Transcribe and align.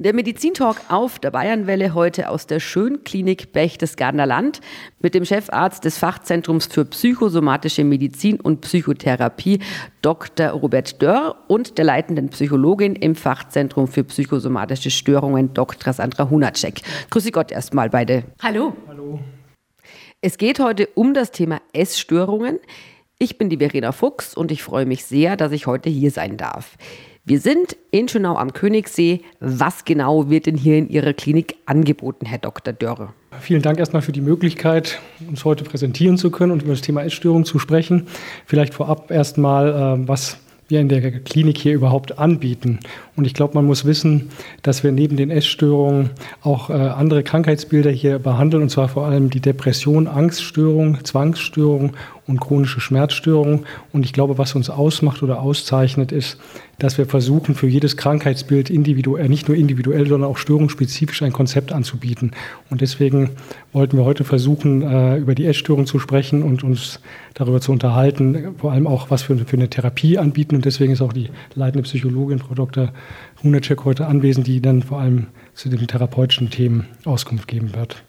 Der 0.00 0.14
Medizintalk 0.14 0.78
auf 0.88 1.18
der 1.18 1.30
Bayernwelle 1.30 1.92
heute 1.92 2.30
aus 2.30 2.46
der 2.46 2.58
Schönklinik 2.58 3.52
Berchtesgadener 3.52 4.24
Land 4.24 4.62
mit 4.98 5.14
dem 5.14 5.26
Chefarzt 5.26 5.84
des 5.84 5.98
Fachzentrums 5.98 6.64
für 6.64 6.86
psychosomatische 6.86 7.84
Medizin 7.84 8.40
und 8.40 8.62
Psychotherapie, 8.62 9.58
Dr. 10.00 10.52
Robert 10.52 11.02
Dörr 11.02 11.44
und 11.48 11.76
der 11.76 11.84
leitenden 11.84 12.30
Psychologin 12.30 12.96
im 12.96 13.14
Fachzentrum 13.14 13.88
für 13.88 14.02
psychosomatische 14.04 14.90
Störungen, 14.90 15.52
Dr. 15.52 15.92
Sandra 15.92 16.30
Hunacek. 16.30 16.80
Grüße 17.10 17.30
Gott 17.30 17.52
erstmal 17.52 17.90
beide. 17.90 18.24
Hallo. 18.42 18.74
Hallo. 18.88 19.20
Es 20.22 20.38
geht 20.38 20.60
heute 20.60 20.88
um 20.94 21.12
das 21.12 21.30
Thema 21.30 21.60
Essstörungen. 21.74 22.58
Ich 23.18 23.36
bin 23.36 23.50
die 23.50 23.58
Verena 23.58 23.92
Fuchs 23.92 24.34
und 24.34 24.50
ich 24.50 24.62
freue 24.62 24.86
mich 24.86 25.04
sehr, 25.04 25.36
dass 25.36 25.52
ich 25.52 25.66
heute 25.66 25.90
hier 25.90 26.10
sein 26.10 26.38
darf. 26.38 26.78
Wir 27.30 27.38
sind 27.38 27.76
in 27.92 28.08
Schönau 28.08 28.34
am 28.34 28.52
Königssee. 28.52 29.20
Was 29.38 29.84
genau 29.84 30.30
wird 30.30 30.46
denn 30.46 30.56
hier 30.56 30.76
in 30.76 30.88
Ihrer 30.88 31.12
Klinik 31.12 31.54
angeboten, 31.64 32.26
Herr 32.26 32.38
Dr. 32.38 32.72
Dörre? 32.72 33.10
Vielen 33.40 33.62
Dank 33.62 33.78
erstmal 33.78 34.02
für 34.02 34.10
die 34.10 34.20
Möglichkeit, 34.20 34.98
uns 35.28 35.44
heute 35.44 35.62
präsentieren 35.62 36.18
zu 36.18 36.32
können 36.32 36.50
und 36.50 36.62
über 36.62 36.72
das 36.72 36.80
Thema 36.80 37.04
Essstörung 37.04 37.44
zu 37.44 37.60
sprechen. 37.60 38.08
Vielleicht 38.46 38.74
vorab 38.74 39.12
erstmal, 39.12 39.68
äh, 39.68 40.08
was 40.08 40.38
wir 40.66 40.80
in 40.80 40.88
der 40.88 41.20
Klinik 41.20 41.58
hier 41.58 41.74
überhaupt 41.74 42.18
anbieten. 42.18 42.80
Und 43.14 43.26
ich 43.26 43.34
glaube, 43.34 43.54
man 43.54 43.64
muss 43.64 43.84
wissen, 43.84 44.30
dass 44.62 44.82
wir 44.82 44.90
neben 44.90 45.16
den 45.16 45.30
Essstörungen 45.30 46.10
auch 46.42 46.70
äh, 46.70 46.72
andere 46.72 47.22
Krankheitsbilder 47.22 47.90
hier 47.90 48.18
behandeln, 48.18 48.64
und 48.64 48.70
zwar 48.70 48.88
vor 48.88 49.06
allem 49.06 49.30
die 49.30 49.40
Depression, 49.40 50.08
Angststörung, 50.08 51.04
Zwangsstörung 51.04 51.92
und 52.30 52.40
chronische 52.40 52.80
Schmerzstörungen. 52.80 53.66
Und 53.92 54.04
ich 54.04 54.12
glaube, 54.12 54.38
was 54.38 54.54
uns 54.54 54.70
ausmacht 54.70 55.22
oder 55.22 55.40
auszeichnet, 55.40 56.12
ist, 56.12 56.38
dass 56.78 56.96
wir 56.96 57.04
versuchen, 57.04 57.54
für 57.54 57.66
jedes 57.66 57.96
Krankheitsbild 57.96 58.70
individuell, 58.70 59.28
nicht 59.28 59.48
nur 59.48 59.56
individuell, 59.56 60.06
sondern 60.06 60.30
auch 60.30 60.38
störungsspezifisch 60.38 61.22
ein 61.22 61.32
Konzept 61.32 61.72
anzubieten. 61.72 62.30
Und 62.70 62.80
deswegen 62.80 63.30
wollten 63.72 63.98
wir 63.98 64.04
heute 64.04 64.24
versuchen, 64.24 64.82
äh, 64.82 65.18
über 65.18 65.34
die 65.34 65.44
Essstörung 65.44 65.86
zu 65.86 65.98
sprechen 65.98 66.42
und 66.42 66.64
uns 66.64 67.00
darüber 67.34 67.60
zu 67.60 67.72
unterhalten, 67.72 68.54
vor 68.58 68.72
allem 68.72 68.86
auch, 68.86 69.10
was 69.10 69.28
wir 69.28 69.36
für 69.36 69.56
eine 69.56 69.68
Therapie 69.68 70.16
anbieten. 70.16 70.54
Und 70.54 70.64
deswegen 70.64 70.92
ist 70.92 71.02
auch 71.02 71.12
die 71.12 71.28
leitende 71.54 71.82
Psychologin, 71.82 72.38
Frau 72.38 72.54
Dr. 72.54 72.92
Hunacek, 73.42 73.84
heute 73.84 74.06
anwesend, 74.06 74.46
die 74.46 74.62
dann 74.62 74.82
vor 74.82 75.00
allem 75.00 75.26
zu 75.54 75.68
den 75.68 75.86
therapeutischen 75.86 76.48
Themen 76.50 76.86
Auskunft 77.04 77.48
geben 77.48 77.74
wird. 77.74 78.02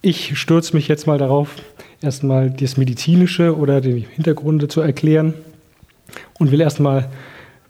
Ich 0.00 0.38
stürze 0.38 0.76
mich 0.76 0.86
jetzt 0.86 1.06
mal 1.06 1.18
darauf, 1.18 1.56
erstmal 2.00 2.50
das 2.50 2.76
Medizinische 2.76 3.56
oder 3.56 3.80
die 3.80 4.06
Hintergründe 4.14 4.68
zu 4.68 4.80
erklären 4.80 5.34
und 6.38 6.50
will 6.50 6.60
erstmal 6.60 7.08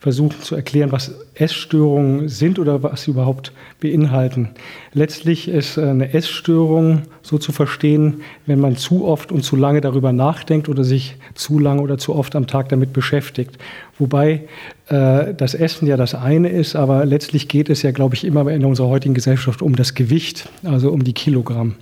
versuchen 0.01 0.41
zu 0.43 0.55
erklären, 0.55 0.93
was 0.93 1.13
Essstörungen 1.35 2.29
sind 2.29 2.59
oder 2.59 2.83
was 2.83 3.03
sie 3.03 3.11
überhaupt 3.11 3.53
beinhalten. 3.81 4.51
Letztlich 4.93 5.49
ist 5.49 5.77
eine 5.77 6.15
Essstörung 6.15 7.03
so 7.23 7.39
zu 7.39 7.51
verstehen, 7.51 8.23
wenn 8.47 8.61
man 8.61 8.77
zu 8.77 9.05
oft 9.05 9.33
und 9.33 9.43
zu 9.43 9.57
lange 9.57 9.81
darüber 9.81 10.13
nachdenkt 10.13 10.69
oder 10.69 10.85
sich 10.85 11.17
zu 11.35 11.59
lange 11.59 11.83
oder 11.83 11.99
zu 11.99 12.15
oft 12.15 12.37
am 12.37 12.47
Tag 12.47 12.69
damit 12.69 12.93
beschäftigt. 12.93 13.59
Wobei 13.99 14.45
äh, 14.89 15.35
das 15.35 15.55
Essen 15.55 15.89
ja 15.89 15.97
das 15.97 16.15
eine 16.15 16.49
ist, 16.49 16.77
aber 16.77 17.05
letztlich 17.05 17.49
geht 17.49 17.69
es 17.69 17.83
ja, 17.83 17.91
glaube 17.91 18.15
ich, 18.15 18.25
immer 18.25 18.49
in 18.51 18.65
unserer 18.65 18.89
heutigen 18.89 19.15
Gesellschaft 19.15 19.63
um 19.63 19.75
das 19.75 19.95
Gewicht, 19.95 20.49
also 20.63 20.91
um 20.91 21.03
die 21.03 21.13
Kilogramm. 21.13 21.75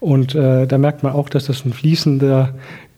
Und 0.00 0.34
äh, 0.34 0.66
da 0.66 0.76
merkt 0.76 1.02
man 1.02 1.14
auch, 1.14 1.30
dass 1.30 1.46
das 1.46 1.64
ein 1.64 1.72
fließender 1.72 2.54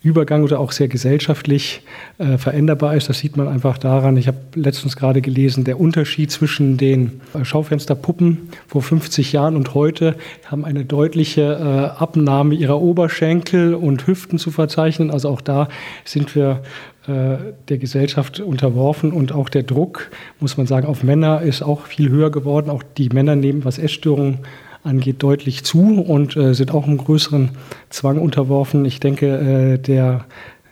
Übergang 0.06 0.44
oder 0.44 0.60
auch 0.60 0.70
sehr 0.70 0.86
gesellschaftlich 0.86 1.82
äh, 2.18 2.38
veränderbar 2.38 2.94
ist. 2.94 3.08
Das 3.08 3.18
sieht 3.18 3.36
man 3.36 3.48
einfach 3.48 3.76
daran. 3.76 4.16
Ich 4.16 4.28
habe 4.28 4.38
letztens 4.54 4.96
gerade 4.96 5.20
gelesen, 5.20 5.64
der 5.64 5.80
Unterschied 5.80 6.30
zwischen 6.30 6.76
den 6.76 7.20
äh, 7.34 7.44
Schaufensterpuppen 7.44 8.50
vor 8.68 8.82
50 8.82 9.32
Jahren 9.32 9.56
und 9.56 9.74
heute 9.74 10.14
haben 10.46 10.64
eine 10.64 10.84
deutliche 10.84 11.42
äh, 11.42 12.00
Abnahme 12.00 12.54
ihrer 12.54 12.80
Oberschenkel 12.80 13.74
und 13.74 14.06
Hüften 14.06 14.38
zu 14.38 14.52
verzeichnen. 14.52 15.10
Also 15.10 15.28
auch 15.28 15.40
da 15.40 15.68
sind 16.04 16.36
wir 16.36 16.62
äh, 17.08 17.36
der 17.68 17.78
Gesellschaft 17.78 18.38
unterworfen 18.38 19.12
und 19.12 19.32
auch 19.32 19.48
der 19.48 19.64
Druck, 19.64 20.10
muss 20.38 20.56
man 20.56 20.68
sagen, 20.68 20.86
auf 20.86 21.02
Männer 21.02 21.42
ist 21.42 21.62
auch 21.62 21.86
viel 21.86 22.10
höher 22.10 22.30
geworden. 22.30 22.70
Auch 22.70 22.84
die 22.96 23.08
Männer 23.08 23.34
nehmen, 23.34 23.64
was 23.64 23.78
Essstörungen 23.78 24.38
angeht, 24.86 25.22
deutlich 25.22 25.64
zu 25.64 26.00
und 26.00 26.36
äh, 26.36 26.54
sind 26.54 26.72
auch 26.72 26.86
einem 26.86 26.98
größeren 26.98 27.50
Zwang 27.90 28.18
unterworfen. 28.18 28.84
Ich 28.84 29.00
denke, 29.00 29.26
äh, 29.26 29.78
der 29.78 30.24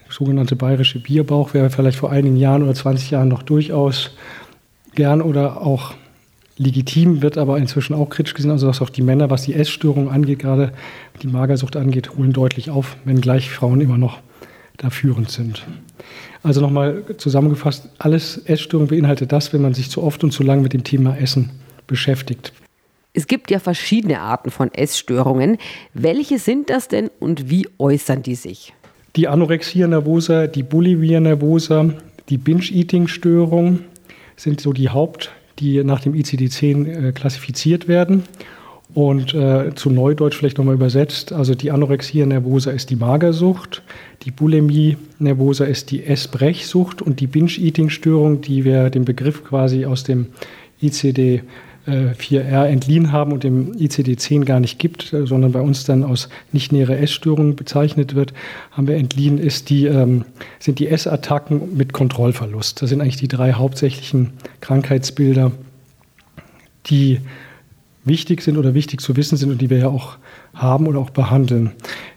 sogenannte 0.08 0.56
bayerische 0.56 1.00
Bierbauch 1.00 1.54
wäre 1.54 1.70
vielleicht 1.70 1.98
vor 1.98 2.10
einigen 2.10 2.36
Jahren 2.36 2.62
oder 2.62 2.75
20 2.75 3.10
Jahren 3.10 3.28
noch 3.28 3.42
durchaus 3.42 4.12
gern 4.94 5.20
oder 5.20 5.60
auch 5.60 5.94
legitim, 6.56 7.20
wird 7.20 7.36
aber 7.36 7.58
inzwischen 7.58 7.94
auch 7.94 8.08
kritisch 8.08 8.34
gesehen. 8.34 8.52
Also 8.52 8.66
dass 8.66 8.80
auch 8.80 8.91
die 8.91 9.02
Männer, 9.02 9.30
was 9.30 9.42
die 9.42 9.54
Essstörung 9.54 10.08
angeht, 10.08 10.38
gerade 10.38 10.72
die 11.22 11.26
Magersucht 11.26 11.76
angeht, 11.76 12.16
holen 12.16 12.32
deutlich 12.32 12.70
auf, 12.70 12.96
wenngleich 13.04 13.50
Frauen 13.50 13.81
immer 13.81 13.98
noch 13.98 14.19
da 14.76 14.91
führend 14.91 15.31
sind. 15.31 15.64
Also 16.42 16.60
nochmal 16.60 17.04
zusammengefasst, 17.16 17.88
alles 17.98 18.38
Essstörung 18.46 18.88
beinhaltet 18.88 19.32
das, 19.32 19.52
wenn 19.52 19.62
man 19.62 19.75
sich 19.75 19.91
zu 19.91 20.02
oft 20.02 20.22
und 20.25 20.32
zu 20.32 20.42
lang 20.42 20.62
mit 20.62 20.72
dem 20.72 20.84
Thema 20.84 21.16
Essen 21.16 21.50
beschäftigt. 21.86 22.52
Es 23.16 23.28
gibt 23.28 23.52
ja 23.52 23.60
verschiedene 23.60 24.19
Arten 24.19 24.50
von 24.50 24.75
Essstörungen. 24.75 25.58
Welche 25.94 26.41
sind 26.41 26.69
das 26.69 26.88
denn 26.88 27.10
und 27.20 27.48
wie 27.48 27.69
äußern 27.78 28.22
die 28.22 28.34
sich? 28.34 28.75
Die 29.14 29.28
Anorexia 29.28 29.86
nervosa, 29.86 30.48
die 30.48 30.64
Bulimia 30.64 31.20
nervosa, 31.20 31.91
die 32.28 32.38
Binge-Eating-Störung 32.38 33.78
sind 34.34 34.60
so 34.60 34.72
die 34.72 34.88
Haupt, 34.88 35.30
die 35.60 35.84
nach 35.84 36.00
dem 36.00 36.14
ICD-10 36.14 36.86
äh, 36.86 37.12
klassifiziert 37.12 37.86
werden. 37.86 38.25
Und 38.94 39.32
äh, 39.32 39.72
zu 39.76 39.91
Neudeutsch 39.91 40.34
vielleicht 40.34 40.58
nochmal 40.58 40.75
übersetzt, 40.75 41.32
also 41.32 41.54
die 41.54 41.70
Anorexia 41.70 42.26
nervosa 42.26 42.72
ist 42.72 42.91
die 42.91 42.96
Magersucht, 42.96 43.82
die 44.22 44.32
Bulimie 44.32 44.96
nervosa 45.20 45.64
ist 45.64 45.92
die 45.92 46.04
Essbrechsucht 46.04 47.00
und 47.00 47.20
die 47.20 47.28
Binge-Eating-Störung, 47.28 48.41
die 48.41 48.64
wir 48.64 48.91
den 48.91 49.04
Begriff 49.04 49.44
quasi 49.44 49.84
aus 49.84 50.02
dem 50.02 50.26
ICD 50.82 51.42
4R 51.87 52.65
äh, 52.65 52.72
entliehen 52.72 53.12
haben 53.12 53.33
und 53.33 53.45
im 53.45 53.72
ICD-10 53.72 54.45
gar 54.45 54.61
nicht 54.61 54.78
gibt, 54.78 55.12
äh, 55.12 55.27
sondern 55.27 55.53
bei 55.53 55.61
uns 55.61 55.84
dann 55.84 56.03
aus 56.03 56.28
nicht 56.53 56.72
nähere 56.72 56.97
Essstörungen 56.97 57.56
bezeichnet 57.56 58.15
wird, 58.15 58.33
haben 58.71 58.87
wir 58.87 58.97
entliehen, 58.97 59.39
ist 59.39 59.71
die, 59.71 59.87
ähm, 59.87 60.25
sind 60.59 60.78
die 60.78 60.89
Essattacken 60.89 61.77
mit 61.77 61.93
Kontrollverlust. 61.93 62.81
Das 62.81 62.89
sind 62.89 63.00
eigentlich 63.00 63.17
die 63.17 63.28
drei 63.28 63.53
hauptsächlichen 63.53 64.31
Krankheitsbilder, 64.61 65.53
die 66.87 67.21
wichtig 68.05 68.43
sind 68.43 68.56
oder 68.56 68.75
wichtig 68.75 69.00
zu 69.00 69.17
wissen 69.17 69.37
sind 69.37 69.50
und 69.50 69.61
die 69.61 69.71
wir 69.71 69.78
ja 69.78 69.89
auch 69.89 70.17
haben 70.55 70.87
oder 70.87 70.99
auch 70.99 71.11
behandeln. 71.11 71.73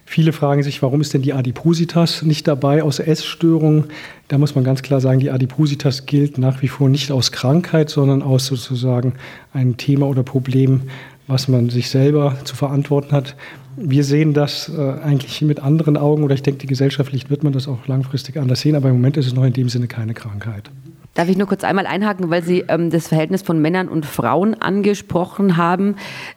Viele 0.09 0.31
fragen 0.31 0.63
sich, 0.63 0.81
warum 0.81 1.01
ist 1.01 1.13
denn 1.13 1.21
die 1.21 1.33
Adipositas 1.33 2.21
nicht 2.23 2.47
dabei 2.47 2.81
aus 2.81 2.99
Essstörungen? 2.99 3.83
Da 4.29 4.37
muss 4.37 4.55
man 4.55 4.63
ganz 4.63 4.81
klar 4.81 5.01
sagen, 5.01 5.19
die 5.19 5.29
Adipositas 5.29 6.05
gilt 6.05 6.37
nach 6.37 6.61
wie 6.61 6.69
vor 6.69 6.87
nicht 6.87 7.11
aus 7.11 7.33
Krankheit, 7.33 7.89
sondern 7.89 8.21
aus 8.21 8.45
sozusagen 8.45 9.15
einem 9.51 9.75
Thema 9.75 10.07
oder 10.07 10.23
Problem, 10.23 10.83
was 11.27 11.49
man 11.49 11.69
sich 11.69 11.89
selber 11.89 12.37
zu 12.45 12.55
verantworten 12.55 13.11
hat. 13.11 13.35
Wir 13.75 14.05
sehen 14.05 14.33
das 14.33 14.69
äh, 14.69 14.93
eigentlich 15.03 15.41
mit 15.41 15.59
anderen 15.59 15.97
Augen 15.97 16.23
oder 16.23 16.35
ich 16.35 16.41
denke, 16.41 16.67
gesellschaftlich 16.67 17.29
wird 17.29 17.43
man 17.43 17.51
das 17.51 17.67
auch 17.67 17.85
langfristig 17.87 18.37
anders 18.37 18.61
sehen, 18.61 18.77
aber 18.77 18.87
im 18.87 18.95
Moment 18.95 19.17
ist 19.17 19.27
es 19.27 19.35
noch 19.35 19.43
in 19.43 19.53
dem 19.53 19.67
Sinne 19.67 19.87
keine 19.87 20.13
Krankheit. 20.13 20.71
Darf 21.17 21.29
ich 21.29 21.37
nur 21.37 21.47
kurz 21.47 21.63
einmal 21.63 21.87
einhaken, 21.87 22.29
weil 22.29 22.43
Sie 22.43 22.65
ähm, 22.67 22.91
das 22.91 23.07
Verhältnis 23.07 23.41
von 23.41 23.59
Männern 23.59 23.87
und 23.87 24.05
Frauen 24.05 24.53
angesprochen 24.53 25.57
haben. 25.57 25.95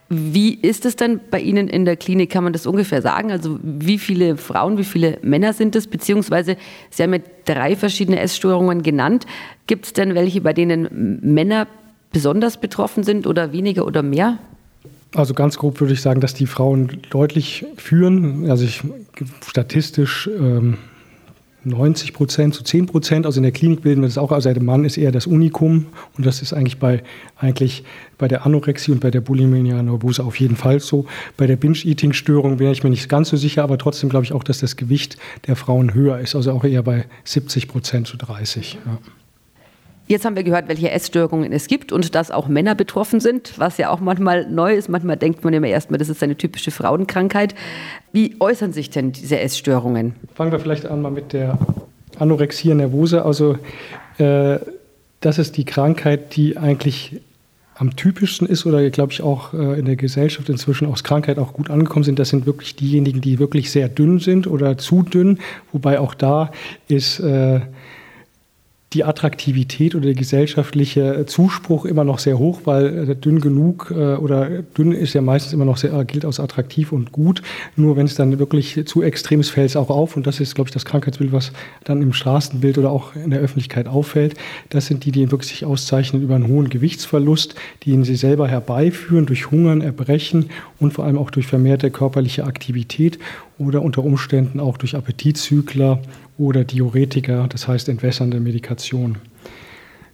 Wie 0.08 0.54
ist 0.54 0.86
es 0.86 0.96
denn 0.96 1.20
bei 1.30 1.38
Ihnen 1.38 1.68
in 1.68 1.84
der 1.84 1.98
Klinik? 1.98 2.30
Kann 2.30 2.44
man 2.44 2.54
das 2.54 2.66
ungefähr 2.66 3.02
sagen? 3.02 3.30
Also 3.30 3.58
wie 3.62 3.98
viele 3.98 4.38
Frauen, 4.38 4.78
wie 4.78 4.84
viele 4.84 5.18
Männer 5.20 5.52
sind 5.52 5.76
es? 5.76 5.86
Beziehungsweise 5.86 6.56
Sie 6.88 7.02
haben 7.02 7.12
ja 7.12 7.20
drei 7.44 7.76
verschiedene 7.76 8.20
Essstörungen 8.20 8.82
genannt. 8.82 9.26
Gibt 9.66 9.84
es 9.84 9.92
denn 9.92 10.14
welche, 10.14 10.40
bei 10.40 10.54
denen 10.54 11.20
Männer 11.20 11.66
besonders 12.10 12.58
betroffen 12.58 13.02
sind 13.02 13.26
oder 13.26 13.52
weniger 13.52 13.84
oder 13.84 14.02
mehr? 14.02 14.38
Also 15.14 15.34
ganz 15.34 15.58
grob 15.58 15.78
würde 15.80 15.92
ich 15.92 16.00
sagen, 16.00 16.22
dass 16.22 16.32
die 16.32 16.46
Frauen 16.46 17.02
deutlich 17.10 17.66
führen. 17.76 18.50
Also 18.50 18.64
ich 18.64 18.80
statistisch 19.46 20.26
ähm, 20.26 20.78
90 21.64 22.12
Prozent 22.12 22.54
zu 22.54 22.62
10 22.62 22.86
Prozent. 22.86 23.26
Also 23.26 23.38
in 23.38 23.42
der 23.42 23.52
Klinik 23.52 23.82
bilden 23.82 24.00
wir 24.02 24.08
das 24.08 24.18
auch. 24.18 24.32
Also 24.32 24.52
der 24.52 24.62
Mann 24.62 24.84
ist 24.84 24.96
eher 24.96 25.12
das 25.12 25.26
Unikum 25.26 25.86
und 26.16 26.26
das 26.26 26.42
ist 26.42 26.52
eigentlich 26.52 26.78
bei, 26.78 27.02
eigentlich 27.36 27.84
bei 28.18 28.28
der 28.28 28.46
Anorexie 28.46 28.92
und 28.92 29.00
bei 29.00 29.10
der 29.10 29.20
Bulimia 29.20 29.82
nervosa 29.82 30.24
auf 30.24 30.38
jeden 30.40 30.56
Fall 30.56 30.80
so. 30.80 31.06
Bei 31.36 31.46
der 31.46 31.56
Binge-Eating-Störung 31.56 32.58
wäre 32.58 32.72
ich 32.72 32.82
mir 32.82 32.90
nicht 32.90 33.08
ganz 33.08 33.28
so 33.28 33.36
sicher, 33.36 33.62
aber 33.62 33.78
trotzdem 33.78 34.08
glaube 34.08 34.24
ich 34.24 34.32
auch, 34.32 34.44
dass 34.44 34.58
das 34.60 34.76
Gewicht 34.76 35.16
der 35.46 35.56
Frauen 35.56 35.94
höher 35.94 36.18
ist. 36.18 36.34
Also 36.34 36.52
auch 36.52 36.64
eher 36.64 36.82
bei 36.82 37.06
70 37.24 37.68
Prozent 37.68 38.06
zu 38.06 38.16
30. 38.16 38.78
Ja. 38.86 38.98
Jetzt 40.10 40.24
haben 40.24 40.34
wir 40.34 40.42
gehört, 40.42 40.66
welche 40.66 40.90
Essstörungen 40.90 41.52
es 41.52 41.68
gibt 41.68 41.92
und 41.92 42.16
dass 42.16 42.32
auch 42.32 42.48
Männer 42.48 42.74
betroffen 42.74 43.20
sind, 43.20 43.52
was 43.58 43.78
ja 43.78 43.90
auch 43.90 44.00
manchmal 44.00 44.44
neu 44.50 44.74
ist. 44.74 44.88
Manchmal 44.88 45.16
denkt 45.16 45.44
man 45.44 45.54
immer 45.54 45.68
erstmal, 45.68 45.98
das 45.98 46.08
ist 46.08 46.20
eine 46.20 46.36
typische 46.36 46.72
Frauenkrankheit. 46.72 47.54
Wie 48.10 48.34
äußern 48.40 48.72
sich 48.72 48.90
denn 48.90 49.12
diese 49.12 49.38
Essstörungen? 49.38 50.16
Fangen 50.34 50.50
wir 50.50 50.58
vielleicht 50.58 50.84
an 50.86 51.00
mal 51.00 51.12
mit 51.12 51.32
der 51.32 51.56
Anorexia 52.18 52.74
nervosa. 52.74 53.22
Also 53.22 53.56
äh, 54.18 54.58
das 55.20 55.38
ist 55.38 55.56
die 55.56 55.64
Krankheit, 55.64 56.34
die 56.34 56.56
eigentlich 56.56 57.20
am 57.76 57.94
typischsten 57.94 58.48
ist 58.48 58.66
oder 58.66 58.90
glaube 58.90 59.12
ich 59.12 59.22
auch 59.22 59.54
äh, 59.54 59.78
in 59.78 59.84
der 59.84 59.94
Gesellschaft 59.94 60.48
inzwischen 60.48 60.88
aus 60.88 61.04
Krankheit 61.04 61.38
auch 61.38 61.52
gut 61.52 61.70
angekommen 61.70 62.02
sind, 62.02 62.18
das 62.18 62.30
sind 62.30 62.46
wirklich 62.46 62.74
diejenigen, 62.74 63.20
die 63.20 63.38
wirklich 63.38 63.70
sehr 63.70 63.88
dünn 63.88 64.18
sind 64.18 64.48
oder 64.48 64.76
zu 64.76 65.04
dünn, 65.04 65.38
wobei 65.72 66.00
auch 66.00 66.14
da 66.14 66.50
ist 66.88 67.20
äh, 67.20 67.60
die 68.92 69.04
Attraktivität 69.04 69.94
oder 69.94 70.06
der 70.06 70.14
gesellschaftliche 70.14 71.24
Zuspruch 71.26 71.84
immer 71.84 72.02
noch 72.02 72.18
sehr 72.18 72.38
hoch, 72.38 72.62
weil 72.64 73.10
äh, 73.10 73.14
dünn 73.14 73.40
genug 73.40 73.92
äh, 73.92 74.16
oder 74.16 74.62
dünn 74.76 74.90
ist 74.90 75.14
ja 75.14 75.22
meistens 75.22 75.52
immer 75.52 75.64
noch 75.64 75.76
sehr, 75.76 76.04
gilt 76.04 76.24
als 76.24 76.40
attraktiv 76.40 76.90
und 76.90 77.12
gut. 77.12 77.40
Nur 77.76 77.96
wenn 77.96 78.06
es 78.06 78.16
dann 78.16 78.40
wirklich 78.40 78.84
zu 78.86 79.02
extrem 79.02 79.38
ist, 79.40 79.50
fällt 79.50 79.70
es 79.70 79.76
auch 79.76 79.90
auf. 79.90 80.16
Und 80.16 80.26
das 80.26 80.40
ist, 80.40 80.56
glaube 80.56 80.68
ich, 80.68 80.74
das 80.74 80.84
Krankheitsbild, 80.84 81.30
was 81.30 81.52
dann 81.84 82.02
im 82.02 82.12
Straßenbild 82.12 82.78
oder 82.78 82.90
auch 82.90 83.14
in 83.14 83.30
der 83.30 83.38
Öffentlichkeit 83.38 83.86
auffällt. 83.86 84.34
Das 84.70 84.86
sind 84.86 85.04
die, 85.04 85.12
die 85.12 85.30
wirklich 85.30 85.50
sich 85.50 85.64
auszeichnen 85.64 86.20
über 86.20 86.34
einen 86.34 86.48
hohen 86.48 86.68
Gewichtsverlust, 86.68 87.54
den 87.86 88.02
sie 88.02 88.16
selber 88.16 88.48
herbeiführen 88.48 89.26
durch 89.26 89.52
Hungern, 89.52 89.82
Erbrechen 89.82 90.50
und 90.80 90.94
vor 90.94 91.04
allem 91.04 91.18
auch 91.18 91.30
durch 91.30 91.46
vermehrte 91.46 91.92
körperliche 91.92 92.44
Aktivität 92.44 93.20
oder 93.60 93.82
unter 93.82 94.02
Umständen 94.02 94.58
auch 94.58 94.78
durch 94.78 94.96
Appetitzügler 94.96 96.00
oder 96.40 96.64
Diuretika, 96.64 97.46
das 97.48 97.68
heißt 97.68 97.90
entwässernde 97.90 98.40
Medikation. 98.40 99.18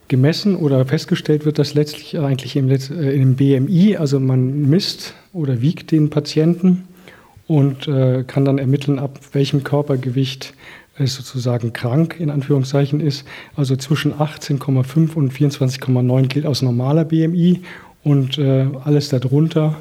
Gemessen 0.08 0.56
oder 0.56 0.84
festgestellt 0.84 1.44
wird 1.44 1.58
das 1.58 1.74
letztlich 1.74 2.18
eigentlich 2.18 2.56
im, 2.56 2.68
äh, 2.68 2.76
im 3.12 3.36
BMI, 3.36 3.96
also 3.96 4.18
man 4.18 4.68
misst 4.68 5.14
oder 5.32 5.60
wiegt 5.62 5.92
den 5.92 6.10
Patienten 6.10 6.88
und 7.46 7.86
äh, 7.86 8.24
kann 8.24 8.44
dann 8.44 8.58
ermitteln, 8.58 8.98
ab 8.98 9.20
welchem 9.32 9.62
Körpergewicht 9.62 10.54
es 10.98 11.14
sozusagen 11.14 11.72
krank 11.72 12.16
in 12.18 12.30
Anführungszeichen 12.30 13.00
ist. 13.00 13.24
Also 13.54 13.76
zwischen 13.76 14.14
18,5 14.14 15.14
und 15.14 15.32
24,9 15.32 16.26
gilt 16.26 16.46
als 16.46 16.62
normaler 16.62 17.04
BMI 17.04 17.62
und 18.02 18.38
äh, 18.38 18.66
alles 18.84 19.10
darunter 19.10 19.76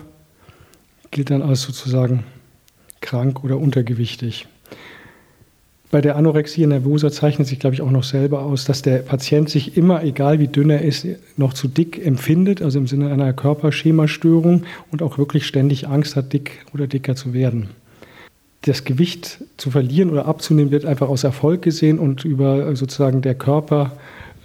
gilt 1.09 1.31
dann 1.31 1.41
als 1.41 1.61
sozusagen 1.61 2.23
krank 3.01 3.43
oder 3.43 3.57
untergewichtig. 3.57 4.47
Bei 5.91 6.01
der 6.01 6.15
Anorexie 6.15 6.65
nervosa 6.65 7.11
zeichnet 7.11 7.47
sich, 7.47 7.59
glaube 7.59 7.75
ich, 7.75 7.81
auch 7.81 7.91
noch 7.91 8.03
selber 8.03 8.41
aus, 8.41 8.65
dass 8.65 8.81
der 8.81 8.99
Patient 8.99 9.49
sich 9.49 9.77
immer, 9.77 10.03
egal 10.03 10.39
wie 10.39 10.47
dünn 10.47 10.69
er 10.69 10.81
ist, 10.81 11.05
noch 11.37 11.53
zu 11.53 11.67
dick 11.67 12.03
empfindet, 12.03 12.61
also 12.61 12.79
im 12.79 12.87
Sinne 12.87 13.11
einer 13.11 13.33
Körperschemastörung 13.33 14.63
und 14.91 15.01
auch 15.01 15.17
wirklich 15.17 15.45
ständig 15.45 15.87
Angst 15.87 16.15
hat, 16.15 16.33
dick 16.33 16.65
oder 16.73 16.87
dicker 16.87 17.15
zu 17.15 17.33
werden. 17.33 17.69
Das 18.63 18.83
Gewicht 18.83 19.43
zu 19.57 19.69
verlieren 19.69 20.09
oder 20.09 20.25
abzunehmen 20.25 20.71
wird 20.71 20.85
einfach 20.85 21.07
aus 21.07 21.23
Erfolg 21.23 21.61
gesehen 21.61 21.99
und 21.99 22.25
über 22.25 22.75
sozusagen 22.75 23.21
der 23.21 23.35
Körper 23.35 23.91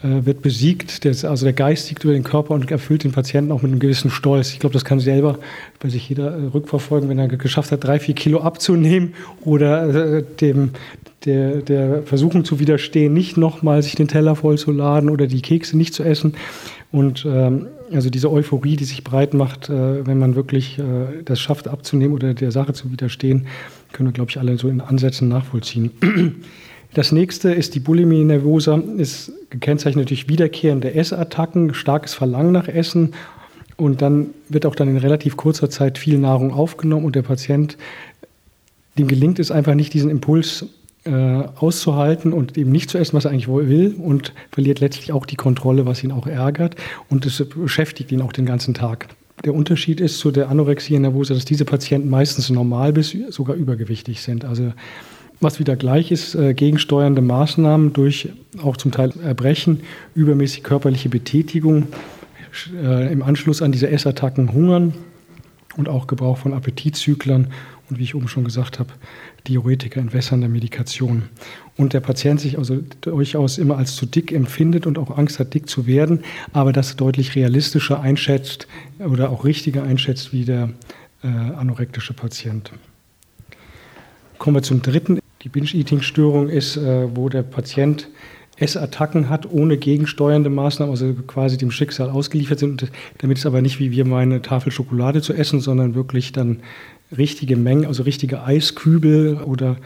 wird 0.03 0.41
besiegt, 0.41 1.05
der, 1.05 1.15
also 1.29 1.45
der 1.45 1.53
Geist 1.53 1.87
siegt 1.87 2.05
über 2.05 2.15
den 2.15 2.23
Körper 2.23 2.55
und 2.55 2.71
erfüllt 2.71 3.05
den 3.05 3.13
Patienten 3.13 3.53
auch 3.53 3.63
mit 3.63 3.71
einem 3.71 3.81
gewissen 3.81 4.11
Stolz. 4.11 4.53
Ich 4.53 4.59
glaube, 4.59 4.73
das 4.73 4.85
kann 4.85 4.99
selber 4.99 5.39
bei 5.79 5.89
sich 5.91 6.09
jeder 6.09 6.37
äh, 6.37 6.45
rückverfolgen, 6.47 7.09
wenn 7.09 7.19
er 7.19 7.29
geschafft 7.29 7.71
hat, 7.71 7.85
drei, 7.85 7.99
vier 7.99 8.15
Kilo 8.15 8.41
abzunehmen 8.41 9.15
oder 9.45 10.17
äh, 10.19 10.25
dem, 10.41 10.71
der, 11.25 11.57
der 11.57 12.03
Versuchung 12.05 12.45
zu 12.45 12.59
widerstehen, 12.59 13.13
nicht 13.13 13.37
nochmal 13.37 13.83
sich 13.83 13.95
den 13.95 14.09
Teller 14.09 14.37
vollzuladen 14.37 15.11
oder 15.11 15.27
die 15.27 15.43
Kekse 15.43 15.77
nicht 15.77 15.93
zu 15.93 16.03
essen. 16.03 16.35
Und 16.93 17.27
ähm, 17.29 17.67
also 17.93 18.09
diese 18.11 18.31
Euphorie, 18.31 18.77
die 18.77 18.85
sich 18.85 19.05
breit 19.05 19.35
macht, 19.35 19.69
äh, 19.69 20.07
wenn 20.07 20.19
man 20.19 20.35
wirklich 20.35 20.79
äh, 20.79 20.83
das 21.25 21.41
schafft 21.41 21.69
abzunehmen 21.69 22.15
oder 22.15 22.35
der 22.35 22.53
Sache 22.53 22.73
zu 22.73 22.91
widerstehen, 22.91 23.47
können 23.93 24.09
wir, 24.09 24.13
glaube 24.13 24.31
ich, 24.31 24.39
alle 24.39 24.57
so 24.57 24.69
in 24.69 24.81
Ansätzen 24.81 25.29
nachvollziehen. 25.29 25.91
Das 26.95 27.13
nächste 27.13 27.53
ist 27.53 27.75
die 27.75 27.81
Bulimie 27.81 28.25
nervosa, 28.25 28.83
ist 28.97 29.33
gekennzeichnet 29.51 30.11
durch 30.11 30.29
wiederkehrende 30.29 30.95
Essattacken, 30.95 31.73
starkes 31.73 32.15
Verlangen 32.15 32.53
nach 32.53 32.67
Essen 32.67 33.15
und 33.77 34.03
dann 34.03 34.31
wird 34.49 34.67
auch 34.67 34.75
dann 34.75 34.89
in 34.89 34.97
relativ 34.97 35.37
kurzer 35.37 35.71
Zeit 35.71 35.99
viel 35.99 36.19
Nahrung 36.19 36.53
aufgenommen 36.53 37.05
und 37.05 37.15
der 37.15 37.23
Patient, 37.23 37.79
dem 38.99 39.07
gelingt 39.07 39.39
es 39.39 39.53
einfach 39.53 39.75
nicht, 39.75 39.95
diesen 39.95 40.11
Impuls 40.11 40.67
äh, 41.05 41.13
auszuhalten 41.13 42.33
und 42.33 42.59
eben 42.59 42.73
nicht 42.73 42.91
zu 42.91 42.99
essen, 42.99 43.17
was 43.17 43.25
er 43.25 43.31
eigentlich 43.31 43.49
will 43.49 43.95
und 43.97 44.35
verliert 44.51 44.81
letztlich 44.81 45.13
auch 45.13 45.27
die 45.27 45.37
Kontrolle, 45.37 45.87
was 45.87 46.03
ihn 46.03 46.13
auch 46.13 46.27
ärgert 46.27 46.75
und 47.09 47.25
es 47.25 47.43
beschäftigt 47.49 48.11
ihn 48.11 48.21
auch 48.21 48.33
den 48.33 48.47
ganzen 48.47 48.75
Tag. 48.75 49.09
Der 49.45 49.55
Unterschied 49.55 50.01
ist 50.01 50.19
zu 50.19 50.33
der 50.33 50.51
Anorexie 50.51 50.99
nervosa, 50.99 51.35
dass 51.35 51.45
diese 51.45 51.65
Patienten 51.65 52.11
meistens 52.11 52.51
normal 52.51 52.93
bis 52.93 53.17
sogar 53.29 53.57
übergewichtig 53.57 54.21
sind. 54.21 54.45
Also 54.45 54.73
was 55.41 55.59
wieder 55.59 55.77
gleich 55.77 56.11
ist, 56.11 56.35
äh, 56.35 56.55
gegensteuernde 56.55 57.23
Maßnahmen 57.23 57.93
durch 57.93 58.31
auch 58.63 58.77
zum 58.77 58.93
Teil 58.93 59.13
Erbrechen, 59.23 59.81
übermäßig 60.15 60.63
körperliche 60.63 61.09
Betätigung, 61.09 61.89
äh, 62.75 63.13
im 63.13 63.23
Anschluss 63.23 63.63
an 63.63 63.73
diese 63.73 63.91
Essattacken 63.91 64.53
hungern 64.53 64.95
und 65.77 65.89
auch 65.89 66.07
Gebrauch 66.07 66.39
von 66.39 66.53
Appetitzyklern 66.53 67.49
und 67.89 67.99
wie 67.99 68.05
ich 68.05 68.15
oben 68.15 68.29
schon 68.29 68.45
gesagt 68.45 68.79
habe, 68.79 68.93
Diuretika, 69.49 69.99
entwässernde 69.99 70.49
Medikation. 70.49 71.25
Und 71.77 71.93
der 71.93 72.01
Patient 72.01 72.41
sich 72.41 72.59
also 72.59 72.79
durchaus 73.01 73.59
immer 73.59 73.79
als 73.79 73.97
zu 73.97 74.07
dick 74.07 74.33
empfindet 74.33 74.87
und 74.87 74.99
auch 74.99 75.17
Angst 75.17 75.39
hat, 75.39 75.55
dick 75.55 75.69
zu 75.69 75.87
werden, 75.87 76.21
aber 76.53 76.73
das 76.73 76.97
deutlich 76.97 77.35
realistischer 77.35 78.01
einschätzt 78.01 78.69
oder 78.99 79.31
auch 79.31 79.45
richtiger 79.45 79.83
einschätzt 79.83 80.33
wie 80.33 80.45
der 80.45 80.71
äh, 81.23 81.27
anorektische 81.27 82.13
Patient. 82.13 82.71
Kommen 84.39 84.57
wir 84.57 84.63
zum 84.63 84.83
dritten 84.83 85.19
die 85.43 85.49
Binge-Eating-Störung 85.49 86.49
ist, 86.49 86.77
äh, 86.77 87.09
wo 87.15 87.29
der 87.29 87.43
Patient 87.43 88.09
Essattacken 88.57 89.31
hat, 89.31 89.51
ohne 89.51 89.79
gegensteuernde 89.79 90.51
Maßnahmen, 90.51 90.91
also 90.91 91.15
quasi 91.27 91.57
dem 91.57 91.71
Schicksal 91.71 92.11
ausgeliefert 92.11 92.59
sind. 92.59 92.91
Damit 93.19 93.39
ist 93.39 93.47
aber 93.47 93.63
nicht 93.63 93.81
wie 93.81 93.91
wir 93.91 94.05
meine 94.05 94.43
Tafel 94.43 94.71
Schokolade 94.71 95.23
zu 95.23 95.33
essen, 95.33 95.61
sondern 95.61 95.95
wirklich 95.95 96.33
dann 96.33 96.61
richtige 97.17 97.57
Mengen, 97.57 97.87
also 97.87 98.03
richtige 98.03 98.45
Eiskübel 98.45 99.39
oder 99.39 99.79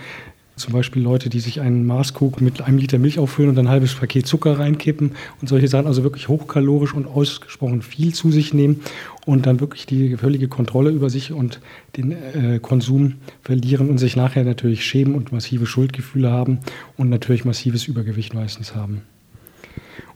zum 0.56 0.72
Beispiel 0.72 1.02
Leute, 1.02 1.30
die 1.30 1.40
sich 1.40 1.60
einen 1.60 1.84
Maßkrug 1.86 2.40
mit 2.40 2.62
einem 2.62 2.78
Liter 2.78 2.98
Milch 2.98 3.18
auffüllen 3.18 3.50
und 3.50 3.58
ein 3.58 3.68
halbes 3.68 3.94
Paket 3.94 4.26
Zucker 4.26 4.58
reinkippen 4.58 5.12
und 5.40 5.48
solche 5.48 5.68
Sachen, 5.68 5.86
also 5.86 6.04
wirklich 6.04 6.28
hochkalorisch 6.28 6.94
und 6.94 7.06
ausgesprochen 7.06 7.82
viel 7.82 8.14
zu 8.14 8.30
sich 8.30 8.54
nehmen 8.54 8.80
und 9.26 9.46
dann 9.46 9.60
wirklich 9.60 9.86
die 9.86 10.16
völlige 10.16 10.48
Kontrolle 10.48 10.90
über 10.90 11.10
sich 11.10 11.32
und 11.32 11.60
den 11.96 12.12
äh, 12.12 12.60
Konsum 12.60 13.14
verlieren 13.42 13.90
und 13.90 13.98
sich 13.98 14.14
nachher 14.16 14.44
natürlich 14.44 14.84
schämen 14.84 15.14
und 15.14 15.32
massive 15.32 15.66
Schuldgefühle 15.66 16.30
haben 16.30 16.60
und 16.96 17.10
natürlich 17.10 17.44
massives 17.44 17.88
Übergewicht 17.88 18.34
meistens 18.34 18.74
haben. 18.74 19.02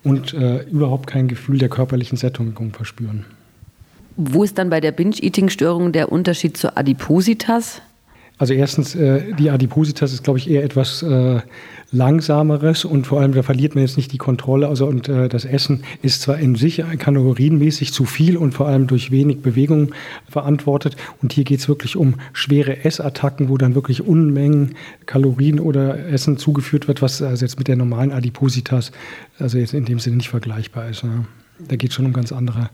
Und 0.04 0.34
äh, 0.34 0.62
überhaupt 0.64 1.08
kein 1.08 1.26
Gefühl 1.26 1.58
der 1.58 1.68
körperlichen 1.68 2.16
Sättigung 2.16 2.72
verspüren. 2.72 3.24
Wo 4.16 4.44
ist 4.44 4.58
dann 4.58 4.70
bei 4.70 4.80
der 4.80 4.92
Binge-Eating-Störung 4.92 5.92
der 5.92 6.10
Unterschied 6.12 6.56
zur 6.56 6.76
Adipositas? 6.76 7.82
Also 8.38 8.54
erstens, 8.54 8.94
äh, 8.94 9.34
die 9.34 9.50
Adipositas 9.50 10.12
ist, 10.12 10.22
glaube 10.22 10.38
ich, 10.38 10.48
eher 10.48 10.62
etwas 10.62 11.02
äh, 11.02 11.40
langsameres 11.90 12.84
und 12.84 13.06
vor 13.06 13.20
allem 13.20 13.32
da 13.32 13.42
verliert 13.42 13.74
man 13.74 13.82
jetzt 13.82 13.96
nicht 13.96 14.12
die 14.12 14.18
Kontrolle. 14.18 14.68
Also 14.68 14.86
und 14.86 15.08
äh, 15.08 15.28
das 15.28 15.44
Essen 15.44 15.82
ist 16.02 16.22
zwar 16.22 16.38
in 16.38 16.54
sich 16.54 16.82
kalorienmäßig 16.98 17.92
zu 17.92 18.04
viel 18.04 18.36
und 18.36 18.52
vor 18.52 18.68
allem 18.68 18.86
durch 18.86 19.10
wenig 19.10 19.42
Bewegung 19.42 19.92
verantwortet. 20.28 20.96
Und 21.20 21.32
hier 21.32 21.44
geht 21.44 21.58
es 21.58 21.68
wirklich 21.68 21.96
um 21.96 22.14
schwere 22.32 22.84
Essattacken, 22.84 23.48
wo 23.48 23.58
dann 23.58 23.74
wirklich 23.74 24.06
Unmengen 24.06 24.76
Kalorien 25.06 25.58
oder 25.58 26.06
Essen 26.08 26.36
zugeführt 26.36 26.86
wird, 26.86 27.02
was 27.02 27.20
also 27.20 27.44
jetzt 27.44 27.58
mit 27.58 27.66
der 27.66 27.76
normalen 27.76 28.12
Adipositas 28.12 28.92
also 29.38 29.58
jetzt 29.58 29.74
in 29.74 29.84
dem 29.84 29.98
Sinne 29.98 30.16
nicht 30.16 30.28
vergleichbar 30.28 30.88
ist. 30.88 31.02
Ne? 31.02 31.24
Da 31.66 31.74
geht 31.74 31.90
es 31.90 31.96
schon 31.96 32.06
um 32.06 32.12
ganz 32.12 32.30
andere 32.30 32.70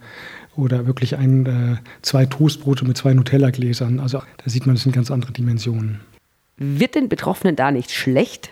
oder 0.56 0.86
wirklich 0.86 1.16
ein, 1.16 1.46
äh, 1.46 1.76
zwei 2.02 2.26
Toastbrote 2.26 2.84
mit 2.84 2.96
zwei 2.96 3.14
Nutella-Gläsern. 3.14 4.00
Also 4.00 4.18
da 4.18 4.50
sieht 4.50 4.66
man, 4.66 4.74
das 4.74 4.84
sind 4.84 4.94
ganz 4.94 5.10
andere 5.10 5.32
Dimensionen. 5.32 6.00
Wird 6.56 6.94
den 6.94 7.08
Betroffenen 7.08 7.56
da 7.56 7.70
nicht 7.70 7.90
schlecht? 7.90 8.50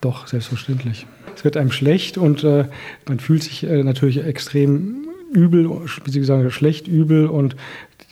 Doch, 0.00 0.26
selbstverständlich. 0.26 1.06
Es 1.36 1.44
wird 1.44 1.56
einem 1.56 1.72
schlecht 1.72 2.18
und 2.18 2.44
äh, 2.44 2.66
man 3.08 3.20
fühlt 3.20 3.42
sich 3.42 3.64
äh, 3.64 3.82
natürlich 3.82 4.22
extrem 4.24 5.04
übel, 5.32 5.68
wie 6.04 6.10
Sie 6.10 6.24
sagen, 6.24 6.50
schlecht, 6.50 6.86
übel 6.86 7.26
und 7.26 7.56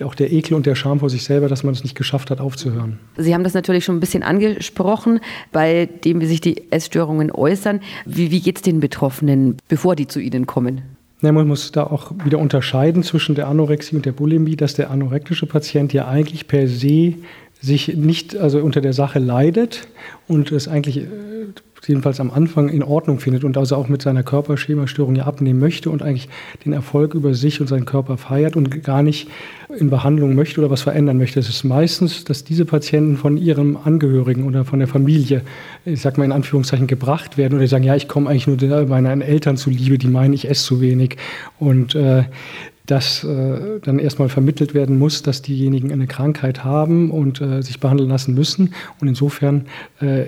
auch 0.02 0.14
der 0.14 0.32
Ekel 0.32 0.54
und 0.54 0.66
der 0.66 0.74
Scham 0.74 1.00
vor 1.00 1.10
sich 1.10 1.22
selber, 1.22 1.48
dass 1.48 1.62
man 1.62 1.74
es 1.74 1.82
nicht 1.82 1.94
geschafft 1.94 2.30
hat, 2.30 2.40
aufzuhören. 2.40 2.98
Sie 3.16 3.34
haben 3.34 3.44
das 3.44 3.54
natürlich 3.54 3.84
schon 3.84 3.96
ein 3.96 4.00
bisschen 4.00 4.22
angesprochen, 4.22 5.20
bei 5.52 5.86
dem, 5.86 6.20
wie 6.20 6.26
sich 6.26 6.40
die 6.40 6.70
Essstörungen 6.72 7.30
äußern. 7.30 7.80
Wie, 8.04 8.30
wie 8.30 8.40
geht 8.40 8.56
es 8.56 8.62
den 8.62 8.80
Betroffenen, 8.80 9.58
bevor 9.68 9.94
die 9.94 10.08
zu 10.08 10.18
Ihnen 10.18 10.46
kommen? 10.46 10.82
Ja, 11.22 11.30
man 11.30 11.46
muss 11.46 11.70
da 11.70 11.84
auch 11.84 12.12
wieder 12.24 12.38
unterscheiden 12.38 13.04
zwischen 13.04 13.36
der 13.36 13.46
Anorexie 13.46 13.94
und 13.94 14.04
der 14.04 14.12
Bulimie, 14.12 14.56
dass 14.56 14.74
der 14.74 14.90
anorektische 14.90 15.46
Patient 15.46 15.92
ja 15.92 16.08
eigentlich 16.08 16.48
per 16.48 16.66
se 16.66 17.14
sich 17.60 17.96
nicht 17.96 18.36
also 18.36 18.58
unter 18.58 18.80
der 18.80 18.92
Sache 18.92 19.20
leidet 19.20 19.86
und 20.26 20.50
es 20.50 20.66
eigentlich 20.66 20.98
äh, 20.98 21.06
jedenfalls 21.86 22.20
am 22.20 22.30
Anfang 22.30 22.68
in 22.68 22.82
Ordnung 22.82 23.18
findet 23.18 23.44
und 23.44 23.56
also 23.56 23.76
auch 23.76 23.88
mit 23.88 24.02
seiner 24.02 24.22
Körperschemastörung 24.22 25.16
ja 25.16 25.24
abnehmen 25.24 25.58
möchte 25.58 25.90
und 25.90 26.02
eigentlich 26.02 26.28
den 26.64 26.72
Erfolg 26.72 27.14
über 27.14 27.34
sich 27.34 27.60
und 27.60 27.66
seinen 27.66 27.84
Körper 27.84 28.16
feiert 28.16 28.56
und 28.56 28.82
gar 28.84 29.02
nicht 29.02 29.28
in 29.78 29.90
Behandlung 29.90 30.34
möchte 30.34 30.60
oder 30.60 30.70
was 30.70 30.82
verändern 30.82 31.18
möchte. 31.18 31.40
Es 31.40 31.48
ist 31.48 31.64
meistens, 31.64 32.24
dass 32.24 32.44
diese 32.44 32.64
Patienten 32.64 33.16
von 33.16 33.36
ihrem 33.36 33.76
Angehörigen 33.82 34.44
oder 34.44 34.64
von 34.64 34.78
der 34.78 34.88
Familie, 34.88 35.42
ich 35.84 36.00
sag 36.00 36.18
mal 36.18 36.24
in 36.24 36.32
Anführungszeichen, 36.32 36.86
gebracht 36.86 37.36
werden 37.36 37.58
oder 37.58 37.66
sagen, 37.66 37.84
ja, 37.84 37.96
ich 37.96 38.08
komme 38.08 38.30
eigentlich 38.30 38.46
nur 38.46 38.86
meinen 38.86 39.22
Eltern 39.22 39.56
zuliebe, 39.56 39.98
die 39.98 40.08
meinen, 40.08 40.34
ich 40.34 40.48
esse 40.48 40.64
zu 40.64 40.80
wenig. 40.80 41.16
Und 41.58 41.94
äh, 41.94 42.24
dass 42.86 43.22
äh, 43.22 43.80
dann 43.80 43.98
erstmal 43.98 44.28
vermittelt 44.28 44.74
werden 44.74 44.98
muss, 44.98 45.22
dass 45.22 45.40
diejenigen 45.40 45.92
eine 45.92 46.06
Krankheit 46.06 46.64
haben 46.64 47.10
und 47.10 47.40
äh, 47.40 47.62
sich 47.62 47.78
behandeln 47.78 48.10
lassen 48.10 48.34
müssen. 48.34 48.74
Und 49.00 49.08
insofern 49.08 49.66
äh, 50.00 50.24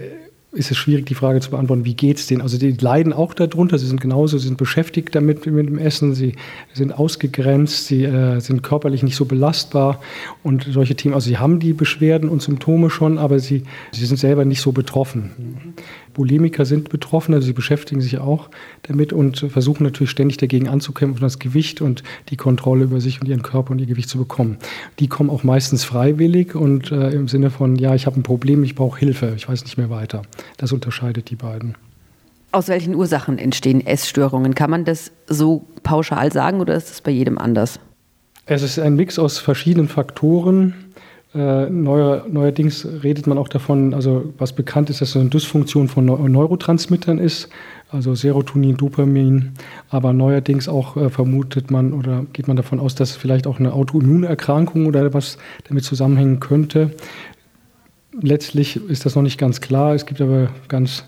ist 0.54 0.70
es 0.70 0.76
schwierig, 0.76 1.06
die 1.06 1.14
Frage 1.14 1.40
zu 1.40 1.50
beantworten, 1.50 1.84
wie 1.84 1.94
geht 1.94 2.18
es 2.18 2.26
denen? 2.26 2.40
Also 2.40 2.58
die 2.58 2.72
leiden 2.72 3.12
auch 3.12 3.34
darunter, 3.34 3.78
sie 3.78 3.86
sind 3.86 4.00
genauso, 4.00 4.38
sie 4.38 4.46
sind 4.46 4.56
beschäftigt 4.56 5.14
damit 5.14 5.44
mit 5.46 5.68
dem 5.68 5.78
Essen, 5.78 6.14
sie 6.14 6.34
sind 6.72 6.92
ausgegrenzt, 6.92 7.86
sie 7.86 8.04
äh, 8.04 8.40
sind 8.40 8.62
körperlich 8.62 9.02
nicht 9.02 9.16
so 9.16 9.24
belastbar 9.24 10.00
und 10.42 10.66
solche 10.70 10.94
Themen. 10.94 11.14
Also 11.14 11.28
sie 11.28 11.38
haben 11.38 11.58
die 11.58 11.72
Beschwerden 11.72 12.28
und 12.28 12.42
Symptome 12.42 12.90
schon, 12.90 13.18
aber 13.18 13.38
sie, 13.38 13.64
sie 13.92 14.06
sind 14.06 14.18
selber 14.18 14.44
nicht 14.44 14.60
so 14.60 14.72
betroffen. 14.72 15.74
Bulimiker 16.14 16.64
sind 16.64 16.88
betroffen, 16.88 17.34
also 17.34 17.46
sie 17.46 17.52
beschäftigen 17.52 18.00
sich 18.00 18.18
auch 18.18 18.48
damit 18.82 19.12
und 19.12 19.38
versuchen 19.50 19.82
natürlich 19.82 20.10
ständig 20.10 20.36
dagegen 20.36 20.68
anzukämpfen, 20.68 21.20
das 21.20 21.38
Gewicht 21.38 21.80
und 21.80 22.02
die 22.30 22.36
Kontrolle 22.36 22.84
über 22.84 23.00
sich 23.00 23.20
und 23.20 23.28
ihren 23.28 23.42
Körper 23.42 23.72
und 23.72 23.80
ihr 23.80 23.86
Gewicht 23.86 24.08
zu 24.08 24.18
bekommen. 24.18 24.58
Die 25.00 25.08
kommen 25.08 25.28
auch 25.28 25.42
meistens 25.42 25.84
freiwillig 25.84 26.54
und 26.54 26.92
äh, 26.92 27.10
im 27.10 27.28
Sinne 27.28 27.50
von, 27.50 27.76
ja, 27.76 27.94
ich 27.94 28.06
habe 28.06 28.18
ein 28.18 28.22
Problem, 28.22 28.62
ich 28.62 28.76
brauche 28.76 28.98
Hilfe, 28.98 29.34
ich 29.36 29.48
weiß 29.48 29.64
nicht 29.64 29.76
mehr 29.76 29.90
weiter. 29.90 30.22
Das 30.56 30.72
unterscheidet 30.72 31.30
die 31.30 31.36
beiden. 31.36 31.76
Aus 32.52 32.68
welchen 32.68 32.94
Ursachen 32.94 33.38
entstehen 33.38 33.84
Essstörungen? 33.84 34.54
Kann 34.54 34.70
man 34.70 34.84
das 34.84 35.10
so 35.26 35.64
pauschal 35.82 36.32
sagen 36.32 36.60
oder 36.60 36.74
ist 36.76 36.90
es 36.90 37.00
bei 37.00 37.10
jedem 37.10 37.36
anders? 37.36 37.80
Es 38.46 38.62
ist 38.62 38.78
ein 38.78 38.94
Mix 38.94 39.18
aus 39.18 39.38
verschiedenen 39.38 39.88
Faktoren. 39.88 40.74
Äh, 41.34 41.68
neuer, 41.68 42.26
neuerdings 42.28 42.86
redet 43.02 43.26
man 43.26 43.38
auch 43.38 43.48
davon, 43.48 43.92
also 43.92 44.32
was 44.38 44.52
bekannt 44.52 44.88
ist, 44.88 45.00
dass 45.00 45.10
es 45.10 45.16
eine 45.16 45.30
Dysfunktion 45.30 45.88
von 45.88 46.04
Neurotransmittern 46.04 47.18
ist, 47.18 47.48
also 47.90 48.14
Serotonin, 48.14 48.76
Dopamin. 48.76 49.52
Aber 49.88 50.12
neuerdings 50.12 50.68
auch 50.68 50.96
äh, 50.96 51.10
vermutet 51.10 51.72
man 51.72 51.92
oder 51.92 52.24
geht 52.32 52.46
man 52.46 52.56
davon 52.56 52.78
aus, 52.78 52.94
dass 52.94 53.16
vielleicht 53.16 53.48
auch 53.48 53.58
eine 53.58 53.72
Autoimmunerkrankung 53.72 54.86
oder 54.86 55.12
was 55.12 55.38
damit 55.68 55.82
zusammenhängen 55.82 56.38
könnte. 56.38 56.90
Letztlich 58.20 58.76
ist 58.76 59.06
das 59.06 59.16
noch 59.16 59.22
nicht 59.22 59.38
ganz 59.38 59.60
klar. 59.60 59.94
Es 59.94 60.06
gibt 60.06 60.20
aber 60.20 60.48
ganz 60.68 61.04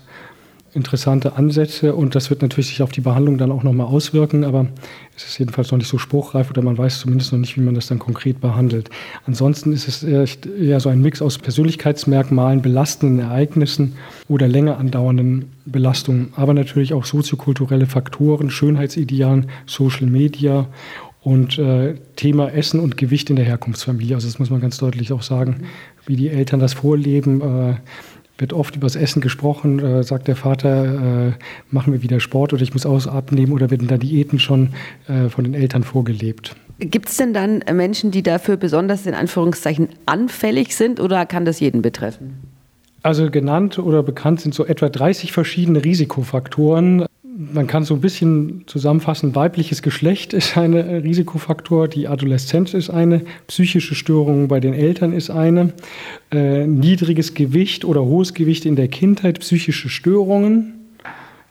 interessante 0.73 1.35
Ansätze 1.35 1.95
und 1.95 2.13
das 2.13 2.29
wird 2.29 2.41
natürlich 2.41 2.67
sich 2.67 2.81
auf 2.81 2.91
die 2.91 3.01
Behandlung 3.01 3.37
dann 3.37 3.51
auch 3.51 3.63
nochmal 3.63 3.87
auswirken, 3.87 4.43
aber 4.43 4.67
es 5.15 5.25
ist 5.25 5.39
jedenfalls 5.39 5.71
noch 5.71 5.79
nicht 5.79 5.87
so 5.87 5.97
spruchreif 5.97 6.51
oder 6.51 6.61
man 6.61 6.77
weiß 6.77 6.99
zumindest 6.99 7.31
noch 7.31 7.39
nicht, 7.39 7.57
wie 7.57 7.61
man 7.61 7.73
das 7.73 7.87
dann 7.87 7.97
konkret 7.97 8.39
behandelt. 8.41 8.89
Ansonsten 9.25 9.73
ist 9.73 9.87
es 9.87 10.03
eher 10.03 10.79
so 10.79 10.89
ein 10.89 11.01
Mix 11.01 11.21
aus 11.21 11.39
Persönlichkeitsmerkmalen, 11.39 12.61
belastenden 12.61 13.19
Ereignissen 13.19 13.93
oder 14.27 14.47
länger 14.47 14.77
andauernden 14.77 15.45
Belastungen, 15.65 16.31
aber 16.35 16.53
natürlich 16.53 16.93
auch 16.93 17.05
soziokulturelle 17.05 17.87
Faktoren, 17.87 18.51
Schönheitsidealen, 18.51 19.47
Social 19.65 20.07
Media 20.07 20.67
und 21.27 21.59
äh, 21.59 21.95
Thema 22.15 22.53
Essen 22.53 22.79
und 22.79 22.95
Gewicht 22.95 23.29
in 23.29 23.35
der 23.35 23.43
Herkunftsfamilie. 23.43 24.15
Also 24.15 24.29
das 24.29 24.39
muss 24.39 24.49
man 24.49 24.61
ganz 24.61 24.77
deutlich 24.77 25.11
auch 25.11 25.23
sagen, 25.23 25.67
wie 26.05 26.15
die 26.15 26.29
Eltern 26.29 26.61
das 26.61 26.73
vorleben. 26.73 27.41
Äh, 27.41 27.75
wird 28.37 28.53
oft 28.53 28.77
über 28.77 28.85
das 28.85 28.95
Essen 28.95 29.19
gesprochen, 29.19 29.79
äh, 29.79 30.03
sagt 30.03 30.29
der 30.29 30.37
Vater, 30.37 31.27
äh, 31.27 31.31
machen 31.69 31.91
wir 31.91 32.01
wieder 32.01 32.21
Sport 32.21 32.53
oder 32.53 32.61
ich 32.61 32.71
muss 32.71 32.85
aus 32.85 33.07
abnehmen 33.07 33.51
oder 33.51 33.69
werden 33.71 33.89
da 33.89 33.97
Diäten 33.97 34.39
schon 34.39 34.69
äh, 35.09 35.27
von 35.27 35.43
den 35.43 35.53
Eltern 35.53 35.83
vorgelebt. 35.83 36.55
Gibt 36.79 37.09
es 37.09 37.17
denn 37.17 37.33
dann 37.33 37.61
Menschen, 37.73 38.11
die 38.11 38.23
dafür 38.23 38.55
besonders 38.55 39.05
in 39.05 39.13
Anführungszeichen 39.13 39.89
anfällig 40.05 40.77
sind 40.77 41.01
oder 41.01 41.25
kann 41.25 41.43
das 41.43 41.59
jeden 41.59 41.81
betreffen? 41.81 42.35
Also 43.03 43.29
genannt 43.29 43.79
oder 43.79 44.01
bekannt 44.01 44.39
sind 44.39 44.53
so 44.53 44.65
etwa 44.65 44.87
30 44.87 45.33
verschiedene 45.33 45.83
Risikofaktoren, 45.83 47.05
man 47.39 47.67
kann 47.67 47.83
so 47.83 47.93
ein 47.93 48.01
bisschen 48.01 48.63
zusammenfassen, 48.65 49.35
weibliches 49.35 49.83
Geschlecht 49.83 50.33
ist 50.33 50.57
ein 50.57 50.73
Risikofaktor, 50.73 51.87
die 51.87 52.07
Adoleszenz 52.07 52.73
ist 52.73 52.89
eine, 52.89 53.21
psychische 53.45 53.93
Störungen 53.93 54.47
bei 54.47 54.59
den 54.59 54.73
Eltern 54.73 55.13
ist 55.13 55.29
eine, 55.29 55.73
äh, 56.31 56.65
niedriges 56.65 57.35
Gewicht 57.35 57.85
oder 57.85 58.03
hohes 58.03 58.33
Gewicht 58.33 58.65
in 58.65 58.75
der 58.75 58.87
Kindheit, 58.87 59.39
psychische 59.41 59.87
Störungen 59.87 60.73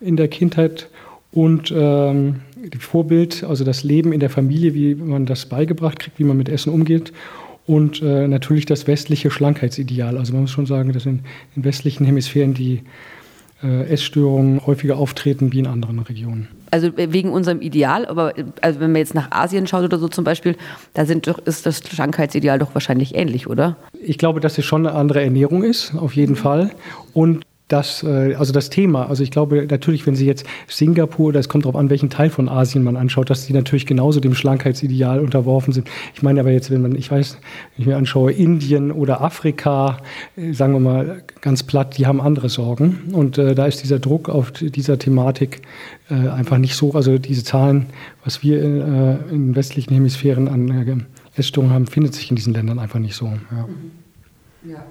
in 0.01 0.17
der 0.17 0.27
Kindheit 0.27 0.89
und 1.31 1.73
ähm, 1.75 2.41
Vorbild, 2.79 3.45
also 3.45 3.63
das 3.63 3.85
Leben 3.85 4.11
in 4.11 4.19
der 4.19 4.29
Familie, 4.29 4.73
wie 4.73 4.93
man 4.93 5.25
das 5.25 5.45
beigebracht 5.45 5.99
kriegt, 5.99 6.19
wie 6.19 6.25
man 6.25 6.35
mit 6.35 6.49
Essen 6.49 6.73
umgeht 6.73 7.13
und 7.65 8.01
äh, 8.01 8.27
natürlich 8.27 8.65
das 8.65 8.87
westliche 8.87 9.31
Schlankheitsideal. 9.31 10.17
Also 10.17 10.33
man 10.33 10.41
muss 10.41 10.51
schon 10.51 10.65
sagen, 10.65 10.91
dass 10.91 11.05
in, 11.05 11.21
in 11.55 11.63
westlichen 11.63 12.05
Hemisphären 12.05 12.53
die 12.53 12.75
äh, 12.75 12.81
Essstörungen 13.61 14.65
häufiger 14.67 14.97
auftreten 14.97 15.51
wie 15.51 15.59
in 15.59 15.67
anderen 15.67 15.99
Regionen. 15.99 16.47
Also 16.69 16.87
äh, 16.87 17.11
wegen 17.11 17.31
unserem 17.31 17.61
Ideal, 17.61 18.05
aber 18.05 18.37
äh, 18.37 18.43
also 18.61 18.79
wenn 18.79 18.91
man 18.91 18.99
jetzt 18.99 19.15
nach 19.15 19.31
Asien 19.31 19.65
schaut 19.65 19.83
oder 19.83 19.97
so 19.97 20.07
zum 20.07 20.23
Beispiel, 20.23 20.55
da 20.93 21.05
sind 21.05 21.25
doch, 21.25 21.39
ist 21.39 21.65
das 21.65 21.79
Schlankheitsideal 21.79 22.59
doch 22.59 22.75
wahrscheinlich 22.75 23.15
ähnlich, 23.15 23.47
oder? 23.47 23.75
Ich 23.99 24.19
glaube, 24.19 24.41
dass 24.41 24.59
es 24.59 24.65
schon 24.65 24.85
eine 24.85 24.95
andere 24.95 25.23
Ernährung 25.23 25.63
ist, 25.63 25.95
auf 25.95 26.15
jeden 26.15 26.35
Fall. 26.35 26.71
Und 27.13 27.46
das, 27.67 28.01
äh, 28.03 28.35
also 28.35 28.53
das 28.53 28.69
Thema, 28.69 29.09
also 29.09 29.23
ich 29.23 29.31
glaube 29.31 29.67
natürlich, 29.69 30.07
wenn 30.07 30.15
Sie 30.15 30.25
jetzt 30.25 30.45
Singapur, 30.67 31.33
das 31.33 31.49
kommt 31.49 31.65
darauf 31.65 31.75
an, 31.75 31.89
welchen 31.89 32.09
Teil 32.09 32.29
von 32.29 32.47
Asien 32.47 32.83
man 32.83 32.95
anschaut, 32.95 33.29
dass 33.29 33.45
die 33.45 33.53
natürlich 33.53 33.85
genauso 33.85 34.19
dem 34.19 34.35
Schlankheitsideal 34.35 35.19
unterworfen 35.19 35.73
sind. 35.73 35.89
Ich 36.13 36.23
meine 36.23 36.39
aber 36.39 36.51
jetzt, 36.51 36.71
wenn 36.71 36.81
man, 36.81 36.95
ich 36.95 37.11
weiß, 37.11 37.33
wenn 37.33 37.81
ich 37.81 37.85
mir 37.85 37.97
anschaue, 37.97 38.31
Indien 38.31 38.91
oder 38.91 39.21
Afrika, 39.21 39.97
äh, 40.37 40.53
sagen 40.53 40.73
wir 40.73 40.79
mal 40.79 41.23
ganz 41.41 41.63
platt, 41.63 41.97
die 41.97 42.07
haben 42.07 42.21
andere 42.21 42.47
Sorgen. 42.47 43.09
Und 43.11 43.37
äh, 43.37 43.53
da 43.53 43.65
ist 43.65 43.83
dieser 43.83 43.99
Druck 43.99 44.29
auf 44.29 44.51
dieser 44.51 44.97
Thematik 44.97 45.61
äh, 46.09 46.13
einfach 46.13 46.57
nicht 46.57 46.75
so, 46.75 46.93
also 46.93 47.17
diese 47.17 47.43
Zahlen, 47.43 47.87
was 48.23 48.43
wir 48.43 48.61
äh, 48.61 49.33
in 49.33 49.55
westlichen 49.55 49.93
Hemisphären 49.93 50.47
an 50.47 50.69
äh, 50.69 51.39
Essstörungen 51.39 51.73
haben, 51.73 51.87
findet 51.87 52.15
sich 52.15 52.29
in 52.29 52.37
diesen 52.37 52.53
Ländern 52.53 52.79
einfach 52.79 52.99
nicht 52.99 53.15
so. 53.15 53.25
Ja. 53.25 53.67
ja. 54.71 54.85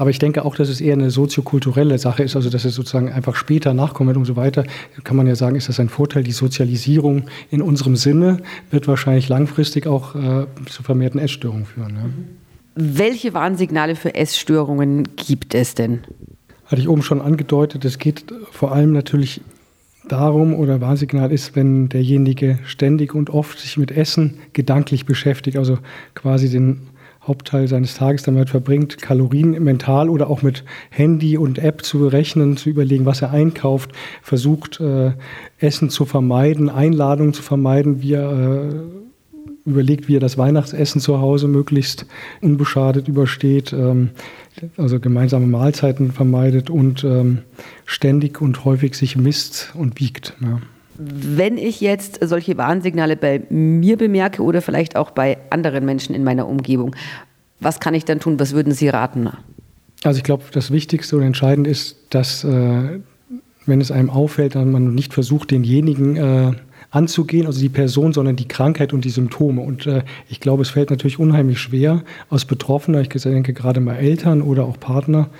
Aber 0.00 0.08
ich 0.08 0.18
denke 0.18 0.46
auch, 0.46 0.54
dass 0.54 0.70
es 0.70 0.80
eher 0.80 0.94
eine 0.94 1.10
soziokulturelle 1.10 1.98
Sache 1.98 2.22
ist, 2.22 2.34
also 2.34 2.48
dass 2.48 2.64
es 2.64 2.74
sozusagen 2.74 3.12
einfach 3.12 3.36
später 3.36 3.74
nachkommt 3.74 4.16
und 4.16 4.24
so 4.24 4.34
weiter. 4.34 4.64
Kann 5.04 5.14
man 5.14 5.26
ja 5.26 5.34
sagen, 5.34 5.56
ist 5.56 5.68
das 5.68 5.78
ein 5.78 5.90
Vorteil. 5.90 6.22
Die 6.22 6.32
Sozialisierung 6.32 7.24
in 7.50 7.60
unserem 7.60 7.96
Sinne 7.96 8.38
wird 8.70 8.88
wahrscheinlich 8.88 9.28
langfristig 9.28 9.86
auch 9.86 10.14
äh, 10.14 10.46
zu 10.70 10.82
vermehrten 10.82 11.20
Essstörungen 11.20 11.66
führen. 11.66 11.96
Ja. 11.96 12.04
Welche 12.76 13.34
Warnsignale 13.34 13.94
für 13.94 14.14
Essstörungen 14.14 15.06
gibt 15.16 15.54
es 15.54 15.74
denn? 15.74 16.00
Hatte 16.64 16.80
ich 16.80 16.88
oben 16.88 17.02
schon 17.02 17.20
angedeutet, 17.20 17.84
es 17.84 17.98
geht 17.98 18.24
vor 18.52 18.72
allem 18.72 18.92
natürlich 18.92 19.42
darum 20.08 20.54
oder 20.54 20.80
Warnsignal 20.80 21.30
ist, 21.30 21.56
wenn 21.56 21.90
derjenige 21.90 22.58
ständig 22.64 23.14
und 23.14 23.28
oft 23.28 23.58
sich 23.58 23.76
mit 23.76 23.90
Essen 23.90 24.38
gedanklich 24.54 25.04
beschäftigt, 25.04 25.58
also 25.58 25.76
quasi 26.14 26.48
den 26.48 26.88
Hauptteil 27.22 27.68
seines 27.68 27.94
Tages 27.94 28.22
damit 28.22 28.48
verbringt, 28.48 29.02
Kalorien 29.02 29.50
mental 29.62 30.08
oder 30.08 30.30
auch 30.30 30.42
mit 30.42 30.64
Handy 30.88 31.36
und 31.36 31.58
App 31.58 31.84
zu 31.84 31.98
berechnen, 31.98 32.56
zu 32.56 32.70
überlegen, 32.70 33.04
was 33.04 33.20
er 33.20 33.30
einkauft, 33.30 33.92
versucht, 34.22 34.80
äh, 34.80 35.12
Essen 35.58 35.90
zu 35.90 36.06
vermeiden, 36.06 36.70
Einladungen 36.70 37.34
zu 37.34 37.42
vermeiden, 37.42 38.00
wie 38.00 38.14
er 38.14 38.32
äh, 38.32 38.74
überlegt, 39.66 40.08
wie 40.08 40.16
er 40.16 40.20
das 40.20 40.38
Weihnachtsessen 40.38 41.00
zu 41.00 41.20
Hause 41.20 41.46
möglichst 41.46 42.06
unbeschadet 42.40 43.06
übersteht, 43.06 43.72
ähm, 43.72 44.10
also 44.76 44.98
gemeinsame 44.98 45.46
Mahlzeiten 45.46 46.12
vermeidet 46.12 46.70
und 46.70 47.04
ähm, 47.04 47.38
ständig 47.84 48.40
und 48.40 48.64
häufig 48.64 48.94
sich 48.94 49.16
misst 49.16 49.72
und 49.74 50.00
wiegt. 50.00 50.36
Ja. 50.40 50.60
Wenn 51.02 51.56
ich 51.56 51.80
jetzt 51.80 52.18
solche 52.22 52.58
Warnsignale 52.58 53.16
bei 53.16 53.42
mir 53.48 53.96
bemerke 53.96 54.42
oder 54.42 54.60
vielleicht 54.60 54.96
auch 54.96 55.10
bei 55.10 55.38
anderen 55.48 55.86
Menschen 55.86 56.14
in 56.14 56.24
meiner 56.24 56.46
Umgebung, 56.46 56.94
was 57.58 57.80
kann 57.80 57.94
ich 57.94 58.04
dann 58.04 58.20
tun? 58.20 58.38
Was 58.38 58.52
würden 58.52 58.74
Sie 58.74 58.88
raten? 58.88 59.30
Also 60.04 60.18
ich 60.18 60.24
glaube, 60.24 60.44
das 60.52 60.70
Wichtigste 60.70 61.16
und 61.16 61.22
Entscheidende 61.22 61.70
ist, 61.70 61.96
dass 62.10 62.44
äh, 62.44 63.00
wenn 63.66 63.80
es 63.80 63.90
einem 63.90 64.10
auffällt, 64.10 64.54
dann 64.54 64.70
man 64.70 64.94
nicht 64.94 65.14
versucht, 65.14 65.50
denjenigen 65.50 66.16
äh, 66.16 66.52
anzugehen, 66.90 67.46
also 67.46 67.60
die 67.60 67.68
Person, 67.68 68.12
sondern 68.12 68.36
die 68.36 68.48
Krankheit 68.48 68.92
und 68.92 69.04
die 69.04 69.10
Symptome. 69.10 69.62
Und 69.62 69.86
äh, 69.86 70.02
ich 70.28 70.40
glaube, 70.40 70.62
es 70.62 70.70
fällt 70.70 70.90
natürlich 70.90 71.18
unheimlich 71.18 71.60
schwer 71.60 72.02
aus 72.28 72.44
Betroffener, 72.44 73.00
ich 73.00 73.08
denke 73.08 73.52
gerade 73.52 73.80
mal 73.80 73.96
Eltern 73.96 74.42
oder 74.42 74.64
auch 74.64 74.78
Partner, 74.78 75.30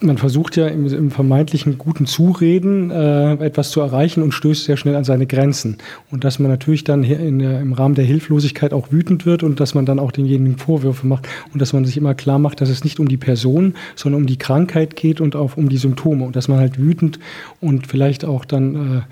man 0.00 0.18
versucht 0.18 0.56
ja 0.56 0.68
im, 0.68 0.86
im 0.86 1.10
vermeintlichen 1.10 1.78
guten 1.78 2.06
Zureden 2.06 2.90
äh, 2.90 3.34
etwas 3.34 3.70
zu 3.70 3.80
erreichen 3.80 4.22
und 4.22 4.32
stößt 4.32 4.64
sehr 4.64 4.76
schnell 4.76 4.94
an 4.94 5.04
seine 5.04 5.26
Grenzen. 5.26 5.78
Und 6.10 6.24
dass 6.24 6.38
man 6.38 6.50
natürlich 6.50 6.84
dann 6.84 7.02
in 7.02 7.38
der, 7.38 7.60
im 7.60 7.72
Rahmen 7.72 7.94
der 7.94 8.04
Hilflosigkeit 8.04 8.74
auch 8.74 8.92
wütend 8.92 9.24
wird 9.24 9.42
und 9.42 9.58
dass 9.58 9.74
man 9.74 9.86
dann 9.86 9.98
auch 9.98 10.12
denjenigen 10.12 10.58
Vorwürfe 10.58 11.06
macht 11.06 11.28
und 11.52 11.62
dass 11.62 11.72
man 11.72 11.84
sich 11.84 11.96
immer 11.96 12.14
klar 12.14 12.38
macht, 12.38 12.60
dass 12.60 12.68
es 12.68 12.84
nicht 12.84 13.00
um 13.00 13.08
die 13.08 13.16
Person, 13.16 13.74
sondern 13.94 14.22
um 14.22 14.26
die 14.26 14.38
Krankheit 14.38 14.96
geht 14.96 15.20
und 15.20 15.34
auch 15.34 15.56
um 15.56 15.68
die 15.68 15.78
Symptome 15.78 16.24
und 16.24 16.36
dass 16.36 16.48
man 16.48 16.58
halt 16.58 16.78
wütend 16.78 17.18
und 17.60 17.86
vielleicht 17.86 18.24
auch 18.24 18.44
dann 18.44 19.04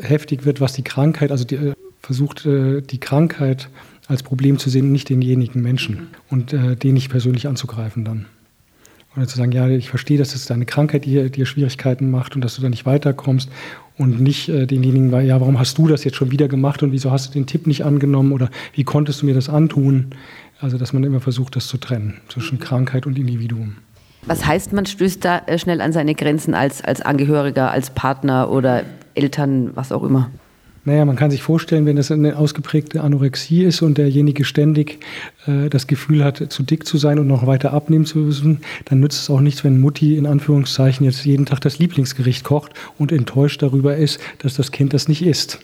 äh, 0.00 0.04
heftig 0.04 0.44
wird, 0.44 0.60
was 0.60 0.72
die 0.72 0.84
Krankheit, 0.84 1.30
also 1.30 1.44
die, 1.44 1.56
äh, 1.56 1.72
versucht 2.00 2.46
äh, 2.46 2.82
die 2.82 2.98
Krankheit 2.98 3.68
als 4.08 4.24
Problem 4.24 4.58
zu 4.58 4.70
sehen 4.70 4.86
und 4.86 4.92
nicht 4.92 5.08
denjenigen 5.08 5.62
Menschen 5.62 6.08
und 6.30 6.52
äh, 6.52 6.74
den 6.74 6.94
nicht 6.94 7.10
persönlich 7.10 7.46
anzugreifen 7.46 8.04
dann. 8.04 8.26
Oder 9.16 9.26
zu 9.26 9.36
sagen, 9.36 9.52
ja, 9.52 9.68
ich 9.68 9.90
verstehe, 9.90 10.16
dass 10.16 10.34
es 10.34 10.46
deine 10.46 10.64
Krankheit 10.64 11.04
dir, 11.04 11.28
dir 11.28 11.44
Schwierigkeiten 11.44 12.10
macht 12.10 12.34
und 12.34 12.42
dass 12.42 12.56
du 12.56 12.62
da 12.62 12.68
nicht 12.68 12.86
weiterkommst 12.86 13.50
und 13.98 14.20
nicht 14.20 14.48
äh, 14.48 14.66
denjenigen, 14.66 15.12
ja, 15.26 15.40
warum 15.40 15.58
hast 15.58 15.76
du 15.76 15.86
das 15.86 16.04
jetzt 16.04 16.16
schon 16.16 16.30
wieder 16.30 16.48
gemacht 16.48 16.82
und 16.82 16.92
wieso 16.92 17.10
hast 17.10 17.28
du 17.28 17.32
den 17.32 17.46
Tipp 17.46 17.66
nicht 17.66 17.84
angenommen 17.84 18.32
oder 18.32 18.48
wie 18.74 18.84
konntest 18.84 19.22
du 19.22 19.26
mir 19.26 19.34
das 19.34 19.48
antun? 19.48 20.14
Also, 20.60 20.78
dass 20.78 20.92
man 20.92 21.04
immer 21.04 21.20
versucht, 21.20 21.56
das 21.56 21.66
zu 21.66 21.76
trennen 21.76 22.20
zwischen 22.28 22.58
Krankheit 22.60 23.04
und 23.04 23.18
Individuum. 23.18 23.76
Was 24.24 24.46
heißt, 24.46 24.72
man 24.72 24.86
stößt 24.86 25.24
da 25.24 25.42
äh, 25.46 25.58
schnell 25.58 25.80
an 25.80 25.92
seine 25.92 26.14
Grenzen 26.14 26.54
als, 26.54 26.82
als 26.82 27.00
Angehöriger, 27.00 27.70
als 27.70 27.90
Partner 27.90 28.50
oder 28.50 28.84
Eltern, 29.14 29.72
was 29.74 29.90
auch 29.90 30.04
immer? 30.04 30.30
Naja, 30.84 31.04
man 31.04 31.14
kann 31.14 31.30
sich 31.30 31.42
vorstellen, 31.42 31.86
wenn 31.86 31.94
das 31.94 32.10
eine 32.10 32.36
ausgeprägte 32.36 33.02
Anorexie 33.02 33.62
ist 33.62 33.82
und 33.82 33.98
derjenige 33.98 34.44
ständig 34.44 34.98
äh, 35.46 35.68
das 35.70 35.86
Gefühl 35.86 36.24
hat, 36.24 36.52
zu 36.52 36.64
dick 36.64 36.86
zu 36.86 36.98
sein 36.98 37.20
und 37.20 37.28
noch 37.28 37.46
weiter 37.46 37.72
abnehmen 37.72 38.04
zu 38.04 38.18
müssen, 38.18 38.62
dann 38.86 38.98
nützt 38.98 39.22
es 39.22 39.30
auch 39.30 39.40
nichts, 39.40 39.62
wenn 39.62 39.80
Mutti 39.80 40.16
in 40.16 40.26
Anführungszeichen 40.26 41.06
jetzt 41.06 41.24
jeden 41.24 41.46
Tag 41.46 41.60
das 41.60 41.78
Lieblingsgericht 41.78 42.42
kocht 42.42 42.72
und 42.98 43.12
enttäuscht 43.12 43.62
darüber 43.62 43.96
ist, 43.96 44.20
dass 44.38 44.54
das 44.54 44.72
Kind 44.72 44.92
das 44.92 45.06
nicht 45.06 45.24
isst. 45.24 45.60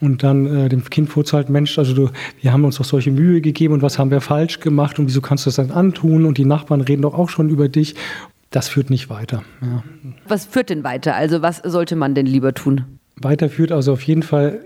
Und 0.00 0.24
dann 0.24 0.46
äh, 0.46 0.68
dem 0.68 0.84
Kind 0.90 1.10
vorzuhalten, 1.10 1.52
Mensch, 1.52 1.78
also 1.78 1.94
du, 1.94 2.10
wir 2.40 2.52
haben 2.52 2.64
uns 2.64 2.76
doch 2.76 2.84
solche 2.84 3.12
Mühe 3.12 3.40
gegeben 3.40 3.72
und 3.72 3.82
was 3.82 4.00
haben 4.00 4.10
wir 4.10 4.20
falsch 4.20 4.58
gemacht 4.58 4.98
und 4.98 5.06
wieso 5.06 5.20
kannst 5.20 5.46
du 5.46 5.48
das 5.48 5.56
dann 5.56 5.70
antun 5.70 6.24
und 6.24 6.38
die 6.38 6.44
Nachbarn 6.44 6.80
reden 6.80 7.02
doch 7.02 7.14
auch 7.14 7.30
schon 7.30 7.50
über 7.50 7.68
dich. 7.68 7.94
Das 8.50 8.68
führt 8.68 8.90
nicht 8.90 9.10
weiter. 9.10 9.44
Ja. 9.62 9.82
Was 10.26 10.46
führt 10.46 10.70
denn 10.70 10.82
weiter? 10.82 11.14
Also 11.14 11.40
was 11.40 11.58
sollte 11.58 11.94
man 11.94 12.14
denn 12.14 12.26
lieber 12.26 12.52
tun? 12.52 12.95
Weiterführt. 13.20 13.72
Also 13.72 13.92
auf 13.92 14.02
jeden 14.02 14.22
Fall 14.22 14.60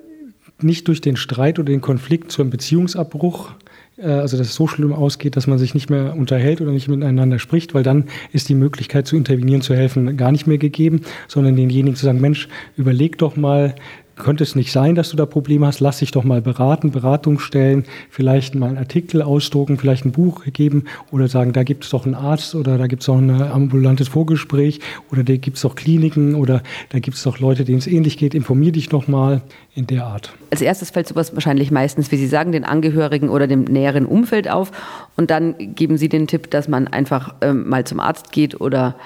nicht 0.61 0.89
durch 0.89 1.01
den 1.01 1.17
Streit 1.17 1.59
oder 1.59 1.71
den 1.71 1.81
Konflikt 1.81 2.33
zu 2.33 2.43
einem 2.43 2.51
Beziehungsabbruch, 2.51 3.51
äh, 3.97 4.07
also 4.07 4.37
dass 4.37 4.49
es 4.49 4.55
so 4.55 4.67
schlimm 4.67 4.93
ausgeht, 4.93 5.37
dass 5.37 5.47
man 5.47 5.59
sich 5.59 5.75
nicht 5.75 5.91
mehr 5.91 6.15
unterhält 6.17 6.61
oder 6.61 6.73
nicht 6.73 6.89
miteinander 6.89 7.39
spricht, 7.39 7.75
weil 7.75 7.83
dann 7.83 8.05
ist 8.33 8.49
die 8.49 8.55
Möglichkeit 8.55 9.07
zu 9.07 9.17
intervenieren, 9.17 9.63
zu 9.63 9.75
helfen, 9.75 10.17
gar 10.17 10.33
nicht 10.33 10.47
mehr 10.47 10.59
gegeben, 10.59 11.03
sondern 11.29 11.57
denjenigen 11.57 11.97
zu 11.97 12.05
sagen, 12.05 12.21
Mensch, 12.21 12.49
überleg 12.77 13.19
doch 13.19 13.37
mal, 13.37 13.75
könnte 14.17 14.45
es 14.45 14.55
nicht 14.55 14.73
sein, 14.73 14.95
dass 14.95 15.11
du 15.11 15.17
da 15.17 15.27
Probleme 15.27 15.67
hast, 15.67 15.81
lass 15.81 15.99
dich 15.99 16.11
doch 16.11 16.25
mal 16.25 16.43
beraten, 16.43 16.91
Beratung 16.91 17.39
stellen, 17.39 17.85
vielleicht 18.11 18.55
mal 18.55 18.69
einen 18.69 18.79
Artikel 18.79 19.23
ausdrucken, 19.23 19.79
vielleicht 19.79 20.05
ein 20.05 20.13
Buch 20.13 20.45
geben 20.53 20.85
oder 21.11 21.29
sagen, 21.29 21.53
da 21.53 21.63
gibt 21.63 21.85
es 21.85 21.91
doch 21.91 22.05
einen 22.05 22.15
Arzt 22.15 22.55
oder 22.55 22.79
da 22.79 22.87
gibt 22.87 23.03
es 23.03 23.07
doch 23.07 23.19
ein 23.19 23.31
ambulantes 23.31 24.09
Vorgespräch 24.09 24.81
oder 25.11 25.25
da 25.25 25.37
gibt 25.37 25.57
es 25.57 25.63
doch 25.63 25.75
Kliniken 25.75 26.35
oder 26.35 26.63
da 26.91 26.99
gibt 26.99 27.17
es 27.17 27.23
doch 27.23 27.39
Leute, 27.39 27.65
denen 27.65 27.79
es 27.79 27.87
ähnlich 27.87 28.19
geht, 28.19 28.35
informier 28.35 28.73
dich 28.73 28.89
doch 28.89 29.09
mal 29.09 29.43
in 29.75 29.87
der 29.87 30.07
Art. 30.07 30.33
Als 30.51 30.63
erstes 30.63 30.91
fällt 30.91 31.09
sowas 31.09 31.35
wahrscheinlich 31.35 31.71
meistens, 31.71 32.11
wie 32.11 32.17
Sie 32.17 32.27
sagen, 32.27 32.53
den 32.53 32.65
Angehörigen 32.65 33.29
oder 33.29 33.47
dem 33.47 33.65
näheren 33.65 34.05
Umfeld 34.05 34.51
auf. 34.51 34.73
Und 35.17 35.31
dann 35.31 35.75
geben 35.75 35.97
Sie 35.97 36.09
den 36.09 36.27
Tipp, 36.27 36.51
dass 36.51 36.69
man 36.69 36.89
einfach 36.89 37.35
ähm, 37.41 37.69
mal 37.69 37.85
zum 37.85 38.01
Arzt 38.01 38.33
geht 38.33 38.61
oder 38.61 38.97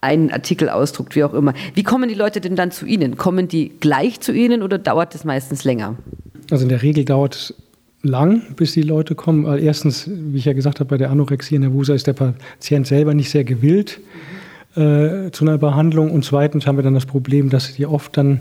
einen 0.00 0.30
Artikel 0.30 0.68
ausdruckt, 0.68 1.16
wie 1.16 1.24
auch 1.24 1.34
immer. 1.34 1.54
Wie 1.74 1.82
kommen 1.82 2.08
die 2.08 2.14
Leute 2.14 2.40
denn 2.40 2.56
dann 2.56 2.70
zu 2.70 2.86
Ihnen? 2.86 3.16
Kommen 3.16 3.48
die 3.48 3.72
gleich 3.80 4.20
zu 4.20 4.32
Ihnen 4.32 4.62
oder 4.62 4.78
dauert 4.78 5.14
es 5.14 5.24
meistens 5.24 5.64
länger? 5.64 5.96
Also 6.50 6.62
in 6.64 6.68
der 6.68 6.82
Regel 6.82 7.04
dauert 7.04 7.34
es 7.34 7.54
lang, 8.02 8.42
bis 8.56 8.72
die 8.72 8.82
Leute 8.82 9.14
kommen. 9.14 9.44
Weil 9.44 9.60
erstens, 9.60 10.08
wie 10.08 10.38
ich 10.38 10.44
ja 10.44 10.52
gesagt 10.52 10.80
habe, 10.80 10.88
bei 10.88 10.98
der 10.98 11.10
Anorexie 11.10 11.58
nervosa 11.58 11.94
ist 11.94 12.06
der 12.06 12.12
Patient 12.12 12.86
selber 12.86 13.14
nicht 13.14 13.30
sehr 13.30 13.44
gewillt 13.44 14.00
äh, 14.76 15.30
zu 15.32 15.44
einer 15.44 15.58
Behandlung. 15.58 16.10
Und 16.10 16.24
zweitens 16.24 16.66
haben 16.66 16.76
wir 16.76 16.84
dann 16.84 16.94
das 16.94 17.06
Problem, 17.06 17.50
dass 17.50 17.74
die 17.74 17.86
oft 17.86 18.16
dann 18.16 18.40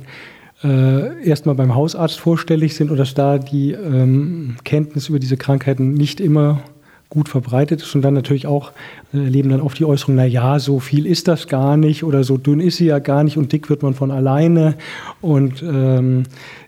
äh, 0.63 1.27
erstmal 1.27 1.55
beim 1.55 1.75
Hausarzt 1.75 2.19
vorstellig 2.19 2.75
sind 2.75 2.91
und 2.91 2.97
dass 2.97 3.13
da 3.13 3.37
die 3.37 3.71
ähm, 3.71 4.55
Kenntnis 4.63 5.09
über 5.09 5.19
diese 5.19 5.37
Krankheiten 5.37 5.93
nicht 5.93 6.19
immer 6.19 6.61
gut 7.09 7.29
verbreitet 7.29 7.81
ist 7.81 7.95
und 7.95 8.01
dann 8.01 8.13
natürlich 8.13 8.47
auch 8.47 8.71
äh, 9.13 9.17
erleben 9.17 9.49
dann 9.49 9.61
oft 9.61 9.79
die 9.79 9.85
Äußerung, 9.85 10.15
na 10.15 10.25
ja, 10.25 10.59
so 10.59 10.79
viel 10.79 11.05
ist 11.05 11.27
das 11.27 11.47
gar 11.47 11.77
nicht 11.77 12.03
oder 12.03 12.23
so 12.23 12.37
dünn 12.37 12.59
ist 12.59 12.77
sie 12.77 12.85
ja 12.85 12.99
gar 12.99 13.23
nicht 13.23 13.37
und 13.37 13.51
dick 13.51 13.69
wird 13.69 13.83
man 13.83 13.93
von 13.93 14.11
alleine 14.11 14.75
und 15.21 15.63
ähm, 15.63 16.23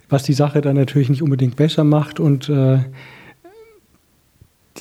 was 0.10 0.24
die 0.24 0.34
Sache 0.34 0.62
dann 0.62 0.76
natürlich 0.76 1.10
nicht 1.10 1.22
unbedingt 1.22 1.56
besser 1.56 1.84
macht 1.84 2.20
und 2.20 2.50
äh, 2.50 2.80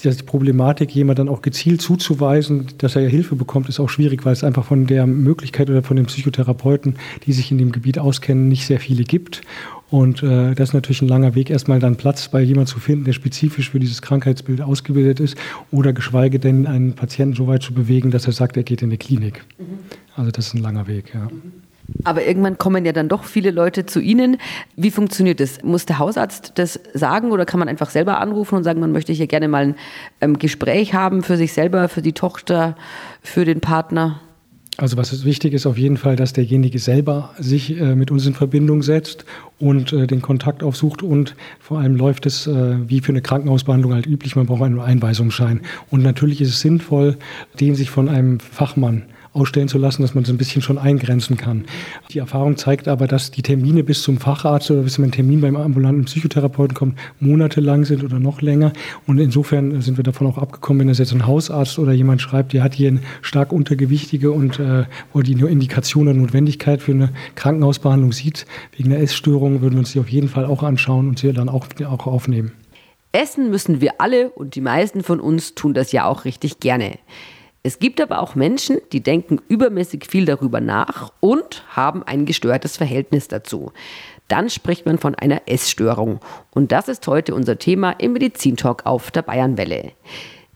die 0.05 0.23
Problematik, 0.23 0.95
jemand 0.95 1.19
dann 1.19 1.29
auch 1.29 1.43
gezielt 1.43 1.83
zuzuweisen, 1.83 2.69
dass 2.79 2.97
er 2.97 3.09
Hilfe 3.09 3.35
bekommt, 3.35 3.69
ist 3.69 3.81
auch 3.81 3.89
schwierig, 3.89 4.25
weil 4.25 4.33
es 4.33 4.45
einfach 4.45 4.65
von 4.65 4.87
der 4.87 5.07
Möglichkeit 5.07 5.69
oder 5.71 5.83
von 5.83 5.97
den 5.97 6.07
Psychotherapeuten, 6.07 6.97
die 7.27 7.33
sich 7.33 7.51
in 7.51 7.59
dem 7.59 7.73
Gebiet 7.73 7.99
auskennen, 7.99 8.49
nicht 8.49 8.67
sehr 8.67 8.81
viele 8.81 9.05
gibt. 9.05 9.43
Und 9.91 10.23
äh, 10.23 10.55
das 10.55 10.71
ist 10.71 10.75
natürlich 10.75 11.01
ein 11.01 11.09
langer 11.09 11.35
Weg, 11.35 11.49
erstmal 11.49 11.79
dann 11.79 11.97
Platz 11.97 12.29
bei 12.29 12.41
jemandem 12.41 12.67
zu 12.67 12.79
finden, 12.79 13.05
der 13.05 13.15
spezifisch 13.15 13.71
für 13.71 13.81
dieses 13.81 14.03
Krankheitsbild 14.03 14.61
ausgebildet 14.61 15.19
ist 15.19 15.37
oder 15.71 15.93
geschweige 15.93 16.39
denn 16.39 16.67
einen 16.67 16.95
Patienten 16.95 17.35
so 17.35 17.47
weit 17.47 17.63
zu 17.63 17.73
bewegen, 17.73 18.11
dass 18.11 18.27
er 18.27 18.33
sagt, 18.33 18.57
er 18.57 18.65
geht 18.65 18.83
in 18.83 18.91
die 18.91 18.99
Klinik. 18.99 19.45
Mhm. 19.59 19.79
Also 20.15 20.31
das 20.31 20.49
ist 20.49 20.55
ein 20.55 20.63
langer 20.63 20.87
Weg, 20.87 21.15
ja. 21.15 21.29
Aber 22.05 22.25
irgendwann 22.25 22.59
kommen 22.59 22.85
ja 22.85 22.93
dann 22.93 23.09
doch 23.09 23.25
viele 23.25 23.51
Leute 23.51 23.87
zu 23.87 24.01
Ihnen. 24.01 24.37
Wie 24.77 24.91
funktioniert 24.91 25.41
das? 25.41 25.63
Muss 25.63 25.87
der 25.87 25.99
Hausarzt 25.99 26.53
das 26.57 26.79
sagen 26.93 27.33
oder 27.33 27.47
kann 27.47 27.59
man 27.59 27.69
einfach 27.69 27.89
selber 27.89 28.21
anrufen 28.21 28.57
und 28.57 28.65
sagen, 28.65 28.81
man 28.81 28.93
möchte 28.93 29.13
hier 29.15 29.27
gerne 29.27 29.49
mal 29.49 29.65
ein 29.69 29.75
ähm, 30.21 30.39
Gespräch 30.39 30.93
haben 30.93 31.23
für 31.23 31.39
sich 31.39 31.55
selber, 31.55 31.89
für 31.89 32.03
die 32.03 32.13
Tochter, 32.13 32.77
für 33.23 33.47
den 33.47 33.61
Partner? 33.61 34.21
Also 34.81 34.97
was 34.97 35.25
wichtig 35.25 35.55
ist 35.55 35.67
auf 35.67 35.77
jeden 35.77 35.97
Fall, 35.97 36.15
dass 36.15 36.33
derjenige 36.33 36.79
selber 36.79 37.35
sich 37.37 37.77
äh, 37.77 37.97
mit 37.97 38.13
uns 38.13 38.27
in 38.27 38.35
Verbindung 38.35 38.85
setzt 38.85 39.25
und 39.59 39.93
äh, 39.93 40.07
den 40.07 40.23
Kontakt 40.23 40.63
aufsucht 40.63 41.03
und 41.03 41.35
vor 41.59 41.81
allem 41.81 41.97
läuft 41.97 42.27
es 42.27 42.47
äh, 42.47 42.77
wie 42.89 43.01
für 43.01 43.11
eine 43.11 43.21
Krankenhausbehandlung 43.21 43.93
halt 43.93 44.07
üblich, 44.07 44.37
man 44.37 44.47
braucht 44.47 44.63
einen 44.63 44.79
Einweisungsschein. 44.79 45.63
Und 45.91 46.05
natürlich 46.05 46.41
ist 46.41 46.51
es 46.51 46.61
sinnvoll, 46.61 47.17
den 47.59 47.75
sich 47.75 47.91
von 47.91 48.09
einem 48.09 48.39
Fachmann 48.39 49.03
ausstellen 49.33 49.69
zu 49.69 49.79
lassen, 49.79 50.03
dass 50.03 50.15
man 50.15 50.25
es 50.25 50.31
ein 50.31 50.39
bisschen 50.39 50.63
schon 50.63 50.79
eingrenzen 50.79 51.37
kann. 51.37 51.65
Die 52.11 52.19
Erfahrung 52.19 52.57
zeigt 52.57 52.89
aber, 52.89 53.07
dass 53.07 53.31
die 53.31 53.43
Termine 53.43 53.85
bis 53.85 54.03
zum 54.03 54.19
Facharzt 54.19 54.71
oder 54.71 54.83
bis 54.83 54.99
man 54.99 55.07
einen 55.07 55.13
Termin 55.13 55.41
beim 55.41 55.57
ambulanten 55.57 56.05
Psychotherapeuten 56.05 56.75
kommt, 56.75 56.99
monatelang 57.21 57.85
sind 57.85 58.05
oder 58.05 58.19
noch 58.19 58.43
länger. 58.43 58.73
Und 59.07 59.19
insofern 59.19 59.81
sind 59.81 59.97
wir 59.97 60.05
davon 60.05 60.27
auch 60.27 60.39
abgekommen, 60.39 60.81
wenn 60.81 60.89
das 60.89 60.99
jetzt 60.99 61.13
ein 61.13 61.27
Hausarzt 61.27 61.79
oder 61.79 61.93
jemand 61.93 62.23
schreibt, 62.23 62.53
der 62.53 62.63
hat 62.63 62.75
hier 62.75 62.89
eine 62.89 63.01
stark 63.23 63.53
untergewichtige 63.53 64.33
und 64.33 64.59
äh, 64.59 64.85
wo 65.13 65.23
die 65.23 65.33
Indikation 65.33 66.07
der 66.07 66.15
Notwendigkeit 66.15 66.83
für 66.83 66.93
eine 66.93 67.11
Krankenhausbehandlung 67.35 68.13
sieht, 68.13 68.47
wegen 68.77 68.93
einer 68.93 69.03
Essstörung, 69.03 69.61
würden 69.61 69.75
wir 69.75 69.81
uns 69.81 69.93
die 69.93 70.01
auf 70.01 70.09
jeden 70.09 70.29
Fall 70.29 70.45
auch 70.45 70.63
anschauen 70.63 71.09
und 71.09 71.19
sie 71.19 71.33
dann 71.33 71.49
auch, 71.49 71.67
auch 71.85 72.07
aufnehmen. 72.07 72.53
Essen 73.13 73.51
müssen 73.51 73.81
wir 73.81 74.01
alle 74.01 74.31
und 74.31 74.55
die 74.55 74.61
meisten 74.61 75.03
von 75.03 75.19
uns 75.21 75.55
tun 75.55 75.73
das 75.73 75.93
ja 75.93 76.07
auch 76.07 76.25
richtig 76.25 76.61
gerne. 76.61 76.99
Es 77.69 77.81
gibt 77.81 78.01
aber 78.01 78.21
auch 78.23 78.35
Menschen, 78.35 78.79
die 78.93 79.03
denken 79.03 79.43
übermäßig 79.47 80.07
viel 80.09 80.25
darüber 80.25 80.59
nach 80.59 81.13
und 81.21 81.65
haben 81.69 82.03
ein 82.03 82.25
gestörtes 82.25 82.79
Verhältnis 82.79 83.29
dazu. 83.29 83.73
Dann 84.27 84.49
spricht 84.49 84.87
man 84.87 84.97
von 84.97 85.15
einer 85.15 85.43
Essstörung. 85.45 86.21
Und 86.51 86.73
das 86.73 86.89
ist 86.89 87.07
heute 87.07 87.35
unser 87.35 87.59
Thema 87.59 87.91
im 87.91 88.15
Medizintalk 88.15 88.87
auf 88.87 89.11
der 89.11 89.21
Bayernwelle. 89.21 89.93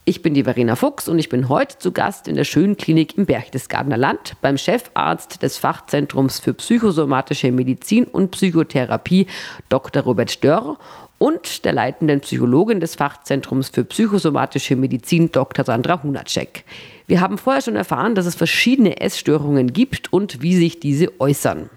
Ich 0.06 0.22
bin 0.22 0.32
die 0.32 0.44
Verena 0.44 0.74
Fuchs 0.74 1.06
und 1.06 1.18
ich 1.18 1.28
bin 1.28 1.50
heute 1.50 1.76
zu 1.76 1.92
Gast 1.92 2.28
in 2.28 2.34
der 2.34 2.44
schönen 2.44 2.78
Klinik 2.78 3.18
im 3.18 3.26
Berchtesgadener 3.26 3.98
Land 3.98 4.32
beim 4.40 4.56
Chefarzt 4.56 5.42
des 5.42 5.58
Fachzentrums 5.58 6.40
für 6.40 6.54
psychosomatische 6.54 7.52
Medizin 7.52 8.04
und 8.04 8.30
Psychotherapie, 8.30 9.26
Dr. 9.68 10.04
Robert 10.04 10.30
Störr 10.30 10.78
und 11.18 11.66
der 11.66 11.74
leitenden 11.74 12.20
Psychologin 12.20 12.80
des 12.80 12.94
Fachzentrums 12.94 13.68
für 13.68 13.84
psychosomatische 13.84 14.76
Medizin, 14.76 15.30
Dr. 15.30 15.66
Sandra 15.66 16.02
Hunacek. 16.02 16.64
Wir 17.06 17.20
haben 17.20 17.38
vorher 17.38 17.62
schon 17.62 17.76
erfahren, 17.76 18.14
dass 18.14 18.26
es 18.26 18.34
verschiedene 18.34 19.00
Essstörungen 19.00 19.72
gibt 19.72 20.12
und 20.12 20.42
wie 20.42 20.54
sich 20.56 20.80
diese 20.80 21.20
äußern. 21.20 21.68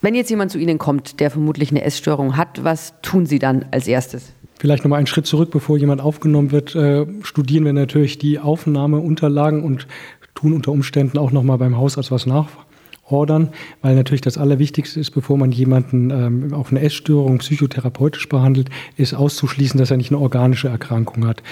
Wenn 0.00 0.14
jetzt 0.14 0.30
jemand 0.30 0.50
zu 0.50 0.58
Ihnen 0.58 0.78
kommt, 0.78 1.20
der 1.20 1.30
vermutlich 1.30 1.70
eine 1.70 1.82
Essstörung 1.82 2.36
hat, 2.36 2.62
was 2.62 2.94
tun 3.02 3.26
Sie 3.26 3.38
dann 3.38 3.64
als 3.70 3.88
erstes? 3.88 4.32
Vielleicht 4.58 4.84
nochmal 4.84 4.98
einen 4.98 5.06
Schritt 5.06 5.26
zurück, 5.26 5.50
bevor 5.50 5.78
jemand 5.78 6.00
aufgenommen 6.00 6.52
wird, 6.52 6.74
äh, 6.74 7.06
studieren 7.22 7.64
wir 7.64 7.72
natürlich 7.72 8.18
die 8.18 8.38
Aufnahmeunterlagen 8.38 9.64
und 9.64 9.86
tun 10.34 10.52
unter 10.52 10.72
Umständen 10.72 11.18
auch 11.18 11.32
nochmal 11.32 11.58
beim 11.58 11.76
Hausarzt 11.76 12.10
was 12.10 12.26
nach 12.26 12.48
ordern, 13.06 13.50
weil 13.82 13.94
natürlich 13.94 14.22
das 14.22 14.38
Allerwichtigste 14.38 15.00
ist, 15.00 15.10
bevor 15.10 15.36
man 15.36 15.52
jemanden 15.52 16.10
ähm, 16.10 16.54
auf 16.54 16.70
eine 16.70 16.80
Essstörung 16.80 17.38
psychotherapeutisch 17.38 18.28
behandelt, 18.28 18.70
ist 18.96 19.14
auszuschließen, 19.14 19.78
dass 19.78 19.90
er 19.90 19.96
nicht 19.96 20.10
eine 20.10 20.20
organische 20.20 20.68
Erkrankung 20.68 21.26
hat. 21.26 21.42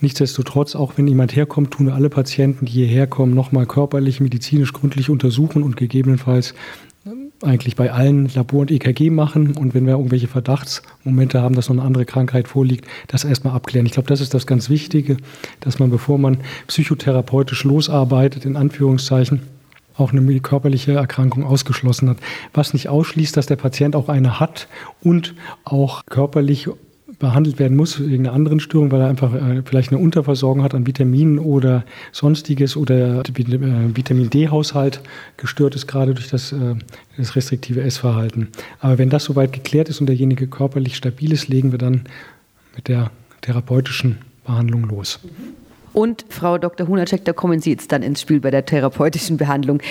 Nichtsdestotrotz, 0.00 0.74
auch 0.74 0.94
wenn 0.96 1.06
jemand 1.06 1.36
herkommt, 1.36 1.72
tun 1.72 1.86
wir 1.86 1.94
alle 1.94 2.08
Patienten, 2.08 2.64
die 2.64 2.72
hierher 2.72 3.06
kommen, 3.06 3.34
nochmal 3.34 3.66
körperlich, 3.66 4.20
medizinisch 4.20 4.72
gründlich 4.72 5.10
untersuchen 5.10 5.62
und 5.62 5.76
gegebenenfalls 5.76 6.54
äh, 7.04 7.10
eigentlich 7.46 7.76
bei 7.76 7.92
allen 7.92 8.28
Labor- 8.34 8.62
und 8.62 8.70
EKG 8.70 9.10
machen 9.10 9.56
und 9.56 9.74
wenn 9.74 9.86
wir 9.86 9.92
irgendwelche 9.92 10.26
Verdachtsmomente 10.26 11.42
haben, 11.42 11.54
dass 11.54 11.68
noch 11.68 11.76
eine 11.76 11.84
andere 11.84 12.06
Krankheit 12.06 12.48
vorliegt, 12.48 12.86
das 13.08 13.24
erstmal 13.24 13.54
abklären. 13.54 13.84
Ich 13.84 13.92
glaube, 13.92 14.08
das 14.08 14.22
ist 14.22 14.32
das 14.32 14.46
ganz 14.46 14.70
Wichtige, 14.70 15.18
dass 15.60 15.78
man, 15.78 15.90
bevor 15.90 16.18
man 16.18 16.38
psychotherapeutisch 16.66 17.64
losarbeitet, 17.64 18.46
in 18.46 18.56
Anführungszeichen, 18.56 19.42
auch 19.98 20.12
eine 20.12 20.40
körperliche 20.40 20.92
Erkrankung 20.92 21.44
ausgeschlossen 21.44 22.08
hat. 22.08 22.16
Was 22.54 22.72
nicht 22.72 22.88
ausschließt, 22.88 23.36
dass 23.36 23.46
der 23.46 23.56
Patient 23.56 23.94
auch 23.94 24.08
eine 24.08 24.40
hat 24.40 24.66
und 25.02 25.34
auch 25.64 26.06
körperlich 26.06 26.68
behandelt 27.20 27.58
werden 27.58 27.76
muss 27.76 28.00
wegen 28.00 28.26
einer 28.26 28.34
anderen 28.34 28.58
Störung, 28.58 28.90
weil 28.90 29.02
er 29.02 29.08
einfach 29.08 29.32
äh, 29.34 29.62
vielleicht 29.64 29.92
eine 29.92 30.00
Unterversorgung 30.00 30.64
hat 30.64 30.74
an 30.74 30.86
Vitaminen 30.86 31.38
oder 31.38 31.84
sonstiges 32.10 32.76
oder 32.76 33.22
der 33.22 33.38
äh, 33.38 33.96
Vitamin 33.96 34.30
D-Haushalt 34.30 35.00
gestört 35.36 35.76
ist, 35.76 35.86
gerade 35.86 36.14
durch 36.14 36.28
das, 36.28 36.50
äh, 36.50 36.74
das 37.16 37.36
restriktive 37.36 37.82
Essverhalten. 37.82 38.48
Aber 38.80 38.98
wenn 38.98 39.10
das 39.10 39.24
soweit 39.24 39.52
geklärt 39.52 39.88
ist 39.88 40.00
und 40.00 40.06
derjenige 40.06 40.48
körperlich 40.48 40.96
stabil 40.96 41.32
ist, 41.32 41.46
legen 41.48 41.70
wir 41.70 41.78
dann 41.78 42.04
mit 42.74 42.88
der 42.88 43.10
therapeutischen 43.42 44.18
Behandlung 44.44 44.88
los. 44.88 45.20
Und 45.92 46.24
Frau 46.28 46.56
Dr. 46.56 46.86
Hunacek, 46.86 47.24
da 47.24 47.32
kommen 47.32 47.60
Sie 47.60 47.70
jetzt 47.70 47.92
dann 47.92 48.02
ins 48.02 48.20
Spiel 48.20 48.40
bei 48.40 48.50
der 48.50 48.64
therapeutischen 48.64 49.36
Behandlung. 49.36 49.82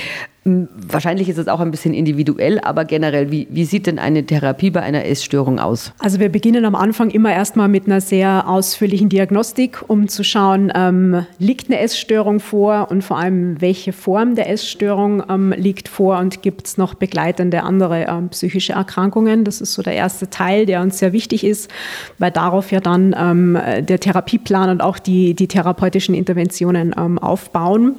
Wahrscheinlich 0.46 1.28
ist 1.28 1.38
es 1.38 1.48
auch 1.50 1.60
ein 1.60 1.70
bisschen 1.70 1.94
individuell, 1.94 2.60
aber 2.62 2.86
generell, 2.86 3.30
wie, 3.30 3.48
wie 3.52 3.66
sieht 3.66 3.88
denn 3.88 4.00
eine 4.00 4.26
Therapie 4.26 4.70
bei 4.72 4.82
einer 4.82 5.06
Essstörung 5.06 5.60
aus? 5.60 5.92
Also 6.00 6.20
wir 6.20 6.30
beginnen 6.30 6.64
am 6.64 6.76
Anfang 6.76 7.10
immer 7.10 7.32
erstmal 7.32 7.68
mit 7.68 7.88
einer 7.88 8.00
sehr 8.00 8.48
ausführlichen 8.48 9.10
Diagnostik, 9.10 9.84
um 9.88 10.08
zu 10.08 10.24
schauen, 10.24 10.72
ähm, 10.74 11.26
liegt 11.40 11.70
eine 11.70 11.80
Essstörung 11.80 12.40
vor 12.40 12.90
und 12.90 13.04
vor 13.04 13.18
allem, 13.18 13.60
welche 13.60 13.92
Form 13.92 14.36
der 14.36 14.50
Essstörung 14.50 15.24
ähm, 15.30 15.54
liegt 15.58 15.90
vor 15.90 16.18
und 16.20 16.42
gibt 16.42 16.68
es 16.68 16.78
noch 16.78 16.94
begleitende 16.94 17.64
andere 17.64 18.06
ähm, 18.08 18.30
psychische 18.30 18.74
Erkrankungen. 18.74 19.44
Das 19.44 19.60
ist 19.60 19.74
so 19.74 19.82
der 19.82 19.94
erste 19.94 20.30
Teil, 20.30 20.66
der 20.66 20.82
uns 20.82 21.00
sehr 21.00 21.12
wichtig 21.12 21.44
ist, 21.44 21.70
weil 22.18 22.32
darauf 22.32 22.72
ja 22.72 22.80
dann 22.80 23.14
ähm, 23.18 23.58
der 23.82 24.00
Therapieplan 24.00 24.70
und 24.70 24.82
auch 24.82 25.00
die, 25.00 25.34
die 25.34 25.48
therapeutischen 25.48 26.16
Interventionen 26.16 26.96
ähm, 26.98 27.20
aufbauen. 27.20 27.98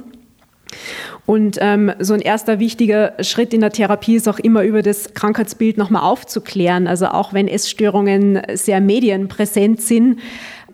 Und 1.25 1.57
ähm, 1.61 1.91
so 1.99 2.13
ein 2.13 2.21
erster 2.21 2.59
wichtiger 2.59 3.13
Schritt 3.21 3.53
in 3.53 3.61
der 3.61 3.71
Therapie 3.71 4.15
ist 4.15 4.27
auch 4.27 4.39
immer 4.39 4.63
über 4.63 4.81
das 4.81 5.13
Krankheitsbild 5.13 5.77
nochmal 5.77 6.03
aufzuklären. 6.03 6.87
Also 6.87 7.07
auch 7.07 7.33
wenn 7.33 7.47
Essstörungen 7.47 8.41
sehr 8.53 8.81
medienpräsent 8.81 9.81
sind, 9.81 10.19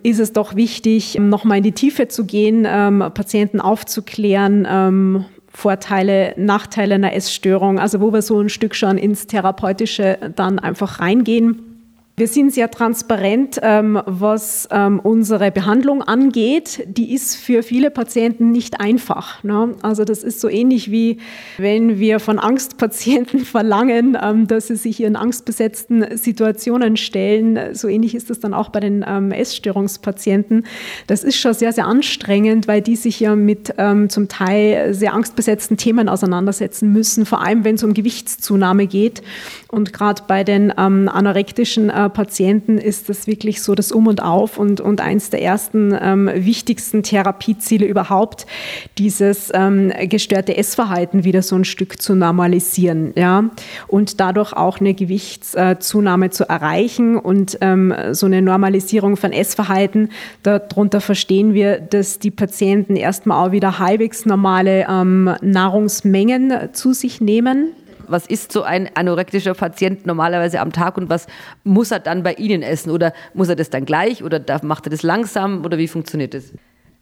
ist 0.02 0.20
es 0.20 0.32
doch 0.32 0.54
wichtig, 0.56 1.18
nochmal 1.18 1.58
in 1.58 1.64
die 1.64 1.72
Tiefe 1.72 2.08
zu 2.08 2.24
gehen, 2.24 2.66
ähm, 2.68 3.04
Patienten 3.14 3.60
aufzuklären, 3.60 4.66
ähm, 4.70 5.24
Vorteile, 5.48 6.34
Nachteile 6.36 6.94
einer 6.94 7.14
Essstörung, 7.14 7.80
also 7.80 8.00
wo 8.00 8.12
wir 8.12 8.22
so 8.22 8.40
ein 8.40 8.48
Stück 8.48 8.74
schon 8.74 8.96
ins 8.96 9.26
Therapeutische 9.26 10.18
dann 10.36 10.58
einfach 10.58 11.00
reingehen. 11.00 11.67
Wir 12.18 12.26
sind 12.26 12.52
sehr 12.52 12.68
transparent, 12.68 13.60
ähm, 13.62 14.02
was 14.04 14.68
ähm, 14.72 14.98
unsere 14.98 15.52
Behandlung 15.52 16.02
angeht. 16.02 16.82
Die 16.88 17.14
ist 17.14 17.36
für 17.36 17.62
viele 17.62 17.92
Patienten 17.92 18.50
nicht 18.50 18.80
einfach. 18.80 19.44
Ne? 19.44 19.76
Also 19.82 20.04
das 20.04 20.24
ist 20.24 20.40
so 20.40 20.48
ähnlich 20.48 20.90
wie 20.90 21.18
wenn 21.58 22.00
wir 22.00 22.18
von 22.18 22.40
Angstpatienten 22.40 23.38
verlangen, 23.44 24.18
ähm, 24.20 24.48
dass 24.48 24.66
sie 24.66 24.74
sich 24.74 25.00
in 25.00 25.14
angstbesetzten 25.14 26.16
Situationen 26.16 26.96
stellen. 26.96 27.72
So 27.76 27.86
ähnlich 27.86 28.16
ist 28.16 28.30
das 28.30 28.40
dann 28.40 28.52
auch 28.52 28.70
bei 28.70 28.80
den 28.80 29.04
Essstörungspatienten. 29.04 30.66
Das 31.06 31.22
ist 31.22 31.36
schon 31.36 31.54
sehr, 31.54 31.72
sehr 31.72 31.86
anstrengend, 31.86 32.66
weil 32.66 32.82
die 32.82 32.96
sich 32.96 33.20
ja 33.20 33.36
mit 33.36 33.72
zum 34.08 34.28
Teil 34.28 34.92
sehr 34.92 35.14
angstbesetzten 35.14 35.76
Themen 35.76 36.08
auseinandersetzen 36.08 36.92
müssen, 36.92 37.26
vor 37.26 37.42
allem 37.42 37.62
wenn 37.62 37.76
es 37.76 37.84
um 37.84 37.94
Gewichtszunahme 37.94 38.86
geht. 38.86 39.22
Und 39.68 39.92
gerade 39.92 40.22
bei 40.26 40.42
den 40.42 40.72
anorektischen 40.72 41.90
äh, 41.90 42.07
Patienten 42.08 42.78
ist 42.78 43.08
das 43.08 43.26
wirklich 43.26 43.62
so 43.62 43.74
das 43.74 43.92
Um 43.92 44.06
und 44.06 44.22
Auf 44.22 44.58
und, 44.58 44.80
und 44.80 45.00
eins 45.00 45.30
der 45.30 45.42
ersten 45.42 45.96
ähm, 46.00 46.30
wichtigsten 46.34 47.02
Therapieziele 47.02 47.86
überhaupt, 47.86 48.46
dieses 48.98 49.50
ähm, 49.54 49.92
gestörte 50.08 50.56
Essverhalten 50.56 51.24
wieder 51.24 51.42
so 51.42 51.56
ein 51.56 51.64
Stück 51.64 52.00
zu 52.00 52.14
normalisieren, 52.14 53.12
ja, 53.16 53.50
und 53.86 54.20
dadurch 54.20 54.52
auch 54.52 54.80
eine 54.80 54.94
Gewichtszunahme 54.94 56.30
zu 56.30 56.48
erreichen 56.48 57.16
und 57.16 57.58
ähm, 57.60 57.94
so 58.12 58.26
eine 58.26 58.42
Normalisierung 58.42 59.16
von 59.16 59.32
Essverhalten. 59.32 60.10
Darunter 60.42 61.00
verstehen 61.00 61.54
wir, 61.54 61.80
dass 61.80 62.18
die 62.18 62.30
Patienten 62.30 62.96
erstmal 62.96 63.46
auch 63.46 63.52
wieder 63.52 63.78
halbwegs 63.78 64.26
normale 64.26 64.86
ähm, 64.88 65.34
Nahrungsmengen 65.42 66.70
zu 66.72 66.92
sich 66.92 67.20
nehmen 67.20 67.72
was 68.08 68.26
isst 68.26 68.52
so 68.52 68.62
ein 68.62 68.88
anorektischer 68.94 69.54
Patient 69.54 70.06
normalerweise 70.06 70.60
am 70.60 70.72
Tag 70.72 70.96
und 70.96 71.08
was 71.08 71.26
muss 71.64 71.90
er 71.90 72.00
dann 72.00 72.22
bei 72.22 72.34
Ihnen 72.34 72.62
essen? 72.62 72.90
Oder 72.90 73.12
muss 73.34 73.48
er 73.48 73.56
das 73.56 73.70
dann 73.70 73.84
gleich 73.84 74.22
oder 74.22 74.40
macht 74.62 74.86
er 74.86 74.90
das 74.90 75.02
langsam 75.02 75.64
oder 75.64 75.78
wie 75.78 75.88
funktioniert 75.88 76.34
das? 76.34 76.52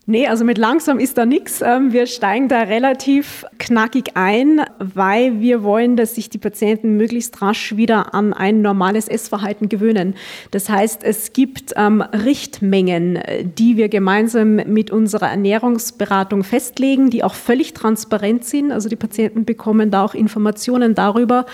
Nee, 0.09 0.29
also 0.29 0.45
mit 0.45 0.57
langsam 0.57 1.01
ist 1.01 1.19
da 1.19 1.27
nichts. 1.27 1.63
Ähm, 1.63 1.93
wir 1.93 2.07
steigen 2.07 2.49
da 2.49 2.61
relativ 2.61 3.45
knackig 3.59 4.13
ein, 4.15 4.61
weil 4.79 5.41
wir 5.41 5.65
wollen, 5.65 5.97
dass 5.97 6.15
sich 6.15 6.31
die 6.31 6.39
Patienten 6.39 6.97
möglichst 6.97 7.43
rasch 7.43 7.77
wieder 7.77 8.15
an 8.15 8.33
ein 8.33 8.63
normales 8.63 9.09
Essverhalten 9.09 9.69
gewöhnen. 9.69 10.15
Das 10.53 10.69
heißt, 10.69 11.03
es 11.03 11.33
gibt 11.33 11.73
ähm, 11.75 12.03
Richtmengen, 12.03 13.19
die 13.59 13.77
wir 13.77 13.89
gemeinsam 13.89 14.55
mit 14.55 14.93
unserer 14.93 15.29
Ernährungsberatung 15.29 16.45
festlegen, 16.45 17.11
die 17.11 17.25
auch 17.25 17.35
völlig 17.35 17.75
transparent 17.75 18.45
sind. 18.45 18.71
Also 18.71 18.89
die 18.89 18.95
Patienten 18.95 19.45
bekommen 19.45 19.91
da 19.91 20.05
auch 20.05 20.15
Informationen 20.15 20.95
darüber, 20.95 21.47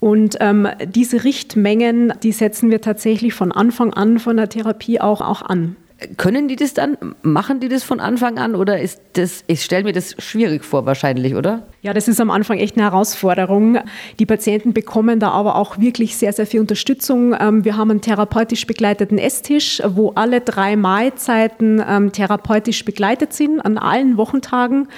und 0.00 0.38
ähm, 0.40 0.66
diese 0.84 1.22
Richtmengen, 1.22 2.12
die 2.24 2.32
setzen 2.32 2.70
wir 2.70 2.80
tatsächlich 2.80 3.34
von 3.34 3.52
Anfang 3.52 3.94
an 3.94 4.18
von 4.18 4.36
der 4.36 4.48
Therapie 4.48 5.00
auch, 5.00 5.20
auch 5.20 5.42
an. 5.42 5.76
Können 6.16 6.48
die 6.48 6.56
das 6.56 6.74
dann? 6.74 6.96
Machen 7.22 7.60
die 7.60 7.68
das 7.68 7.82
von 7.82 8.00
Anfang 8.00 8.38
an 8.38 8.54
oder 8.54 8.80
ist 8.80 9.00
das, 9.14 9.44
ich 9.46 9.62
stelle 9.62 9.84
mir 9.84 9.92
das 9.92 10.14
schwierig 10.18 10.64
vor 10.64 10.86
wahrscheinlich, 10.86 11.34
oder? 11.34 11.66
Ja, 11.82 11.92
das 11.92 12.08
ist 12.08 12.20
am 12.20 12.30
Anfang 12.30 12.58
echt 12.58 12.76
eine 12.76 12.84
Herausforderung. 12.84 13.78
Die 14.18 14.26
Patienten 14.26 14.72
bekommen 14.72 15.18
da 15.18 15.30
aber 15.30 15.56
auch 15.56 15.78
wirklich 15.78 16.16
sehr, 16.16 16.32
sehr 16.32 16.46
viel 16.46 16.60
Unterstützung. 16.60 17.34
Ähm, 17.38 17.64
wir 17.64 17.76
haben 17.76 17.90
einen 17.90 18.00
therapeutisch 18.00 18.66
begleiteten 18.66 19.18
Esstisch, 19.18 19.82
wo 19.86 20.10
alle 20.10 20.40
drei 20.40 20.76
Mahlzeiten 20.76 21.82
ähm, 21.86 22.12
therapeutisch 22.12 22.84
begleitet 22.84 23.32
sind 23.32 23.60
an 23.60 23.78
allen 23.78 24.16
Wochentagen. 24.16 24.88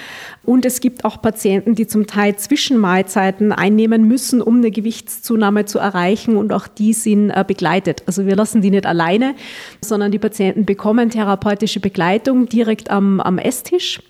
Und 0.44 0.66
es 0.66 0.80
gibt 0.80 1.04
auch 1.04 1.22
Patienten, 1.22 1.74
die 1.74 1.86
zum 1.86 2.06
Teil 2.06 2.36
Zwischenmahlzeiten 2.36 3.52
einnehmen 3.52 4.06
müssen, 4.06 4.42
um 4.42 4.58
eine 4.58 4.70
Gewichtszunahme 4.70 5.64
zu 5.64 5.78
erreichen. 5.78 6.36
Und 6.36 6.52
auch 6.52 6.68
die 6.68 6.92
sind 6.92 7.30
äh, 7.30 7.44
begleitet. 7.46 8.02
Also 8.06 8.26
wir 8.26 8.36
lassen 8.36 8.60
die 8.60 8.70
nicht 8.70 8.86
alleine, 8.86 9.34
sondern 9.80 10.12
die 10.12 10.18
Patienten 10.18 10.66
bekommen 10.66 10.93
therapeutische 11.10 11.80
Begleitung 11.80 12.48
direkt 12.48 12.90
am, 12.90 13.20
am 13.20 13.38
Esstisch. 13.38 14.00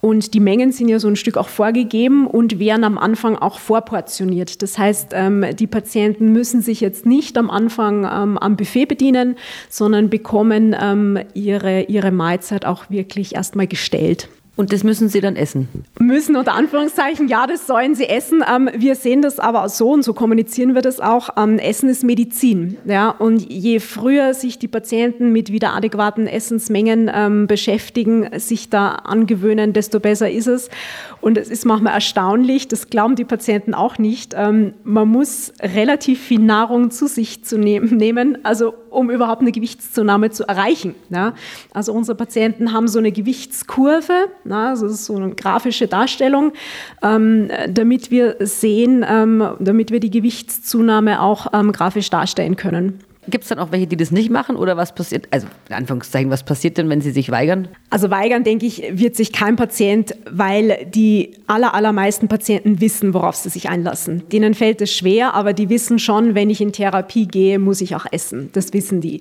Und 0.00 0.34
die 0.34 0.40
Mengen 0.40 0.70
sind 0.70 0.88
ja 0.88 0.98
so 0.98 1.08
ein 1.08 1.16
Stück 1.16 1.36
auch 1.36 1.48
vorgegeben 1.48 2.26
und 2.26 2.58
werden 2.58 2.84
am 2.84 2.98
Anfang 2.98 3.36
auch 3.36 3.58
vorportioniert. 3.58 4.62
Das 4.62 4.78
heißt, 4.78 5.10
ähm, 5.12 5.44
die 5.58 5.66
Patienten 5.66 6.32
müssen 6.32 6.62
sich 6.62 6.80
jetzt 6.80 7.04
nicht 7.04 7.36
am 7.36 7.50
Anfang 7.50 8.04
ähm, 8.04 8.38
am 8.38 8.56
Buffet 8.56 8.86
bedienen, 8.86 9.36
sondern 9.68 10.08
bekommen 10.08 10.76
ähm, 10.80 11.18
ihre, 11.34 11.82
ihre 11.82 12.12
Mahlzeit 12.12 12.64
auch 12.64 12.90
wirklich 12.90 13.34
erstmal 13.34 13.66
gestellt. 13.66 14.28
Und 14.58 14.72
das 14.72 14.82
müssen 14.82 15.08
Sie 15.08 15.20
dann 15.20 15.36
essen? 15.36 15.68
Müssen 16.00 16.34
unter 16.34 16.54
Anführungszeichen, 16.54 17.28
ja, 17.28 17.46
das 17.46 17.68
sollen 17.68 17.94
Sie 17.94 18.08
essen. 18.08 18.42
Ähm, 18.52 18.68
wir 18.74 18.96
sehen 18.96 19.22
das 19.22 19.38
aber 19.38 19.68
so 19.68 19.92
und 19.92 20.02
so 20.02 20.14
kommunizieren 20.14 20.74
wir 20.74 20.82
das 20.82 20.98
auch. 20.98 21.28
Ähm, 21.36 21.60
essen 21.60 21.88
ist 21.88 22.02
Medizin. 22.02 22.76
Ja? 22.84 23.10
Und 23.10 23.48
je 23.52 23.78
früher 23.78 24.34
sich 24.34 24.58
die 24.58 24.66
Patienten 24.66 25.32
mit 25.32 25.52
wieder 25.52 25.74
adäquaten 25.74 26.26
Essensmengen 26.26 27.08
ähm, 27.14 27.46
beschäftigen, 27.46 28.36
sich 28.40 28.68
da 28.68 28.88
angewöhnen, 28.88 29.74
desto 29.74 30.00
besser 30.00 30.28
ist 30.28 30.48
es. 30.48 30.70
Und 31.20 31.38
es 31.38 31.50
ist 31.50 31.64
manchmal 31.64 31.94
erstaunlich, 31.94 32.66
das 32.66 32.90
glauben 32.90 33.14
die 33.14 33.24
Patienten 33.24 33.74
auch 33.74 33.98
nicht. 33.98 34.34
Ähm, 34.36 34.74
man 34.82 35.06
muss 35.06 35.52
relativ 35.62 36.20
viel 36.20 36.40
Nahrung 36.40 36.90
zu 36.90 37.06
sich 37.06 37.44
zu 37.44 37.58
ne 37.58 37.78
nehmen, 37.80 38.38
also 38.42 38.74
um 38.90 39.08
überhaupt 39.08 39.42
eine 39.42 39.52
Gewichtszunahme 39.52 40.30
zu 40.30 40.48
erreichen. 40.48 40.96
Ja? 41.10 41.34
Also 41.72 41.92
unsere 41.92 42.16
Patienten 42.16 42.72
haben 42.72 42.88
so 42.88 42.98
eine 42.98 43.12
Gewichtskurve 43.12 44.28
na, 44.48 44.70
also 44.70 44.86
das 44.86 44.94
ist 44.96 45.04
so 45.04 45.16
eine 45.16 45.30
grafische 45.30 45.86
Darstellung, 45.86 46.52
ähm, 47.02 47.48
damit 47.68 48.10
wir 48.10 48.36
sehen, 48.40 49.04
ähm, 49.08 49.46
damit 49.60 49.90
wir 49.90 50.00
die 50.00 50.10
Gewichtszunahme 50.10 51.20
auch 51.20 51.48
ähm, 51.52 51.72
grafisch 51.72 52.10
darstellen 52.10 52.56
können. 52.56 53.00
Gibt 53.30 53.44
es 53.44 53.48
dann 53.50 53.58
auch 53.58 53.72
welche, 53.72 53.86
die 53.86 53.96
das 53.96 54.10
nicht 54.10 54.30
machen 54.30 54.56
oder 54.56 54.78
was 54.78 54.94
passiert? 54.94 55.28
Also 55.30 55.48
in 55.68 55.74
Anführungszeichen, 55.74 56.30
was 56.30 56.44
passiert 56.44 56.78
denn, 56.78 56.88
wenn 56.88 57.02
sie 57.02 57.10
sich 57.10 57.30
weigern? 57.30 57.68
Also 57.90 58.10
weigern, 58.10 58.42
denke 58.42 58.64
ich, 58.64 58.82
wird 58.90 59.16
sich 59.16 59.32
kein 59.32 59.56
Patient, 59.56 60.14
weil 60.30 60.86
die 60.94 61.34
aller, 61.46 61.74
allermeisten 61.74 62.28
Patienten 62.28 62.80
wissen, 62.80 63.12
worauf 63.12 63.36
sie 63.36 63.50
sich 63.50 63.68
einlassen. 63.68 64.22
Denen 64.30 64.54
fällt 64.54 64.80
es 64.80 64.94
schwer, 64.94 65.34
aber 65.34 65.52
die 65.52 65.68
wissen 65.68 65.98
schon, 65.98 66.34
wenn 66.34 66.48
ich 66.48 66.62
in 66.62 66.72
Therapie 66.72 67.28
gehe, 67.28 67.58
muss 67.58 67.82
ich 67.82 67.94
auch 67.94 68.06
essen. 68.10 68.48
Das 68.54 68.72
wissen 68.72 69.02
die 69.02 69.20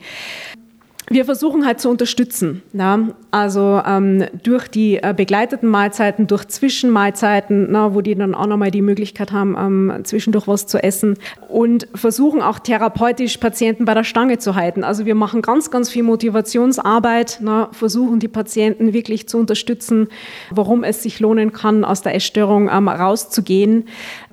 wir 1.10 1.26
versuchen 1.26 1.66
halt 1.66 1.80
zu 1.80 1.90
unterstützen. 1.90 2.64
Ja? 2.74 3.00
Also 3.32 3.82
ähm, 3.86 4.26
durch 4.44 4.68
die 4.68 4.98
äh, 4.98 5.14
begleiteten 5.16 5.70
Mahlzeiten, 5.70 6.28
durch 6.28 6.46
Zwischenmahlzeiten, 6.48 7.68
na, 7.72 7.94
wo 7.94 8.02
die 8.02 8.16
dann 8.16 8.36
auch 8.36 8.48
nochmal 8.48 8.72
die 8.72 8.82
Möglichkeit 8.82 9.32
haben, 9.32 9.56
ähm, 9.58 10.04
zwischendurch 10.04 10.48
was 10.48 10.68
zu 10.68 10.84
essen 10.84 11.18
und 11.48 11.88
versuchen 11.96 12.42
auch 12.42 12.60
therapeutisch 12.60 13.38
Patienten 13.38 13.86
bei 13.86 13.94
der 13.94 14.04
Stange 14.04 14.38
zu 14.38 14.56
halten. 14.56 14.84
Also 14.84 15.06
wir 15.06 15.16
machen 15.16 15.42
ganz, 15.42 15.72
ganz 15.72 15.90
viel 15.90 16.04
Motivationsarbeit, 16.04 17.40
na, 17.42 17.70
versuchen 17.72 18.20
die 18.20 18.28
Patienten 18.28 18.92
wirklich 18.92 19.30
zu 19.30 19.38
unterstützen, 19.38 20.10
warum 20.52 20.84
es 20.84 21.04
sich 21.04 21.20
lohnen 21.20 21.54
kann, 21.54 21.86
aus 21.86 22.02
der 22.02 22.16
Essstörung 22.16 22.70
ähm, 22.70 22.90
rauszugehen. 22.90 23.86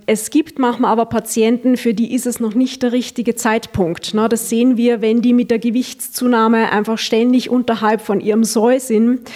Es 0.06 0.30
gibt 0.30 0.58
manchmal 0.58 0.92
aber 0.92 1.06
Patienten, 1.06 1.76
für 1.76 1.94
die 1.94 2.14
ist 2.14 2.26
es 2.26 2.40
noch 2.40 2.54
nicht 2.54 2.82
der 2.82 2.92
richtige 2.92 3.34
Zeitpunkt. 3.34 4.14
Ne? 4.14 4.28
Das 4.28 4.48
sehen 4.48 4.76
wir, 4.76 5.00
wenn 5.00 5.22
die 5.22 5.32
mit 5.32 5.50
der 5.50 5.58
Gewichtszunahme 5.58 6.70
einfach 6.72 6.98
ständig 6.98 7.48
unterhalb 7.48 8.00
von 8.00 8.20
ihrem 8.20 8.44
Soll 8.44 8.80
sind. 8.80 9.30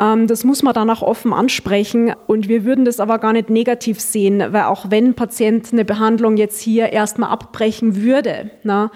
Ähm, 0.00 0.26
das 0.26 0.44
muss 0.44 0.62
man 0.62 0.74
dann 0.74 0.90
auch 0.90 1.02
offen 1.02 1.32
ansprechen. 1.32 2.14
Und 2.26 2.48
wir 2.48 2.64
würden 2.64 2.84
das 2.84 3.00
aber 3.00 3.18
gar 3.18 3.32
nicht 3.32 3.50
negativ 3.50 4.00
sehen, 4.00 4.42
weil 4.52 4.64
auch 4.64 4.90
wenn 4.90 5.06
ein 5.06 5.14
Patient 5.14 5.72
eine 5.72 5.84
Behandlung 5.84 6.36
jetzt 6.36 6.60
hier 6.60 6.92
erstmal 6.92 7.30
abbrechen 7.30 8.02
würde, 8.02 8.50
na, 8.64 8.90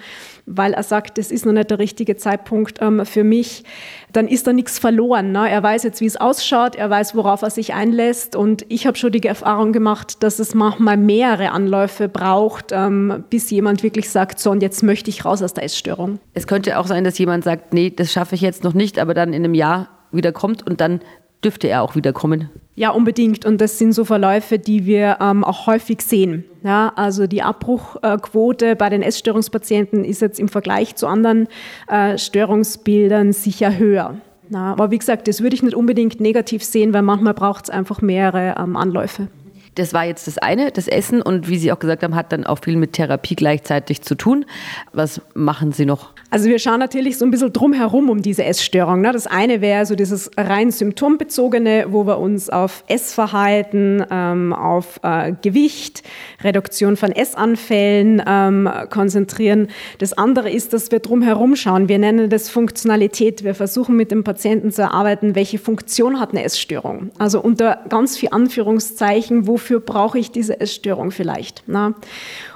weil 0.45 0.73
er 0.73 0.83
sagt, 0.83 1.17
das 1.17 1.31
ist 1.31 1.45
noch 1.45 1.53
nicht 1.53 1.71
der 1.71 1.79
richtige 1.79 2.15
Zeitpunkt 2.17 2.79
ähm, 2.81 3.05
für 3.05 3.23
mich, 3.23 3.63
dann 4.11 4.27
ist 4.27 4.45
da 4.45 4.53
nichts 4.53 4.77
verloren. 4.79 5.31
Ne? 5.31 5.49
Er 5.49 5.63
weiß 5.63 5.83
jetzt, 5.83 6.01
wie 6.01 6.05
es 6.05 6.17
ausschaut, 6.17 6.75
er 6.75 6.89
weiß, 6.89 7.15
worauf 7.15 7.41
er 7.41 7.49
sich 7.49 7.73
einlässt. 7.73 8.35
Und 8.35 8.65
ich 8.69 8.85
habe 8.85 8.97
schon 8.97 9.11
die 9.11 9.25
Erfahrung 9.25 9.71
gemacht, 9.71 10.21
dass 10.23 10.39
es 10.39 10.53
manchmal 10.53 10.97
mehrere 10.97 11.51
Anläufe 11.51 12.09
braucht, 12.09 12.71
ähm, 12.71 13.23
bis 13.29 13.49
jemand 13.49 13.83
wirklich 13.83 14.09
sagt, 14.09 14.39
so 14.39 14.51
und 14.51 14.61
jetzt 14.61 14.83
möchte 14.83 15.09
ich 15.09 15.25
raus 15.25 15.41
aus 15.41 15.53
der 15.53 15.63
Essstörung. 15.63 16.19
Es 16.33 16.47
könnte 16.47 16.77
auch 16.77 16.87
sein, 16.87 17.03
dass 17.03 17.17
jemand 17.17 17.43
sagt, 17.43 17.73
nee, 17.73 17.89
das 17.89 18.11
schaffe 18.11 18.35
ich 18.35 18.41
jetzt 18.41 18.63
noch 18.63 18.73
nicht, 18.73 18.99
aber 18.99 19.13
dann 19.13 19.33
in 19.33 19.43
einem 19.43 19.53
Jahr 19.53 19.89
wieder 20.11 20.31
kommt 20.31 20.65
und 20.65 20.79
dann 20.79 20.99
dürfte 21.43 21.67
er 21.67 21.83
auch 21.83 21.95
wieder 21.95 22.13
kommen. 22.13 22.49
Ja, 22.75 22.89
unbedingt. 22.89 23.45
Und 23.45 23.61
das 23.61 23.77
sind 23.77 23.93
so 23.93 24.03
Verläufe, 24.03 24.57
die 24.57 24.85
wir 24.85 25.17
ähm, 25.21 25.43
auch 25.43 25.67
häufig 25.67 26.01
sehen. 26.01 26.43
Ja, 26.63 26.91
also 26.95 27.27
die 27.27 27.43
Abbruchquote 27.43 28.75
bei 28.75 28.89
den 28.89 29.03
Essstörungspatienten 29.03 30.03
ist 30.03 30.21
jetzt 30.21 30.39
im 30.39 30.49
Vergleich 30.49 30.95
zu 30.95 31.07
anderen 31.07 31.47
äh, 31.87 32.17
Störungsbildern 32.17 33.31
sicher 33.33 33.77
höher. 33.77 34.15
Na, 34.49 34.71
aber 34.71 34.91
wie 34.91 34.97
gesagt, 34.97 35.27
das 35.27 35.41
würde 35.41 35.55
ich 35.55 35.63
nicht 35.63 35.75
unbedingt 35.75 36.19
negativ 36.19 36.63
sehen, 36.63 36.93
weil 36.93 37.01
manchmal 37.01 37.33
braucht 37.33 37.65
es 37.65 37.69
einfach 37.69 38.01
mehrere 38.01 38.55
ähm, 38.59 38.75
Anläufe. 38.75 39.27
Das 39.75 39.93
war 39.93 40.05
jetzt 40.05 40.27
das 40.27 40.37
eine, 40.37 40.71
das 40.71 40.87
Essen 40.87 41.21
und 41.21 41.49
wie 41.49 41.57
Sie 41.57 41.71
auch 41.71 41.79
gesagt 41.79 42.03
haben, 42.03 42.15
hat 42.15 42.31
dann 42.31 42.45
auch 42.45 42.59
viel 42.63 42.75
mit 42.75 42.93
Therapie 42.93 43.35
gleichzeitig 43.35 44.03
zu 44.03 44.15
tun. 44.15 44.45
Was 44.91 45.21
machen 45.33 45.71
Sie 45.71 45.85
noch? 45.85 46.13
Also 46.33 46.49
wir 46.49 46.57
schauen 46.57 46.79
natürlich 46.79 47.19
so 47.19 47.25
ein 47.25 47.29
bisschen 47.29 47.53
drumherum 47.53 48.09
um 48.09 48.23
diese 48.23 48.43
Essstörung. 48.43 49.01
Ne? 49.01 49.11
Das 49.11 49.27
eine 49.27 49.61
wäre 49.61 49.85
so 49.85 49.93
dieses 49.93 50.31
rein 50.35 50.71
symptombezogene, 50.71 51.85
wo 51.89 52.07
wir 52.07 52.17
uns 52.17 52.49
auf 52.49 52.83
Essverhalten, 52.87 54.03
ähm, 54.09 54.51
auf 54.51 54.99
äh, 55.03 55.33
Gewicht, 55.43 56.01
Reduktion 56.43 56.97
von 56.97 57.11
Essanfällen 57.11 58.19
ähm, 58.25 58.67
konzentrieren. 58.89 59.67
Das 59.99 60.13
andere 60.13 60.49
ist, 60.49 60.73
dass 60.73 60.89
wir 60.89 61.01
drumherum 61.01 61.55
schauen. 61.55 61.87
Wir 61.87 61.99
nennen 61.99 62.31
das 62.31 62.49
Funktionalität. 62.49 63.43
Wir 63.43 63.53
versuchen 63.53 63.95
mit 63.95 64.09
dem 64.09 64.23
Patienten 64.23 64.71
zu 64.71 64.81
erarbeiten, 64.81 65.35
welche 65.35 65.59
Funktion 65.59 66.19
hat 66.19 66.31
eine 66.31 66.43
Essstörung. 66.43 67.11
Also 67.19 67.41
unter 67.41 67.81
ganz 67.89 68.17
viel 68.17 68.29
Anführungszeichen, 68.31 69.45
wofür 69.45 69.81
brauche 69.81 70.17
ich 70.17 70.31
diese 70.31 70.59
Essstörung 70.59 71.11
vielleicht? 71.11 71.67
Ne? 71.67 71.93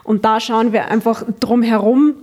Und 0.03 0.25
da 0.25 0.39
schauen 0.39 0.73
wir 0.73 0.87
einfach 0.89 1.23
drumherum 1.39 2.15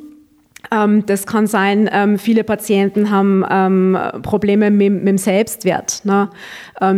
ähm, 0.71 1.07
das 1.07 1.27
kann 1.27 1.47
sein, 1.47 1.89
ähm, 1.93 2.19
viele 2.19 2.45
Patienten 2.45 3.11
haben 3.11 3.45
ähm, 3.49 3.99
Probleme 4.23 4.71
mit, 4.71 4.93
mit, 4.93 5.09
dem 5.09 5.19
Selbstwert, 5.19 6.03
ne? 6.05 6.31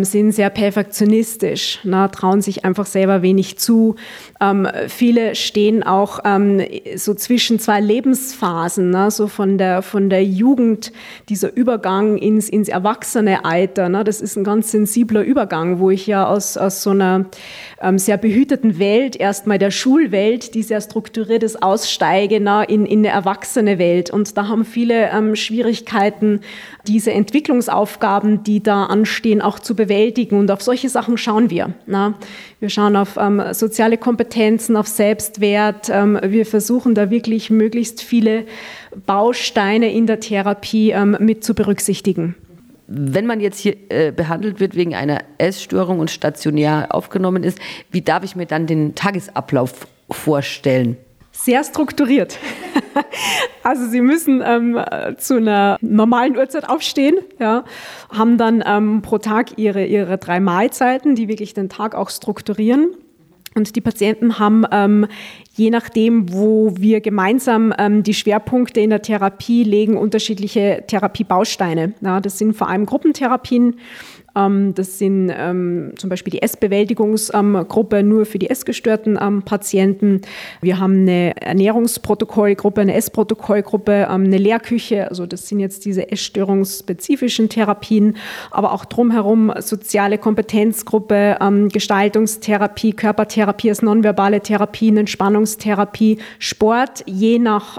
sind 0.02 0.32
sehr 0.32 0.50
perfektionistisch, 0.50 1.80
ne? 1.84 2.08
trauen 2.10 2.40
sich 2.40 2.64
einfach 2.64 2.86
selber 2.86 3.22
wenig 3.22 3.58
zu. 3.58 3.94
viele 4.88 5.34
stehen 5.34 5.82
auch 5.82 6.18
so 6.96 7.14
zwischen 7.14 7.58
zwei 7.58 7.80
Lebensphasen, 7.80 8.90
ne? 8.90 9.10
so 9.10 9.28
von 9.28 9.58
der, 9.58 9.82
von 9.82 10.08
der 10.08 10.24
Jugend, 10.24 10.92
dieser 11.28 11.54
Übergang 11.54 12.16
ins, 12.16 12.48
ins 12.48 12.68
Erwachsenealter. 12.68 13.88
Ne? 13.88 14.02
Das 14.02 14.20
ist 14.20 14.36
ein 14.36 14.44
ganz 14.44 14.72
sensibler 14.72 15.22
Übergang, 15.22 15.78
wo 15.78 15.90
ich 15.90 16.06
ja 16.06 16.26
aus, 16.26 16.56
aus 16.56 16.82
so 16.82 16.90
einer 16.90 17.26
sehr 17.96 18.16
behüteten 18.16 18.78
Welt, 18.78 19.16
erstmal 19.16 19.58
der 19.58 19.70
Schulwelt, 19.70 20.54
die 20.54 20.62
sehr 20.62 20.80
strukturiert 20.80 21.42
ist, 21.42 21.62
aussteige 21.62 22.40
ne? 22.40 22.64
in, 22.66 22.86
in 22.86 23.00
eine 23.00 23.08
Erwachsene 23.08 23.55
erwachsene 23.56 23.78
Welt. 23.78 24.10
Und 24.10 24.36
da 24.36 24.48
haben 24.48 24.64
viele 24.64 25.10
ähm, 25.10 25.36
Schwierigkeiten, 25.36 26.40
diese 26.86 27.12
Entwicklungsaufgaben, 27.12 28.42
die 28.42 28.62
da 28.62 28.84
anstehen, 28.84 29.40
auch 29.40 29.58
zu 29.58 29.74
bewältigen. 29.74 30.38
Und 30.38 30.50
auf 30.50 30.62
solche 30.62 30.88
Sachen 30.88 31.18
schauen 31.18 31.50
wir. 31.50 31.74
Na? 31.86 32.14
Wir 32.60 32.70
schauen 32.70 32.96
auf 32.96 33.16
ähm, 33.16 33.42
soziale 33.52 33.98
Kompetenzen, 33.98 34.76
auf 34.76 34.86
Selbstwert. 34.86 35.88
Ähm, 35.90 36.18
wir 36.22 36.46
versuchen 36.46 36.94
da 36.94 37.10
wirklich 37.10 37.50
möglichst 37.50 38.02
viele 38.02 38.44
Bausteine 39.06 39.92
in 39.92 40.06
der 40.06 40.20
Therapie 40.20 40.90
ähm, 40.90 41.16
mit 41.20 41.44
zu 41.44 41.54
berücksichtigen. 41.54 42.34
Wenn 42.88 43.26
man 43.26 43.40
jetzt 43.40 43.58
hier 43.58 43.76
äh, 43.88 44.12
behandelt 44.12 44.60
wird 44.60 44.76
wegen 44.76 44.94
einer 44.94 45.18
Essstörung 45.38 45.98
und 45.98 46.10
stationär 46.10 46.88
aufgenommen 46.90 47.42
ist, 47.42 47.58
wie 47.90 48.00
darf 48.00 48.22
ich 48.22 48.36
mir 48.36 48.46
dann 48.46 48.68
den 48.68 48.94
Tagesablauf 48.94 49.88
vorstellen? 50.08 50.96
Sehr 51.36 51.62
strukturiert. 51.64 52.38
also 53.62 53.86
sie 53.86 54.00
müssen 54.00 54.42
ähm, 54.44 54.78
zu 55.18 55.36
einer 55.36 55.76
normalen 55.80 56.36
Uhrzeit 56.36 56.68
aufstehen, 56.68 57.16
ja, 57.38 57.64
haben 58.10 58.38
dann 58.38 58.62
ähm, 58.66 59.02
pro 59.02 59.18
Tag 59.18 59.58
ihre, 59.58 59.84
ihre 59.84 60.18
drei 60.18 60.40
Mahlzeiten, 60.40 61.14
die 61.14 61.28
wirklich 61.28 61.54
den 61.54 61.68
Tag 61.68 61.94
auch 61.94 62.10
strukturieren. 62.10 62.88
Und 63.54 63.74
die 63.74 63.80
Patienten 63.80 64.38
haben, 64.38 64.66
ähm, 64.70 65.06
je 65.54 65.70
nachdem, 65.70 66.30
wo 66.30 66.74
wir 66.76 67.00
gemeinsam 67.00 67.72
ähm, 67.78 68.02
die 68.02 68.12
Schwerpunkte 68.12 68.80
in 68.80 68.90
der 68.90 69.00
Therapie 69.00 69.64
legen, 69.64 69.96
unterschiedliche 69.96 70.84
Therapiebausteine. 70.86 71.94
Ja, 72.02 72.20
das 72.20 72.36
sind 72.36 72.54
vor 72.54 72.68
allem 72.68 72.84
Gruppentherapien 72.84 73.76
das 74.36 74.98
sind 74.98 75.32
ähm, 75.34 75.92
zum 75.96 76.10
Beispiel 76.10 76.30
die 76.30 76.42
Essbewältigungsgruppe 76.42 78.02
nur 78.02 78.26
für 78.26 78.38
die 78.38 78.50
essgestörten 78.50 79.18
ähm, 79.18 79.42
Patienten. 79.42 80.20
Wir 80.60 80.78
haben 80.78 81.00
eine 81.00 81.40
Ernährungsprotokollgruppe, 81.40 82.82
eine 82.82 82.94
Essprotokollgruppe, 82.94 84.10
eine 84.10 84.36
Lehrküche. 84.36 85.08
Also 85.08 85.24
das 85.24 85.48
sind 85.48 85.60
jetzt 85.60 85.86
diese 85.86 86.12
essstörungsspezifischen 86.12 87.48
Therapien, 87.48 88.18
aber 88.50 88.72
auch 88.72 88.84
drumherum 88.84 89.54
soziale 89.58 90.18
Kompetenzgruppe, 90.18 91.38
Gestaltungstherapie, 91.72 92.92
Körpertherapie 92.92 93.70
als 93.70 93.80
nonverbale 93.80 94.40
Therapien, 94.40 94.98
Entspannungstherapie, 94.98 96.18
Sport, 96.38 97.04
je 97.06 97.38
nach 97.38 97.78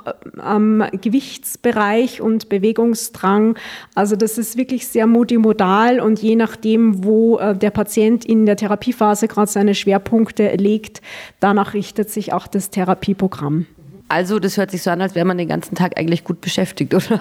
Gewichtsbereich 1.02 2.22
und 2.22 2.50
Bewegungsdrang. 2.50 3.58
Also 3.94 4.16
das 4.16 4.38
ist 4.38 4.58
wirklich 4.58 4.88
sehr 4.88 5.06
multimodal 5.06 6.00
und 6.00 6.20
je 6.20 6.36
nach 6.36 6.47
nachdem, 6.48 7.04
wo 7.04 7.38
äh, 7.38 7.56
der 7.56 7.72
Patient 7.72 8.24
in 8.26 8.46
der 8.46 8.56
Therapiephase 8.56 9.28
gerade 9.28 9.52
seine 9.52 9.76
Schwerpunkte 9.76 10.56
legt, 10.56 11.02
danach 11.40 11.74
richtet 11.74 12.10
sich 12.10 12.34
auch 12.34 12.48
das 12.48 12.70
Therapieprogramm. 12.70 13.66
Also 14.08 14.40
das 14.40 14.56
hört 14.56 14.72
sich 14.72 14.84
so 14.84 14.90
an, 14.90 15.02
als 15.02 15.16
wäre 15.16 15.26
man 15.26 15.38
den 15.38 15.50
ganzen 15.50 15.76
Tag 15.76 16.00
eigentlich 16.00 16.24
gut 16.24 16.40
beschäftigt, 16.40 16.94
oder? 16.94 17.20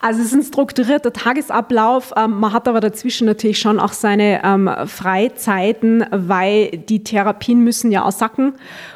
Also 0.00 0.20
es 0.20 0.26
ist 0.26 0.34
ein 0.34 0.42
strukturierter 0.42 1.12
Tagesablauf. 1.12 2.12
Ähm, 2.16 2.38
man 2.40 2.52
hat 2.52 2.68
aber 2.68 2.80
dazwischen 2.80 3.26
natürlich 3.26 3.58
schon 3.58 3.78
auch 3.78 3.92
seine 3.92 4.42
ähm, 4.44 4.68
Freizeiten, 4.86 6.04
weil 6.10 6.70
die 6.72 7.04
Therapien 7.04 7.60
müssen 7.60 7.90
ja 7.90 8.04
auch 8.04 8.12
sacken. 8.12 8.54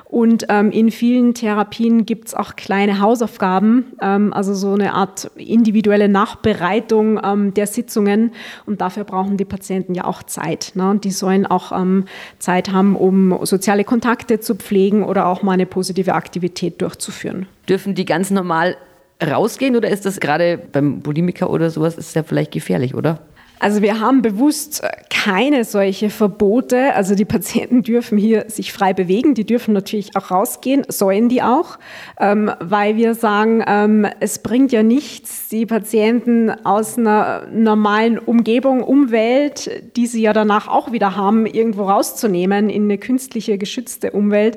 Und 0.09 0.47
ähm, 0.49 0.71
in 0.71 0.91
vielen 0.91 1.35
Therapien 1.35 2.07
gibt 2.07 2.29
es 2.29 2.35
auch 2.35 2.57
kleine 2.57 2.99
Hausaufgaben, 3.01 3.93
ähm, 4.01 4.33
also 4.33 4.55
so 4.55 4.73
eine 4.73 4.95
Art 4.95 5.31
individuelle 5.37 6.09
Nachbereitung 6.09 7.21
ähm, 7.23 7.53
der 7.53 7.67
Sitzungen. 7.67 8.33
Und 8.65 8.81
dafür 8.81 9.05
brauchen 9.05 9.37
die 9.37 9.45
Patienten 9.45 9.95
ja 9.95 10.05
auch 10.05 10.23
Zeit. 10.23 10.73
Ne? 10.75 10.89
Und 10.89 11.05
die 11.05 11.11
sollen 11.11 11.45
auch 11.47 11.73
ähm, 11.73 12.07
Zeit 12.39 12.73
haben, 12.73 12.97
um 12.97 13.39
soziale 13.45 13.85
Kontakte 13.85 14.41
zu 14.41 14.55
pflegen 14.55 15.05
oder 15.05 15.27
auch 15.27 15.43
mal 15.43 15.53
eine 15.53 15.67
positive 15.67 16.15
Aktivität 16.15 16.81
durchzuführen. 16.81 17.47
Dürfen 17.69 17.95
die 17.95 18.07
ganz 18.07 18.31
normal 18.31 18.79
rausgehen 19.23 19.77
oder 19.77 19.91
ist 19.91 20.07
das 20.07 20.21
gerade 20.21 20.59
beim 20.59 21.01
Bulimiker 21.01 21.51
oder 21.51 21.69
sowas, 21.69 21.99
ist 21.99 22.15
ja 22.17 22.23
vielleicht 22.23 22.53
gefährlich, 22.53 22.95
oder? 22.95 23.21
Also 23.61 23.83
wir 23.83 24.01
haben 24.01 24.23
bewusst 24.23 24.83
keine 25.11 25.65
solche 25.65 26.11
Verbote. 26.11 26.95
Also 26.95 27.15
die 27.15 27.25
Patienten 27.25 27.83
dürfen 27.83 28.19
hier 28.19 28.45
sich 28.49 28.73
frei 28.73 28.93
bewegen, 28.93 29.35
die 29.35 29.45
dürfen 29.45 29.75
natürlich 29.75 30.17
auch 30.17 30.31
rausgehen, 30.31 30.85
sollen 30.89 31.29
die 31.29 31.43
auch, 31.43 31.79
ähm, 32.21 32.51
weil 32.61 32.97
wir 32.97 33.15
sagen, 33.15 33.65
ähm, 33.67 34.07
es 34.21 34.39
bringt 34.41 34.71
ja 34.73 34.83
nichts, 34.83 35.49
die 35.49 35.67
Patienten 35.67 36.51
aus 36.65 36.99
einer 36.99 37.47
normalen 37.53 38.19
Umgebung, 38.19 38.83
Umwelt, 38.83 39.71
die 39.97 40.07
sie 40.07 40.23
ja 40.23 40.33
danach 40.33 40.69
auch 40.69 40.93
wieder 40.93 41.17
haben, 41.17 41.47
irgendwo 41.47 41.85
rauszunehmen 41.85 42.71
in 42.71 42.85
eine 42.85 42.99
künstliche, 42.99 43.59
geschützte 43.59 44.13
Umwelt. 44.13 44.57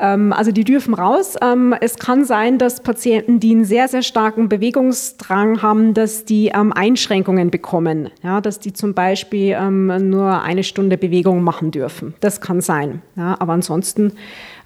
Ähm, 0.00 0.32
also 0.32 0.52
die 0.52 0.64
dürfen 0.64 0.94
raus. 0.94 1.36
Ähm, 1.42 1.74
es 1.80 1.96
kann 1.96 2.24
sein, 2.24 2.58
dass 2.58 2.82
Patienten, 2.82 3.40
die 3.40 3.52
einen 3.52 3.64
sehr, 3.64 3.88
sehr 3.88 4.02
starken 4.02 4.48
Bewegungsdrang 4.48 5.62
haben, 5.62 5.94
dass 5.94 6.24
die 6.24 6.48
ähm, 6.48 6.72
Einschränkungen 6.72 7.50
bekommen. 7.50 8.10
Ja, 8.22 8.40
dass 8.40 8.58
die 8.58 8.72
zum 8.72 8.94
Beispiel 8.94 9.58
nur 9.70 10.42
eine 10.42 10.64
Stunde 10.64 10.98
Bewegung 10.98 11.42
machen 11.42 11.70
dürfen. 11.70 12.14
Das 12.20 12.40
kann 12.40 12.60
sein. 12.60 13.02
Ja, 13.16 13.36
aber 13.38 13.52
ansonsten 13.52 14.12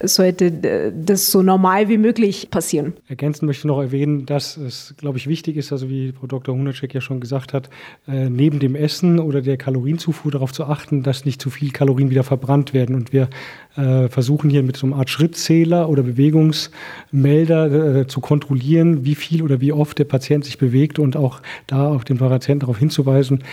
sollte 0.02 0.46
äh, 0.46 0.92
das 0.94 1.26
so 1.26 1.42
normal 1.42 1.88
wie 1.88 1.98
möglich 1.98 2.50
passieren. 2.50 2.94
Ergänzend 3.08 3.46
möchte 3.46 3.60
ich 3.60 3.64
noch 3.66 3.80
erwähnen, 3.80 4.26
dass 4.26 4.56
es, 4.56 4.94
glaube 4.96 5.18
ich, 5.18 5.26
wichtig 5.26 5.56
ist, 5.56 5.72
also 5.72 5.88
wie 5.88 6.12
Frau 6.12 6.26
Dr. 6.26 6.54
Hunacek 6.54 6.94
ja 6.94 7.00
schon 7.00 7.20
gesagt 7.20 7.52
hat, 7.52 7.68
äh, 8.08 8.30
neben 8.30 8.58
dem 8.58 8.74
Essen 8.74 9.18
oder 9.18 9.42
der 9.42 9.56
Kalorienzufuhr 9.56 10.32
darauf 10.32 10.52
zu 10.52 10.64
achten, 10.64 11.02
dass 11.02 11.24
nicht 11.24 11.40
zu 11.40 11.50
viel 11.50 11.70
Kalorien 11.70 12.10
wieder 12.10 12.24
verbrannt 12.24 12.72
werden. 12.72 12.94
Und 12.94 13.12
wir 13.12 13.28
äh, 13.76 14.08
versuchen 14.08 14.50
hier 14.50 14.62
mit 14.62 14.76
so 14.76 14.86
einer 14.86 14.96
Art 14.96 15.10
Schrittzähler 15.20 15.88
oder 15.88 16.02
Bewegungsmelder 16.02 18.08
zu 18.08 18.20
kontrollieren, 18.20 19.04
wie 19.04 19.14
viel 19.14 19.42
oder 19.42 19.60
wie 19.60 19.72
oft 19.72 19.98
der 19.98 20.04
Patient 20.04 20.46
sich 20.46 20.56
bewegt 20.56 20.98
und 20.98 21.16
auch 21.16 21.42
da 21.66 21.88
auf 21.88 22.04
den 22.04 22.16
Patienten 22.16 22.60
darauf 22.60 22.78
hinzuweisen, 22.78 23.44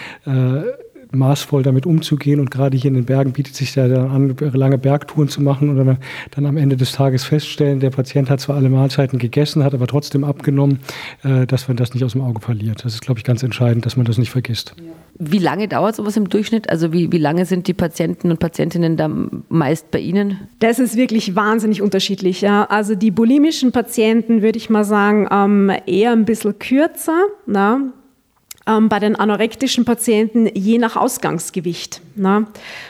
maßvoll 1.12 1.64
damit 1.64 1.86
umzugehen. 1.86 2.40
Und 2.40 2.52
gerade 2.52 2.78
hier 2.78 2.90
in 2.90 2.96
den 2.96 3.06
Bergen 3.06 3.34
bietet 3.34 3.56
sich 3.56 3.76
ja 3.76 3.88
dann 3.88 4.12
an, 4.12 4.36
lange 4.54 4.78
Bergtouren 4.78 5.30
zu 5.30 5.42
machen 5.42 5.70
und 5.70 5.98
dann 6.32 6.46
am 6.46 6.58
Ende 6.58 6.78
des 6.78 6.92
Tages 6.92 7.24
feststellen, 7.24 7.80
der 7.80 7.90
Patient 7.90 8.30
hat 8.30 8.40
zwar 8.40 8.56
alle 8.56 8.70
Mahlzeiten 8.70 9.20
gegessen, 9.20 9.64
hat 9.64 9.74
aber 9.74 9.88
trotzdem 9.88 10.24
abgenommen, 10.24 10.80
äh, 11.24 11.46
dass 11.46 11.68
man 11.68 11.78
das 11.78 11.94
nicht 11.94 12.04
aus 12.04 12.14
dem 12.14 12.22
Auge 12.22 12.42
verliert. 12.42 12.84
Das 12.84 12.94
ist, 12.94 13.02
glaube 13.02 13.20
ich, 13.20 13.24
ganz 13.24 13.44
entscheidend, 13.44 13.86
dass 13.86 13.98
man 13.98 14.06
das 14.06 14.18
nicht 14.18 14.32
vergisst. 14.32 14.76
Wie 15.20 15.40
lange 15.40 15.68
dauert 15.68 15.96
sowas 15.96 16.16
im 16.16 16.30
Durchschnitt? 16.30 16.70
Also 16.70 16.94
wie, 16.94 17.12
wie 17.12 17.18
lange 17.18 17.46
sind 17.46 17.68
die 17.68 17.74
Patienten 17.74 18.30
und 18.30 18.40
Patientinnen 18.40 18.98
da 18.98 19.10
meist 19.50 19.90
bei 19.90 20.00
Ihnen? 20.00 20.40
Das 20.60 20.78
ist 20.78 20.96
wirklich 20.96 21.36
wahnsinnig 21.36 21.82
unterschiedlich. 21.82 22.42
Ja. 22.42 22.66
Also 22.66 22.94
die 22.94 23.12
bulimischen 23.12 23.72
Patienten, 23.72 24.42
würde 24.42 24.58
ich 24.58 24.70
mal 24.70 24.84
sagen, 24.84 25.28
ähm, 25.32 25.72
eher 25.88 26.12
ein 26.12 26.26
bisschen 26.26 26.60
kürzer. 26.60 27.18
Na 27.48 27.82
ähm, 28.68 28.90
bei 28.90 29.00
den 29.00 29.16
anorektischen 29.16 29.86
Patienten 29.86 30.48
je 30.54 30.78
nach 30.78 30.96
Ausgangsgewicht. 30.96 32.02
Na? 32.16 32.46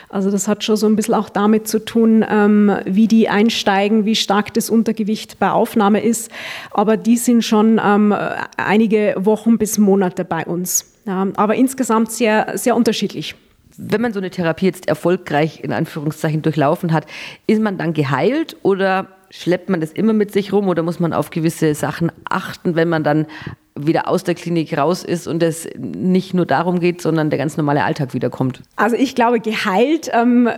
Also 0.08 0.30
das 0.30 0.48
hat 0.48 0.64
schon 0.64 0.76
so 0.76 0.86
ein 0.86 0.96
bisschen 0.96 1.14
auch 1.14 1.28
damit 1.28 1.68
zu 1.68 1.84
tun, 1.84 2.24
ähm, 2.28 2.76
wie 2.84 3.06
die 3.06 3.28
einsteigen, 3.28 4.04
wie 4.04 4.16
stark 4.16 4.52
das 4.54 4.70
Untergewicht 4.70 5.38
bei 5.38 5.50
Aufnahme 5.50 6.02
ist. 6.02 6.30
Aber 6.70 6.96
die 6.96 7.16
sind 7.16 7.44
schon 7.44 7.80
ähm, 7.82 8.14
einige 8.56 9.14
Wochen 9.18 9.58
bis 9.58 9.78
Monate 9.78 10.24
bei 10.24 10.44
uns. 10.44 10.92
Ja, 11.06 11.28
aber 11.36 11.54
insgesamt 11.54 12.12
sehr, 12.12 12.52
sehr 12.58 12.76
unterschiedlich 12.76 13.34
wenn 13.78 14.00
man 14.00 14.12
so 14.12 14.18
eine 14.18 14.30
Therapie 14.30 14.66
jetzt 14.66 14.88
erfolgreich 14.88 15.62
in 15.62 15.72
Anführungszeichen 15.72 16.42
durchlaufen 16.42 16.92
hat, 16.92 17.06
ist 17.46 17.62
man 17.62 17.78
dann 17.78 17.94
geheilt 17.94 18.56
oder 18.62 19.06
schleppt 19.30 19.68
man 19.68 19.80
das 19.80 19.92
immer 19.92 20.12
mit 20.12 20.32
sich 20.32 20.52
rum 20.52 20.68
oder 20.68 20.82
muss 20.82 21.00
man 21.00 21.12
auf 21.12 21.30
gewisse 21.30 21.74
Sachen 21.74 22.10
achten, 22.28 22.74
wenn 22.74 22.88
man 22.88 23.04
dann 23.04 23.26
wieder 23.86 24.08
aus 24.08 24.24
der 24.24 24.34
Klinik 24.34 24.76
raus 24.76 25.04
ist 25.04 25.26
und 25.26 25.42
es 25.42 25.68
nicht 25.76 26.34
nur 26.34 26.46
darum 26.46 26.80
geht, 26.80 27.00
sondern 27.00 27.30
der 27.30 27.38
ganz 27.38 27.56
normale 27.56 27.84
Alltag 27.84 28.14
wiederkommt? 28.14 28.62
Also 28.76 28.96
ich 28.96 29.14
glaube, 29.14 29.40
geheilt 29.40 30.10
ähm, 30.12 30.48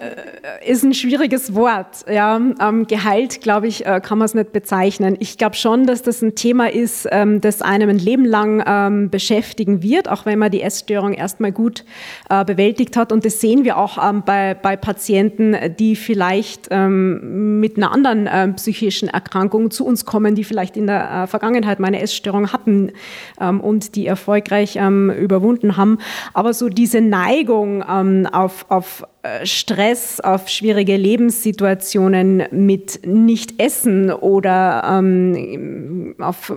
ist 0.67 0.83
ein 0.83 0.95
schwieriges 0.95 1.55
Wort. 1.55 2.05
Ja, 2.11 2.37
ähm, 2.37 2.87
geheilt, 2.87 3.41
glaube 3.41 3.67
ich, 3.69 3.87
äh, 3.87 4.01
kann 4.01 4.19
man 4.19 4.27
es 4.27 4.35
nicht 4.35 4.53
bezeichnen. 4.53 5.17
Ich 5.21 5.39
glaube 5.39 5.57
schon, 5.57 5.87
dass 5.87 6.03
das 6.03 6.23
ein 6.23 6.35
Thema 6.35 6.71
ist, 6.71 7.09
ähm, 7.11 7.41
das 7.41 7.63
einem 7.63 7.91
ein 7.91 7.99
Leben 7.99 8.25
lang 8.25 8.63
ähm, 8.67 9.11
beschäftigen 9.11 9.83
wird, 9.83 10.09
auch 10.09 10.27
wenn 10.27 10.39
man 10.39 10.51
die 10.51 10.63
Essstörung 10.63 11.13
erstmal 11.13 11.53
gut 11.53 11.85
äh, 12.29 12.45
bewältigt 12.45 12.97
hat. 12.97 13.13
Und 13.13 13.25
das 13.25 13.41
sehen 13.41 13.65
wir 13.65 13.77
auch 13.77 13.99
ähm, 14.03 14.23
bei, 14.25 14.55
bei 14.55 14.77
Patienten, 14.77 15.57
die 15.79 15.97
vielleicht 15.97 16.69
ähm, 16.71 17.61
mit 17.61 17.77
einer 17.77 17.93
anderen 17.93 18.27
äh, 18.27 18.49
psychischen 18.55 19.09
Erkrankung 19.09 19.71
zu 19.71 19.85
uns 19.85 20.05
kommen, 20.05 20.35
die 20.35 20.45
vielleicht 20.45 20.77
in 20.77 20.87
der 20.87 21.23
äh, 21.23 21.27
Vergangenheit 21.27 21.81
meine 21.81 22.01
Essstörung 22.01 22.53
hatten 22.53 22.93
ähm, 23.40 23.61
und 23.61 23.96
die 23.96 24.07
erfolgreich 24.07 24.77
ähm, 24.77 25.11
überwunden 25.11 25.77
haben. 25.77 25.99
Aber 26.35 26.55
so 26.55 26.68
diese 26.68 27.01
Neigung 27.01 27.85
ähm, 27.88 28.27
auf, 28.31 28.66
auf 28.68 29.05
Stress, 29.45 30.21
auf 30.21 30.49
schwierige 30.49 30.97
Lebenssituationen 30.97 32.45
mit 32.53 33.07
Nicht-Essen 33.07 34.11
oder 34.11 34.83
ähm, 34.87 36.15
auf, 36.19 36.53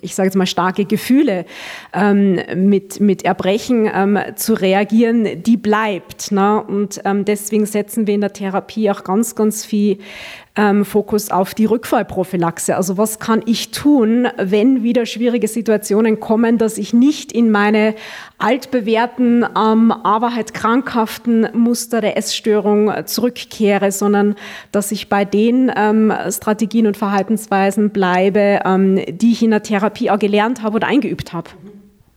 ich 0.00 0.14
sage 0.14 0.28
jetzt 0.28 0.36
mal, 0.36 0.46
starke 0.46 0.86
Gefühle 0.86 1.44
ähm, 1.92 2.40
mit, 2.56 3.00
mit 3.00 3.24
Erbrechen 3.24 3.90
ähm, 3.92 4.18
zu 4.36 4.54
reagieren, 4.54 5.42
die 5.42 5.58
bleibt. 5.58 6.32
Ne? 6.32 6.62
Und 6.62 7.02
ähm, 7.04 7.26
deswegen 7.26 7.66
setzen 7.66 8.06
wir 8.06 8.14
in 8.14 8.22
der 8.22 8.32
Therapie 8.32 8.90
auch 8.90 9.04
ganz, 9.04 9.34
ganz 9.34 9.66
viel 9.66 9.98
ähm, 10.56 10.84
Fokus 10.84 11.30
auf 11.30 11.54
die 11.54 11.64
Rückfallprophylaxe. 11.64 12.76
Also 12.76 12.98
was 12.98 13.18
kann 13.18 13.42
ich 13.46 13.70
tun, 13.70 14.28
wenn 14.36 14.82
wieder 14.82 15.06
schwierige 15.06 15.48
Situationen 15.48 16.18
kommen, 16.18 16.58
dass 16.58 16.76
ich 16.78 16.92
nicht 16.92 17.32
in 17.32 17.50
meine 17.50 17.94
altbewährten, 18.38 19.44
ähm, 19.44 19.92
aber 19.92 20.34
halt 20.34 20.54
krankhaften 20.54 21.48
Muster 21.52 21.89
der 21.98 22.16
Essstörung 22.16 22.92
zurückkehre, 23.06 23.90
sondern 23.90 24.36
dass 24.70 24.92
ich 24.92 25.08
bei 25.08 25.24
den 25.24 25.72
ähm, 25.74 26.12
Strategien 26.30 26.86
und 26.86 26.96
Verhaltensweisen 26.96 27.90
bleibe, 27.90 28.60
ähm, 28.64 29.00
die 29.08 29.32
ich 29.32 29.42
in 29.42 29.50
der 29.50 29.62
Therapie 29.62 30.10
auch 30.10 30.18
gelernt 30.18 30.62
habe 30.62 30.76
oder 30.76 30.86
eingeübt 30.86 31.32
habe. 31.32 31.50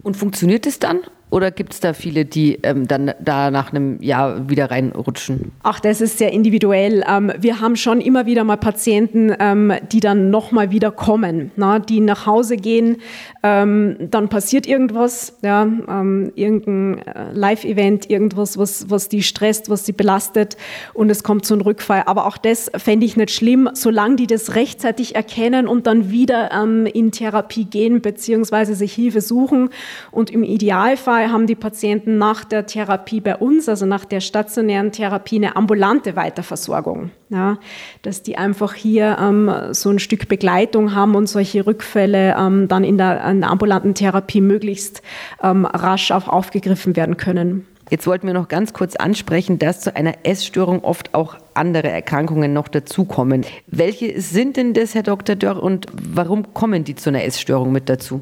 Und 0.03 0.17
funktioniert 0.17 0.67
es 0.67 0.79
dann? 0.79 0.99
Oder 1.33 1.49
gibt 1.49 1.73
es 1.73 1.79
da 1.79 1.93
viele, 1.93 2.25
die 2.25 2.59
ähm, 2.61 2.87
dann 2.87 3.11
da 3.19 3.49
nach 3.49 3.73
einem 3.73 3.99
Jahr 4.03 4.51
wieder 4.51 4.69
reinrutschen? 4.69 5.51
Ach, 5.63 5.79
das 5.79 5.99
ist 5.99 6.19
sehr 6.19 6.31
individuell. 6.31 7.03
Ähm, 7.09 7.31
wir 7.39 7.59
haben 7.59 7.75
schon 7.75 8.01
immer 8.01 8.27
wieder 8.27 8.43
mal 8.43 8.57
Patienten, 8.57 9.33
ähm, 9.39 9.73
die 9.91 9.99
dann 9.99 10.29
nochmal 10.29 10.69
wieder 10.69 10.91
kommen, 10.91 11.49
na, 11.55 11.79
die 11.79 12.01
nach 12.01 12.27
Hause 12.27 12.55
gehen, 12.55 12.97
ähm, 13.41 13.95
dann 14.11 14.29
passiert 14.29 14.67
irgendwas, 14.67 15.39
ja, 15.41 15.63
ähm, 15.63 16.31
irgendein 16.35 16.99
äh, 16.99 17.31
Live-Event, 17.33 18.11
irgendwas, 18.11 18.59
was, 18.59 18.91
was 18.91 19.09
die 19.09 19.23
stresst, 19.23 19.71
was 19.71 19.87
sie 19.87 19.93
belastet 19.93 20.55
und 20.93 21.09
es 21.09 21.23
kommt 21.23 21.47
zu 21.47 21.55
einem 21.55 21.61
Rückfall. 21.61 22.03
Aber 22.05 22.27
auch 22.27 22.37
das 22.37 22.69
fände 22.77 23.07
ich 23.07 23.17
nicht 23.17 23.31
schlimm, 23.31 23.71
solange 23.73 24.17
die 24.17 24.27
das 24.27 24.53
rechtzeitig 24.53 25.15
erkennen 25.15 25.67
und 25.67 25.87
dann 25.87 26.11
wieder 26.11 26.51
ähm, 26.51 26.85
in 26.85 27.11
Therapie 27.11 27.65
gehen 27.65 28.01
beziehungsweise 28.03 28.75
sich 28.75 28.93
Hilfe 28.93 29.21
suchen 29.21 29.71
und 30.11 30.29
im 30.29 30.43
Idealfall 30.43 31.22
Fall 31.23 31.31
haben 31.31 31.47
die 31.47 31.55
Patienten 31.55 32.17
nach 32.17 32.43
der 32.43 32.65
Therapie 32.65 33.21
bei 33.21 33.35
uns, 33.35 33.69
also 33.69 33.85
nach 33.85 34.05
der 34.05 34.19
stationären 34.19 34.91
Therapie, 34.91 35.37
eine 35.37 35.55
ambulante 35.55 36.15
Weiterversorgung. 36.15 37.11
Ja, 37.29 37.57
dass 38.01 38.21
die 38.21 38.37
einfach 38.37 38.73
hier 38.73 39.17
ähm, 39.19 39.51
so 39.71 39.89
ein 39.89 39.99
Stück 39.99 40.27
Begleitung 40.27 40.93
haben 40.93 41.15
und 41.15 41.27
solche 41.27 41.65
Rückfälle 41.65 42.35
ähm, 42.37 42.67
dann 42.67 42.83
in 42.83 42.97
der, 42.97 43.23
in 43.29 43.41
der, 43.41 43.49
ambulanten 43.49 43.95
Therapie 43.95 44.41
möglichst 44.41 45.01
ähm, 45.41 45.65
rasch 45.65 46.11
auch 46.11 46.27
aufgegriffen 46.27 46.95
werden 46.95 47.17
können. 47.17 47.65
Jetzt 47.89 48.05
wollten 48.07 48.27
wir 48.27 48.33
noch 48.33 48.47
ganz 48.47 48.73
kurz 48.73 48.95
ansprechen, 48.95 49.59
dass 49.59 49.81
zu 49.81 49.95
einer 49.95 50.13
Essstörung 50.23 50.83
oft 50.83 51.13
auch 51.13 51.37
andere 51.53 51.89
Erkrankungen 51.89 52.53
noch 52.53 52.67
dazukommen. 52.67 53.45
Welche 53.67 54.21
sind 54.21 54.57
denn 54.57 54.73
das, 54.73 54.95
Herr 54.95 55.03
Dr. 55.03 55.35
Dörr, 55.35 55.61
und 55.61 55.87
warum 55.91 56.53
kommen 56.53 56.83
die 56.83 56.95
zu 56.95 57.09
einer 57.09 57.23
Essstörung 57.23 57.71
mit 57.71 57.89
dazu? 57.89 58.21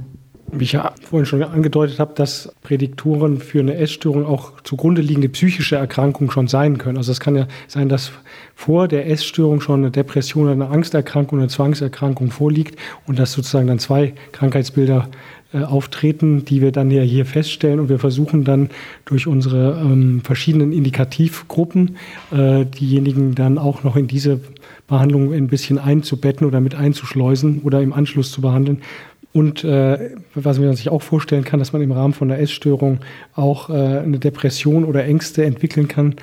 Wie 0.52 0.64
ich 0.66 0.74
ja 0.74 0.94
vorhin 1.10 1.26
schon 1.26 1.44
angedeutet 1.44 2.00
habe, 2.00 2.14
dass 2.16 2.54
Prädiktoren 2.62 3.40
für 3.40 3.60
eine 3.60 3.76
Essstörung 3.76 4.26
auch 4.26 4.60
zugrunde 4.62 5.02
liegende 5.02 5.30
psychische 5.30 5.78
Erkrankungen 5.78 6.32
schon 6.32 6.48
sein 6.48 6.78
können. 6.78 6.98
Also 6.98 7.12
es 7.12 7.20
kann 7.20 7.36
ja 7.36 7.48
sein, 7.68 7.90
dass 7.90 8.12
vor 8.56 8.88
der 8.88 9.10
Essstörung 9.10 9.62
schon 9.62 9.82
eine 9.82 9.92
Depression, 9.92 10.50
eine 10.50 10.68
Angsterkrankung, 10.68 11.40
eine 11.40 11.48
Zwangserkrankung 11.48 12.32
vorliegt 12.32 12.78
und 13.08 13.18
dass 13.18 13.32
sozusagen 13.32 13.68
dann 13.68 13.80
zwei 13.80 14.14
Krankheitsbilder 14.34 15.08
äh, 15.54 15.64
auftreten, 15.64 16.46
die 16.46 16.62
wir 16.62 16.72
dann 16.72 16.92
ja 16.92 17.02
hier 17.02 17.26
feststellen 17.26 17.82
und 17.82 17.90
wir 17.90 18.00
versuchen 18.00 18.46
dann 18.46 18.70
durch 19.04 19.28
unsere 19.28 19.82
ähm, 19.82 20.22
verschiedenen 20.24 20.72
Indikativgruppen 20.72 21.98
äh, 22.32 22.66
diejenigen 22.66 23.36
dann 23.36 23.58
auch 23.58 23.84
noch 23.84 23.98
in 23.98 24.08
diese 24.08 24.40
Behandlung 24.88 25.34
ein 25.34 25.48
bisschen 25.48 25.78
einzubetten 25.78 26.48
oder 26.48 26.62
mit 26.62 26.76
einzuschleusen 26.76 27.62
oder 27.64 27.82
im 27.82 27.92
Anschluss 27.92 28.32
zu 28.32 28.42
behandeln, 28.42 28.82
und 29.34 29.64
äh, 29.64 30.12
was 30.36 30.60
man 30.60 30.76
sich 30.76 30.90
auch 30.90 31.02
vorstellen 31.02 31.46
kann, 31.46 31.60
dass 31.60 31.74
man 31.74 31.82
im 31.82 31.92
Rahmen 31.92 32.14
von 32.14 32.30
einer 32.30 32.42
Essstörung 32.42 33.00
auch 33.34 33.70
äh, 33.70 33.74
eine 33.74 34.20
Depression 34.20 34.84
oder 34.84 35.06
Ängste 35.06 35.46
entwickeln 35.46 35.88
kann, 35.88 36.16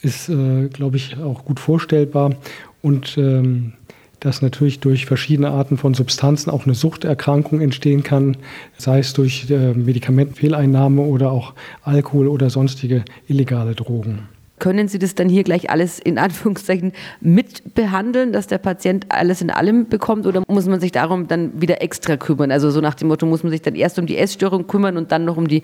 ist, 0.00 0.28
äh, 0.28 0.68
glaube 0.68 0.96
ich, 0.96 1.18
auch 1.18 1.44
gut 1.44 1.60
vorstellbar. 1.60 2.34
Und 2.82 3.16
ähm, 3.18 3.74
dass 4.20 4.40
natürlich 4.40 4.80
durch 4.80 5.04
verschiedene 5.04 5.50
Arten 5.50 5.76
von 5.76 5.92
Substanzen 5.92 6.48
auch 6.48 6.64
eine 6.64 6.74
Suchterkrankung 6.74 7.60
entstehen 7.60 8.02
kann, 8.02 8.38
sei 8.78 9.00
es 9.00 9.12
durch 9.12 9.50
äh, 9.50 9.74
Medikamentenfehleinnahme 9.74 11.02
oder 11.02 11.30
auch 11.30 11.52
Alkohol 11.82 12.28
oder 12.28 12.48
sonstige 12.48 13.04
illegale 13.28 13.74
Drogen. 13.74 14.33
Können 14.58 14.86
Sie 14.86 14.98
das 14.98 15.14
dann 15.14 15.28
hier 15.28 15.42
gleich 15.42 15.68
alles 15.68 15.98
in 15.98 16.16
Anführungszeichen 16.16 16.92
mitbehandeln, 17.20 18.32
dass 18.32 18.46
der 18.46 18.58
Patient 18.58 19.06
alles 19.08 19.42
in 19.42 19.50
allem 19.50 19.88
bekommt 19.88 20.26
oder 20.26 20.42
muss 20.46 20.66
man 20.66 20.80
sich 20.80 20.92
darum 20.92 21.26
dann 21.26 21.60
wieder 21.60 21.82
extra 21.82 22.16
kümmern? 22.16 22.52
Also 22.52 22.70
so 22.70 22.80
nach 22.80 22.94
dem 22.94 23.08
Motto, 23.08 23.26
muss 23.26 23.42
man 23.42 23.50
sich 23.50 23.62
dann 23.62 23.74
erst 23.74 23.98
um 23.98 24.06
die 24.06 24.16
Essstörung 24.16 24.66
kümmern 24.66 24.96
und 24.96 25.10
dann 25.10 25.24
noch 25.24 25.36
um 25.36 25.48
die 25.48 25.62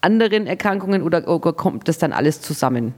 anderen 0.00 0.46
Erkrankungen 0.46 1.02
oder, 1.02 1.22
kommt 1.22 1.86
das 1.88 1.98
dann 1.98 2.12
alles 2.12 2.40
zusammen? 2.40 2.94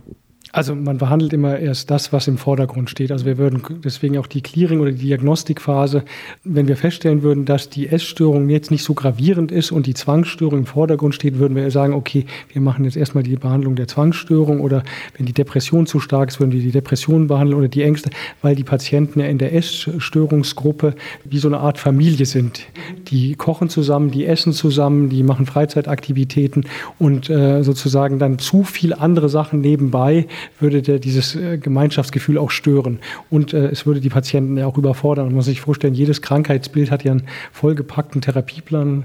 Also 0.52 0.74
man 0.74 0.98
behandelt 0.98 1.32
immer 1.32 1.58
erst 1.58 1.90
das, 1.90 2.12
was 2.12 2.26
im 2.26 2.36
Vordergrund 2.36 2.90
steht. 2.90 3.12
Also 3.12 3.24
wir 3.24 3.38
würden 3.38 3.62
deswegen 3.84 4.18
auch 4.18 4.26
die 4.26 4.40
Clearing- 4.40 4.80
oder 4.80 4.90
die 4.90 5.06
Diagnostikphase, 5.06 6.02
wenn 6.42 6.66
wir 6.66 6.76
feststellen 6.76 7.22
würden, 7.22 7.44
dass 7.44 7.70
die 7.70 7.88
Essstörung 7.88 8.48
jetzt 8.48 8.72
nicht 8.72 8.82
so 8.82 8.94
gravierend 8.94 9.52
ist 9.52 9.70
und 9.70 9.86
die 9.86 9.94
Zwangsstörung 9.94 10.60
im 10.60 10.66
Vordergrund 10.66 11.14
steht, 11.14 11.38
würden 11.38 11.54
wir 11.54 11.70
sagen, 11.70 11.94
okay, 11.94 12.26
wir 12.52 12.60
machen 12.60 12.84
jetzt 12.84 12.96
erstmal 12.96 13.22
die 13.22 13.36
Behandlung 13.36 13.76
der 13.76 13.86
Zwangsstörung 13.86 14.60
oder 14.60 14.82
wenn 15.16 15.26
die 15.26 15.32
Depression 15.32 15.86
zu 15.86 16.00
stark 16.00 16.30
ist, 16.30 16.40
würden 16.40 16.52
wir 16.52 16.60
die 16.60 16.72
Depression 16.72 17.28
behandeln 17.28 17.56
oder 17.56 17.68
die 17.68 17.82
Ängste, 17.82 18.10
weil 18.42 18.56
die 18.56 18.64
Patienten 18.64 19.20
ja 19.20 19.26
in 19.26 19.38
der 19.38 19.54
Essstörungsgruppe 19.54 20.96
wie 21.24 21.38
so 21.38 21.46
eine 21.46 21.58
Art 21.58 21.78
Familie 21.78 22.26
sind. 22.26 22.62
Die 23.08 23.36
kochen 23.36 23.68
zusammen, 23.68 24.10
die 24.10 24.26
essen 24.26 24.52
zusammen, 24.52 25.10
die 25.10 25.22
machen 25.22 25.46
Freizeitaktivitäten 25.46 26.64
und 26.98 27.30
äh, 27.30 27.62
sozusagen 27.62 28.18
dann 28.18 28.40
zu 28.40 28.64
viel 28.64 28.94
andere 28.94 29.28
Sachen 29.28 29.60
nebenbei 29.60 30.26
würde 30.58 30.82
der 30.82 30.98
dieses 30.98 31.34
äh, 31.34 31.58
Gemeinschaftsgefühl 31.58 32.38
auch 32.38 32.50
stören. 32.50 32.98
Und 33.30 33.52
äh, 33.52 33.68
es 33.68 33.86
würde 33.86 34.00
die 34.00 34.08
Patienten 34.08 34.56
ja 34.56 34.66
auch 34.66 34.78
überfordern. 34.78 35.26
Man 35.26 35.36
muss 35.36 35.46
sich 35.46 35.60
vorstellen, 35.60 35.94
jedes 35.94 36.22
Krankheitsbild 36.22 36.90
hat 36.90 37.04
ja 37.04 37.12
einen 37.12 37.24
vollgepackten 37.52 38.20
Therapieplan. 38.20 39.04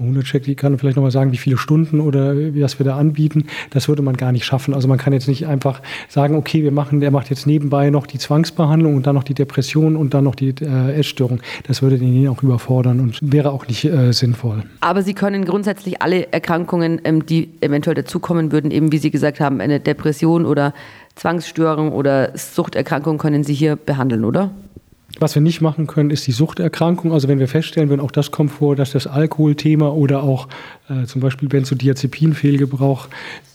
Frau 0.00 0.06
Hundercheck, 0.06 0.44
die 0.44 0.54
kann 0.54 0.78
vielleicht 0.78 0.96
nochmal 0.96 1.10
sagen, 1.10 1.30
wie 1.30 1.36
viele 1.36 1.58
Stunden 1.58 2.00
oder 2.00 2.34
wie 2.34 2.58
das 2.58 2.78
wir 2.78 2.86
da 2.86 2.96
anbieten. 2.96 3.44
Das 3.68 3.86
würde 3.86 4.00
man 4.00 4.16
gar 4.16 4.32
nicht 4.32 4.46
schaffen. 4.46 4.72
Also 4.72 4.88
man 4.88 4.96
kann 4.96 5.12
jetzt 5.12 5.28
nicht 5.28 5.46
einfach 5.46 5.82
sagen, 6.08 6.36
okay, 6.36 6.62
wir 6.62 6.72
machen, 6.72 7.00
der 7.00 7.10
macht 7.10 7.28
jetzt 7.28 7.46
nebenbei 7.46 7.90
noch 7.90 8.06
die 8.06 8.18
Zwangsbehandlung 8.18 8.96
und 8.96 9.06
dann 9.06 9.14
noch 9.14 9.24
die 9.24 9.34
Depression 9.34 9.96
und 9.96 10.14
dann 10.14 10.24
noch 10.24 10.34
die 10.34 10.54
äh, 10.62 10.94
Essstörung. 10.94 11.40
Das 11.66 11.82
würde 11.82 11.98
den 11.98 12.26
auch 12.28 12.42
überfordern 12.42 13.00
und 13.00 13.18
wäre 13.20 13.50
auch 13.50 13.68
nicht 13.68 13.84
äh, 13.84 14.12
sinnvoll. 14.12 14.62
Aber 14.80 15.02
Sie 15.02 15.12
können 15.12 15.44
grundsätzlich 15.44 16.00
alle 16.00 16.32
Erkrankungen, 16.32 17.02
ähm, 17.04 17.26
die 17.26 17.50
eventuell 17.60 17.94
dazukommen 17.94 18.52
würden, 18.52 18.70
eben 18.70 18.92
wie 18.92 18.98
Sie 18.98 19.10
gesagt 19.10 19.38
haben, 19.38 19.60
eine 19.60 19.80
Depression 19.80 20.46
oder 20.46 20.72
Zwangsstörung 21.16 21.92
oder 21.92 22.30
Suchterkrankung 22.38 23.18
können 23.18 23.44
Sie 23.44 23.52
hier 23.52 23.76
behandeln, 23.76 24.24
oder? 24.24 24.50
Was 25.18 25.34
wir 25.34 25.42
nicht 25.42 25.60
machen 25.60 25.86
können, 25.86 26.10
ist 26.10 26.26
die 26.26 26.32
Suchterkrankung. 26.32 27.12
Also 27.12 27.28
wenn 27.28 27.38
wir 27.38 27.48
feststellen, 27.48 27.90
wenn 27.90 28.00
auch 28.00 28.10
das 28.10 28.30
kommt 28.30 28.52
vor, 28.52 28.76
dass 28.76 28.92
das 28.92 29.06
Alkoholthema 29.06 29.88
oder 29.88 30.22
auch 30.22 30.48
äh, 30.88 31.04
zum 31.04 31.20
Beispiel 31.20 31.48
Benzodiazepinfehlgebrauch 31.48 33.08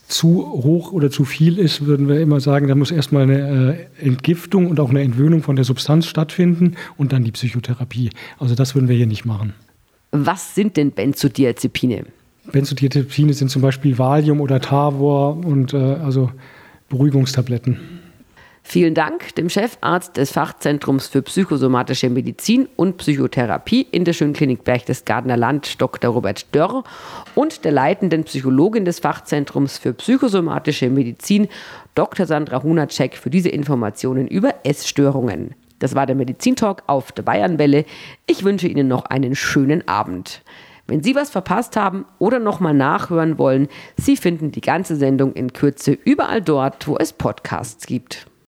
zu 0.08 0.45
hoch 0.45 0.91
oder 0.91 1.10
zu 1.10 1.26
viel 1.26 1.58
ist, 1.58 1.86
würden 1.86 2.08
wir 2.08 2.20
immer 2.20 2.39
sagen, 2.39 2.68
da 2.68 2.76
muss 2.76 2.91
erstmal 2.91 3.24
eine 3.24 3.88
äh, 3.99 4.06
Entgiftung 4.06 4.68
und 4.68 4.80
auch 4.80 4.89
eine 4.89 5.01
Entwöhnung 5.01 5.41
von 5.41 5.56
der 5.56 5.66
Substanz 5.66 6.06
stattfinden 6.06 6.76
und 6.97 7.12
dann 7.12 7.24
die 7.24 7.32
Psychotherapie. 7.32 8.12
Also 8.38 8.53
das 8.53 8.76
würden 8.76 8.88
wir 8.88 8.95
hier 8.95 9.08
nicht 9.08 9.26
machen. 9.26 9.53
Was 10.12 10.56
sind 10.56 10.78
denn 10.78 10.91
Benzodiazepine? 10.91 12.06
Benzodiazepine 12.51 13.34
sind 13.34 13.49
zum 13.49 13.62
Beispiel 13.62 13.97
Valium 13.97 14.41
oder 14.41 14.62
Tavor 14.62 15.38
und 15.43 15.74
äh, 15.74 15.78
also 15.78 16.32
Beruhigungstabletten. 16.89 17.80
Vielen 18.68 18.95
Dank 18.95 19.36
dem 19.36 19.47
Chefarzt 19.47 20.18
des 20.18 20.32
Fachzentrums 20.32 21.07
für 21.07 21.22
psychosomatische 21.22 22.09
Medizin 22.09 22.68
und 22.76 22.97
Psychotherapie 22.97 23.86
in 23.91 24.05
der 24.05 24.13
Schönklinik 24.13 24.63
Berchtesgadener 24.63 25.38
Land, 25.38 25.80
Dr. 25.80 26.11
Robert 26.11 26.47
Dörr, 26.53 26.84
und 27.36 27.63
der 27.63 27.72
leitenden 27.72 28.24
Psychologin 28.24 28.84
des 28.84 28.99
Fachzentrums 28.99 29.78
für 29.78 29.93
psychosomatische 29.93 30.89
Medizin, 30.89 31.47
Dr. 31.93 32.26
Sandra 32.26 32.63
Hunacek, 32.63 33.16
für 33.16 33.30
diese 33.30 33.49
Informationen 33.49 34.28
über 34.28 34.55
Essstörungen. 34.63 35.53
Das 35.78 35.93
war 35.93 36.07
der 36.07 36.16
Medizintalk 36.16 36.82
auf 36.88 37.11
der 37.11 37.22
Bayernwelle. 37.22 37.86
Ich 38.26 38.43
wünsche 38.43 38.68
Ihnen 38.68 38.88
noch 38.88 39.05
einen 39.05 39.36
schönen 39.36 39.88
Abend. 39.88 40.41
Wenn 40.88 41.03
Sie 41.03 41.13
was 41.13 41.30
verpasst 41.30 41.78
haben 41.78 42.05
oder 42.18 42.39
nochmal 42.39 42.74
nachhören 42.74 43.38
wollen, 43.38 43.68
Sie 43.95 44.18
finden 44.18 44.51
die 44.51 44.61
ganze 44.61 44.95
Sendung 44.95 45.34
in 45.34 45.53
Kürze 45.53 45.91
überall 45.91 46.41
dort, 46.41 46.88
wo 46.88 46.97
es 46.97 47.13
Podcasts 47.13 47.86
gibt. 47.86 48.26